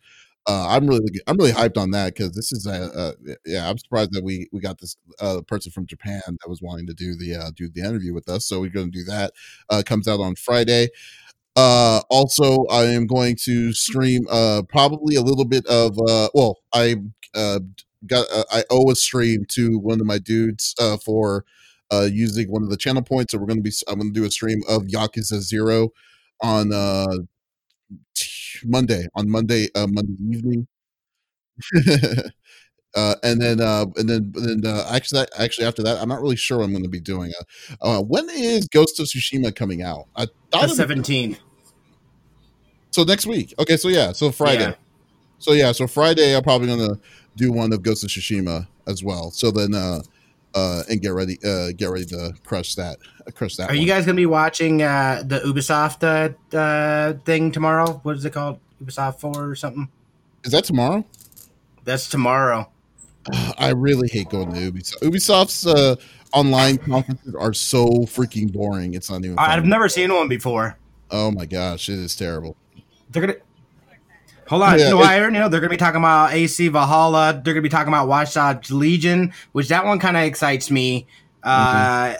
uh, 0.47 0.67
I'm 0.69 0.87
really 0.87 1.05
I'm 1.27 1.37
really 1.37 1.51
hyped 1.51 1.77
on 1.77 1.91
that 1.91 2.15
because 2.15 2.31
this 2.33 2.51
is 2.51 2.65
a, 2.65 3.13
yeah 3.45 3.69
I'm 3.69 3.77
surprised 3.77 4.13
that 4.13 4.23
we 4.23 4.47
we 4.51 4.59
got 4.59 4.79
this 4.79 4.97
uh, 5.19 5.41
person 5.47 5.71
from 5.71 5.85
Japan 5.85 6.21
that 6.27 6.49
was 6.49 6.61
wanting 6.61 6.87
to 6.87 6.93
do 6.93 7.15
the 7.15 7.35
uh, 7.35 7.51
do 7.55 7.69
the 7.69 7.81
interview 7.81 8.13
with 8.13 8.27
us 8.29 8.47
so 8.47 8.59
we're 8.61 8.69
going 8.69 8.91
to 8.91 8.97
do 8.99 9.05
that 9.05 9.33
uh, 9.69 9.83
comes 9.85 10.07
out 10.07 10.19
on 10.19 10.35
Friday. 10.35 10.89
Uh 11.55 12.01
also 12.09 12.65
I 12.67 12.85
am 12.85 13.07
going 13.07 13.35
to 13.45 13.73
stream 13.73 14.25
uh 14.31 14.61
probably 14.69 15.15
a 15.15 15.21
little 15.21 15.45
bit 15.45 15.65
of 15.67 15.97
well 16.33 16.59
I 16.73 16.95
got 18.07 18.25
I 18.51 18.63
owe 18.69 18.89
a 18.91 18.95
stream 18.95 19.45
to 19.49 19.77
one 19.77 19.99
of 19.99 20.07
my 20.07 20.17
dudes 20.17 20.75
for 21.03 21.45
using 22.09 22.49
one 22.51 22.63
of 22.63 22.69
the 22.69 22.77
channel 22.77 23.01
points 23.03 23.31
so 23.31 23.37
we're 23.37 23.45
going 23.47 23.63
to 23.63 23.63
be 23.63 23.73
I'm 23.87 23.99
going 23.99 24.13
to 24.13 24.19
do 24.19 24.25
a 24.25 24.31
stream 24.31 24.61
of 24.67 24.83
Yakuza 24.83 25.39
0 25.41 25.89
on 26.41 26.71
uh 26.73 27.05
Monday 28.65 29.07
on 29.15 29.29
Monday 29.29 29.67
uh, 29.75 29.87
Monday 29.89 30.13
evening. 30.29 30.67
uh, 32.95 33.15
and 33.23 33.41
then 33.41 33.61
uh, 33.61 33.85
and 33.95 34.09
then 34.09 34.31
then 34.35 34.61
uh, 34.65 34.87
actually 34.91 35.21
that, 35.21 35.29
actually 35.37 35.67
after 35.67 35.83
that 35.83 36.01
I'm 36.01 36.09
not 36.09 36.21
really 36.21 36.35
sure 36.35 36.59
what 36.59 36.65
I'm 36.65 36.71
going 36.71 36.83
to 36.83 36.89
be 36.89 36.99
doing. 36.99 37.31
Uh, 37.81 37.99
uh, 37.99 38.01
when 38.01 38.29
is 38.29 38.67
Ghost 38.67 38.99
of 38.99 39.07
Tsushima 39.07 39.55
coming 39.55 39.81
out? 39.81 40.07
I 40.15 40.27
the 40.51 40.67
seventeenth. 40.69 41.39
So 42.91 43.03
next 43.03 43.25
week. 43.25 43.53
Okay, 43.57 43.77
so 43.77 43.87
yeah, 43.87 44.11
so 44.11 44.31
Friday. 44.31 44.69
Yeah. 44.69 44.75
So 45.39 45.53
yeah, 45.53 45.71
so 45.71 45.87
Friday 45.87 46.35
I'm 46.35 46.43
probably 46.43 46.67
going 46.67 46.89
to 46.89 46.99
do 47.35 47.51
one 47.51 47.71
of 47.73 47.81
Ghost 47.81 48.03
of 48.03 48.09
Tsushima 48.09 48.67
as 48.87 49.03
well. 49.03 49.31
So 49.31 49.51
then 49.51 49.73
uh 50.53 50.83
and 50.89 51.01
get 51.01 51.13
ready 51.13 51.37
uh, 51.45 51.71
get 51.77 51.89
ready 51.89 52.05
to 52.05 52.33
crush 52.43 52.75
that 52.75 52.97
crush 53.35 53.55
that. 53.55 53.69
Are 53.69 53.73
one. 53.73 53.81
you 53.81 53.87
guys 53.87 54.05
gonna 54.05 54.15
be 54.15 54.25
watching 54.25 54.81
uh, 54.81 55.23
the 55.25 55.39
Ubisoft 55.39 56.03
uh, 56.03 56.57
uh, 56.57 57.13
thing 57.25 57.51
tomorrow? 57.51 57.99
What 58.03 58.15
is 58.15 58.25
it 58.25 58.33
called? 58.33 58.59
Ubisoft 58.83 59.19
Four 59.19 59.49
or 59.49 59.55
something? 59.55 59.89
Is 60.43 60.51
that 60.51 60.63
tomorrow? 60.63 61.05
That's 61.83 62.09
tomorrow. 62.09 62.69
I 63.57 63.69
really 63.69 64.07
hate 64.07 64.29
going 64.29 64.53
to 64.53 64.71
Ubisoft. 64.71 65.01
Ubisoft's 65.01 65.67
uh, 65.67 65.95
online 66.33 66.77
conferences 66.77 67.35
are 67.35 67.53
so 67.53 67.87
freaking 68.05 68.51
boring. 68.51 68.93
It's 68.93 69.09
not 69.09 69.23
even. 69.23 69.37
I've 69.37 69.65
never 69.65 69.87
seen 69.87 70.13
one 70.13 70.27
before. 70.27 70.77
Oh 71.11 71.31
my 71.31 71.45
gosh, 71.45 71.89
it 71.89 71.99
is 71.99 72.15
terrible. 72.15 72.55
They're 73.09 73.27
gonna 73.27 73.39
Hold 74.51 74.63
on, 74.63 74.77
yeah, 74.77 74.89
you 74.89 74.91
know, 74.91 75.01
I 75.01 75.23
you 75.23 75.31
know 75.31 75.47
they're 75.47 75.61
gonna 75.61 75.69
be 75.69 75.77
talking 75.77 76.01
about 76.01 76.33
AC 76.33 76.67
Valhalla. 76.67 77.39
They're 77.41 77.53
gonna 77.53 77.61
be 77.61 77.69
talking 77.69 77.87
about 77.87 78.09
Watch 78.09 78.33
Dogs 78.33 78.69
Legion, 78.69 79.31
which 79.53 79.69
that 79.69 79.85
one 79.85 79.97
kind 79.97 80.17
of 80.17 80.23
excites 80.23 80.69
me. 80.69 81.07
Uh, 81.41 82.15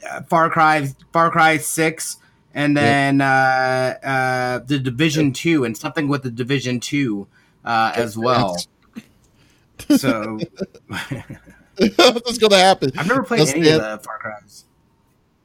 mm-hmm. 0.00 0.22
Far 0.28 0.48
Cry, 0.48 0.94
Far 1.12 1.32
Cry 1.32 1.56
Six, 1.56 2.18
and 2.54 2.76
then 2.76 3.20
uh, 3.20 3.24
uh, 4.00 4.58
the 4.60 4.78
Division 4.78 5.32
Two, 5.32 5.64
and 5.64 5.76
something 5.76 6.06
with 6.06 6.22
the 6.22 6.30
Division 6.30 6.78
Two 6.78 7.26
uh, 7.64 7.92
as 7.96 8.16
well. 8.16 8.56
so 9.96 10.38
what's 11.96 12.38
gonna 12.38 12.58
happen? 12.58 12.92
I've 12.96 13.08
never 13.08 13.24
played 13.24 13.40
Let's 13.40 13.54
any 13.54 13.68
of 13.70 13.80
the 13.80 14.00
Far 14.04 14.18
Cries. 14.20 14.66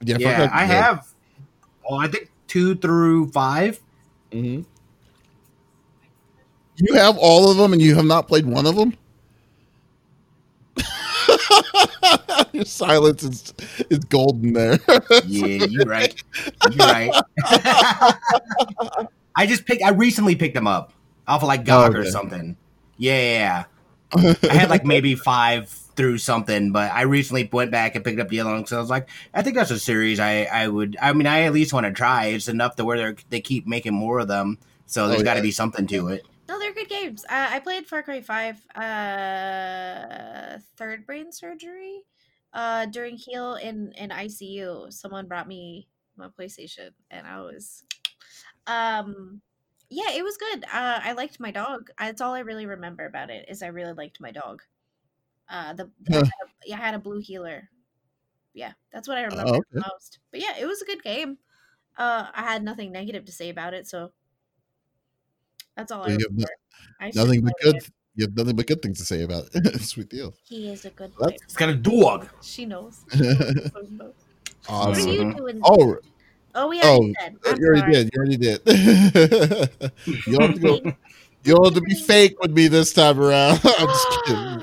Yeah, 0.01 0.17
yeah 0.19 0.51
I 0.53 0.65
have. 0.65 1.07
Well, 1.89 1.99
I 1.99 2.07
think 2.07 2.29
two 2.45 2.75
through 2.75 3.31
5 3.31 3.79
mm-hmm. 4.31 4.61
You 6.77 6.93
have 6.95 7.17
all 7.17 7.49
of 7.51 7.57
them, 7.57 7.73
and 7.73 7.81
you 7.81 7.95
have 7.95 8.05
not 8.05 8.27
played 8.27 8.45
one 8.45 8.65
of 8.65 8.75
them. 8.75 8.93
Your 12.53 12.65
silence 12.65 13.23
is 13.23 13.53
is 13.89 13.99
golden 13.99 14.53
there. 14.53 14.79
yeah, 15.25 15.65
you're 15.69 15.85
right. 15.85 16.15
You're 16.71 16.87
right. 16.87 17.11
I 19.35 19.45
just 19.45 19.65
picked. 19.65 19.83
I 19.83 19.89
recently 19.89 20.35
picked 20.35 20.55
them 20.55 20.67
up 20.67 20.93
off 21.27 21.41
of 21.41 21.47
like 21.47 21.65
GOG 21.65 21.95
oh, 21.95 21.99
okay. 21.99 22.07
or 22.07 22.11
something. 22.11 22.57
Yeah, 22.97 23.65
I 24.13 24.35
had 24.49 24.69
like 24.69 24.85
maybe 24.85 25.15
five 25.15 25.69
through 25.69 26.19
something, 26.19 26.71
but 26.71 26.91
I 26.91 27.01
recently 27.03 27.47
went 27.51 27.71
back 27.71 27.95
and 27.95 28.03
picked 28.05 28.19
up 28.19 28.29
the 28.29 28.39
other 28.39 28.51
one 28.51 28.61
because 28.61 28.73
I 28.73 28.79
was 28.79 28.89
like, 28.89 29.09
I 29.33 29.41
think 29.41 29.55
that's 29.55 29.71
a 29.71 29.79
series 29.79 30.19
I 30.19 30.43
I 30.45 30.67
would. 30.67 30.97
I 31.01 31.13
mean, 31.13 31.27
I 31.27 31.41
at 31.41 31.53
least 31.53 31.73
want 31.73 31.85
to 31.85 31.91
try. 31.91 32.27
It's 32.27 32.47
enough 32.47 32.75
to 32.77 32.85
where 32.85 33.13
they 33.13 33.21
they 33.29 33.41
keep 33.41 33.67
making 33.67 33.93
more 33.93 34.19
of 34.19 34.27
them, 34.27 34.57
so 34.85 35.07
there's 35.07 35.21
Oh, 35.21 35.23
got 35.23 35.35
to 35.35 35.39
yeah. 35.39 35.43
be 35.43 35.51
something 35.51 35.87
to 35.87 36.09
it. 36.09 36.25
No, 36.47 36.59
they're 36.59 36.73
good 36.73 36.89
games. 36.89 37.25
Uh, 37.25 37.49
I 37.51 37.59
played 37.59 37.87
Far 37.87 38.03
Cry 38.03 38.21
Five, 38.21 38.65
uh, 38.75 40.59
third 40.77 41.05
brain 41.05 41.31
surgery, 41.31 42.03
uh, 42.53 42.85
during 42.85 43.17
heal 43.17 43.55
in 43.55 43.91
in 43.93 44.11
ICU. 44.11 44.89
Someone 44.89 45.27
brought 45.27 45.47
me 45.47 45.89
my 46.15 46.29
PlayStation, 46.29 46.91
and 47.11 47.27
I 47.27 47.41
was, 47.41 47.83
um, 48.67 49.41
yeah, 49.89 50.11
it 50.11 50.23
was 50.23 50.37
good. 50.37 50.65
Uh, 50.65 51.01
I 51.03 51.13
liked 51.13 51.39
my 51.39 51.51
dog. 51.51 51.91
That's 51.99 52.21
all 52.21 52.35
I 52.35 52.39
really 52.41 52.65
remember 52.67 53.05
about 53.05 53.29
it 53.31 53.49
is 53.49 53.63
I 53.63 53.67
really 53.67 53.93
liked 53.93 54.21
my 54.21 54.31
dog. 54.31 54.63
Uh, 55.49 55.73
the 55.73 55.91
I 56.11 56.11
Huh. 56.11 56.23
had 56.23 56.47
a, 56.69 56.73
I 56.73 56.77
had 56.77 56.95
a 56.95 56.99
blue 56.99 57.19
heeler. 57.19 57.69
Yeah, 58.53 58.73
that's 58.91 59.07
what 59.07 59.17
I 59.17 59.23
remember 59.25 59.55
okay. 59.55 59.81
the 59.81 59.89
most. 59.93 60.19
But 60.31 60.41
yeah, 60.41 60.57
it 60.59 60.65
was 60.65 60.81
a 60.81 60.85
good 60.85 61.03
game. 61.03 61.39
Uh, 61.97 62.31
I 62.33 62.43
had 62.43 62.63
nothing 62.63 62.91
negative 62.91 63.25
to 63.25 63.31
say 63.33 63.49
about 63.49 63.73
it, 63.75 63.87
so 63.87 64.13
that's 65.77 65.91
all 65.91 66.01
I 66.03 66.07
So 66.07 66.11
you 66.13 66.19
have 66.27 66.37
no- 66.37 66.45
I 66.99 67.11
nothing 67.15 67.41
but 67.41 67.53
good. 67.63 67.75
it. 67.77 67.89
You 68.15 68.25
have 68.25 68.35
nothing 68.35 68.55
but 68.55 68.65
good 68.67 68.81
things 68.81 68.97
to 68.97 69.05
say 69.05 69.21
about 69.21 69.45
it. 69.53 69.79
Sweet 69.81 70.09
deal. 70.09 70.33
He 70.43 70.71
is 70.71 70.83
a 70.85 70.89
good 70.89 71.11
Well, 71.19 71.29
player. 71.29 71.39
It's 71.43 71.55
got 71.55 71.69
a 71.69 71.75
dog. 71.75 72.27
She 72.41 72.65
knows. 72.65 72.99
She 73.13 73.19
knows 73.21 73.37
what 73.37 73.47
I'm 73.49 73.69
talking 73.69 73.95
about. 74.01 74.15
What 74.67 74.97
are 74.97 74.99
Awesome. 74.99 75.11
you 75.11 75.33
doing? 75.35 75.61
Oh, 75.63 75.97
Oh, 76.55 76.67
we 76.69 76.81
oh, 76.81 76.87
already 76.87 77.13
said. 77.21 77.35
uh, 77.45 77.51
I'm 77.51 77.59
you 77.59 77.67
already 77.67 77.91
did. 77.93 78.09
You 78.11 78.19
already 78.19 78.37
did. 78.37 78.61
you 80.25 80.37
don't 80.37 80.41
have 80.47 80.55
to 80.55 80.59
go. 80.59 80.79
You 81.43 81.53
don't 81.55 81.65
have 81.65 81.75
to 81.75 81.81
be 81.81 81.93
fake 81.95 82.35
with 82.41 82.51
me 82.51 82.67
this 82.67 82.91
time 82.91 83.19
around. 83.19 83.61
I'm 83.63 83.87
just 83.87 84.23
kidding. 84.25 84.59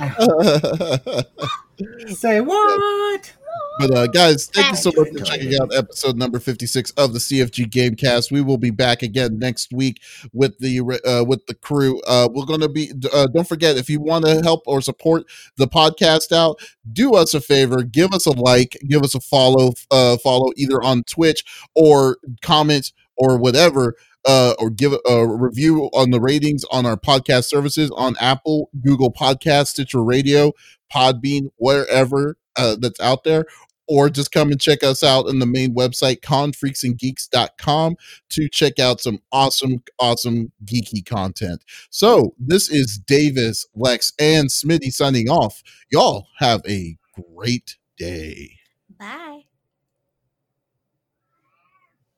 Say 2.14 2.40
what? 2.42 3.32
But 3.78 3.90
uh, 3.90 4.06
guys, 4.06 4.46
thank 4.46 4.70
you 4.70 4.76
so 4.76 4.92
much 4.96 5.08
for 5.10 5.24
checking 5.24 5.52
out 5.60 5.74
episode 5.74 6.16
number 6.16 6.38
fifty-six 6.38 6.92
of 6.92 7.12
the 7.12 7.18
CFG 7.18 7.70
Gamecast. 7.70 8.30
We 8.30 8.40
will 8.40 8.56
be 8.56 8.70
back 8.70 9.02
again 9.02 9.38
next 9.40 9.72
week 9.72 10.00
with 10.32 10.58
the 10.58 10.78
uh, 11.04 11.24
with 11.24 11.44
the 11.46 11.54
crew. 11.54 12.00
Uh, 12.06 12.28
we're 12.32 12.46
going 12.46 12.60
to 12.60 12.68
be. 12.68 12.92
Uh, 13.12 13.26
don't 13.26 13.48
forget 13.48 13.76
if 13.76 13.90
you 13.90 14.00
want 14.00 14.26
to 14.26 14.42
help 14.42 14.62
or 14.66 14.80
support 14.80 15.24
the 15.56 15.66
podcast 15.66 16.30
out, 16.30 16.60
do 16.92 17.14
us 17.14 17.34
a 17.34 17.40
favor, 17.40 17.82
give 17.82 18.12
us 18.14 18.26
a 18.26 18.30
like, 18.30 18.78
give 18.88 19.02
us 19.02 19.14
a 19.14 19.20
follow, 19.20 19.72
uh, 19.90 20.16
follow 20.18 20.52
either 20.56 20.80
on 20.80 21.02
Twitch 21.02 21.44
or 21.74 22.18
comment 22.42 22.92
or 23.16 23.36
whatever. 23.36 23.96
Uh, 24.26 24.54
or 24.58 24.70
give 24.70 24.94
a 25.06 25.26
review 25.26 25.90
on 25.92 26.10
the 26.10 26.18
ratings 26.18 26.64
on 26.70 26.86
our 26.86 26.96
podcast 26.96 27.44
services 27.44 27.90
on 27.94 28.16
Apple, 28.18 28.70
Google 28.82 29.12
Podcast, 29.12 29.66
Stitcher 29.66 30.02
Radio, 30.02 30.52
Podbean, 30.90 31.50
wherever 31.58 32.38
uh, 32.56 32.76
that's 32.78 33.00
out 33.00 33.24
there 33.24 33.46
or 33.86 34.08
just 34.08 34.32
come 34.32 34.50
and 34.50 34.60
check 34.60 34.82
us 34.82 35.02
out 35.02 35.28
in 35.28 35.38
the 35.38 35.46
main 35.46 35.74
website 35.74 36.20
confreaksandgeeks.com 36.20 37.96
to 38.30 38.48
check 38.48 38.78
out 38.78 39.00
some 39.00 39.18
awesome 39.32 39.82
awesome 39.98 40.50
geeky 40.64 41.04
content 41.04 41.62
so 41.90 42.34
this 42.38 42.68
is 42.70 42.98
davies 42.98 43.66
lex 43.74 44.12
and 44.18 44.48
smitty 44.48 44.92
signing 44.92 45.28
off 45.28 45.62
y'all 45.90 46.28
have 46.38 46.62
a 46.68 46.96
great 47.36 47.76
day 47.98 48.58
Bye. 48.98 49.44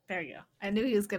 There 0.08 0.22
you 0.22 0.34
go. 0.34 0.40
I 0.62 0.70
knew 0.70 0.84
he 0.84 0.94
was 0.94 1.06
gonna. 1.06 1.14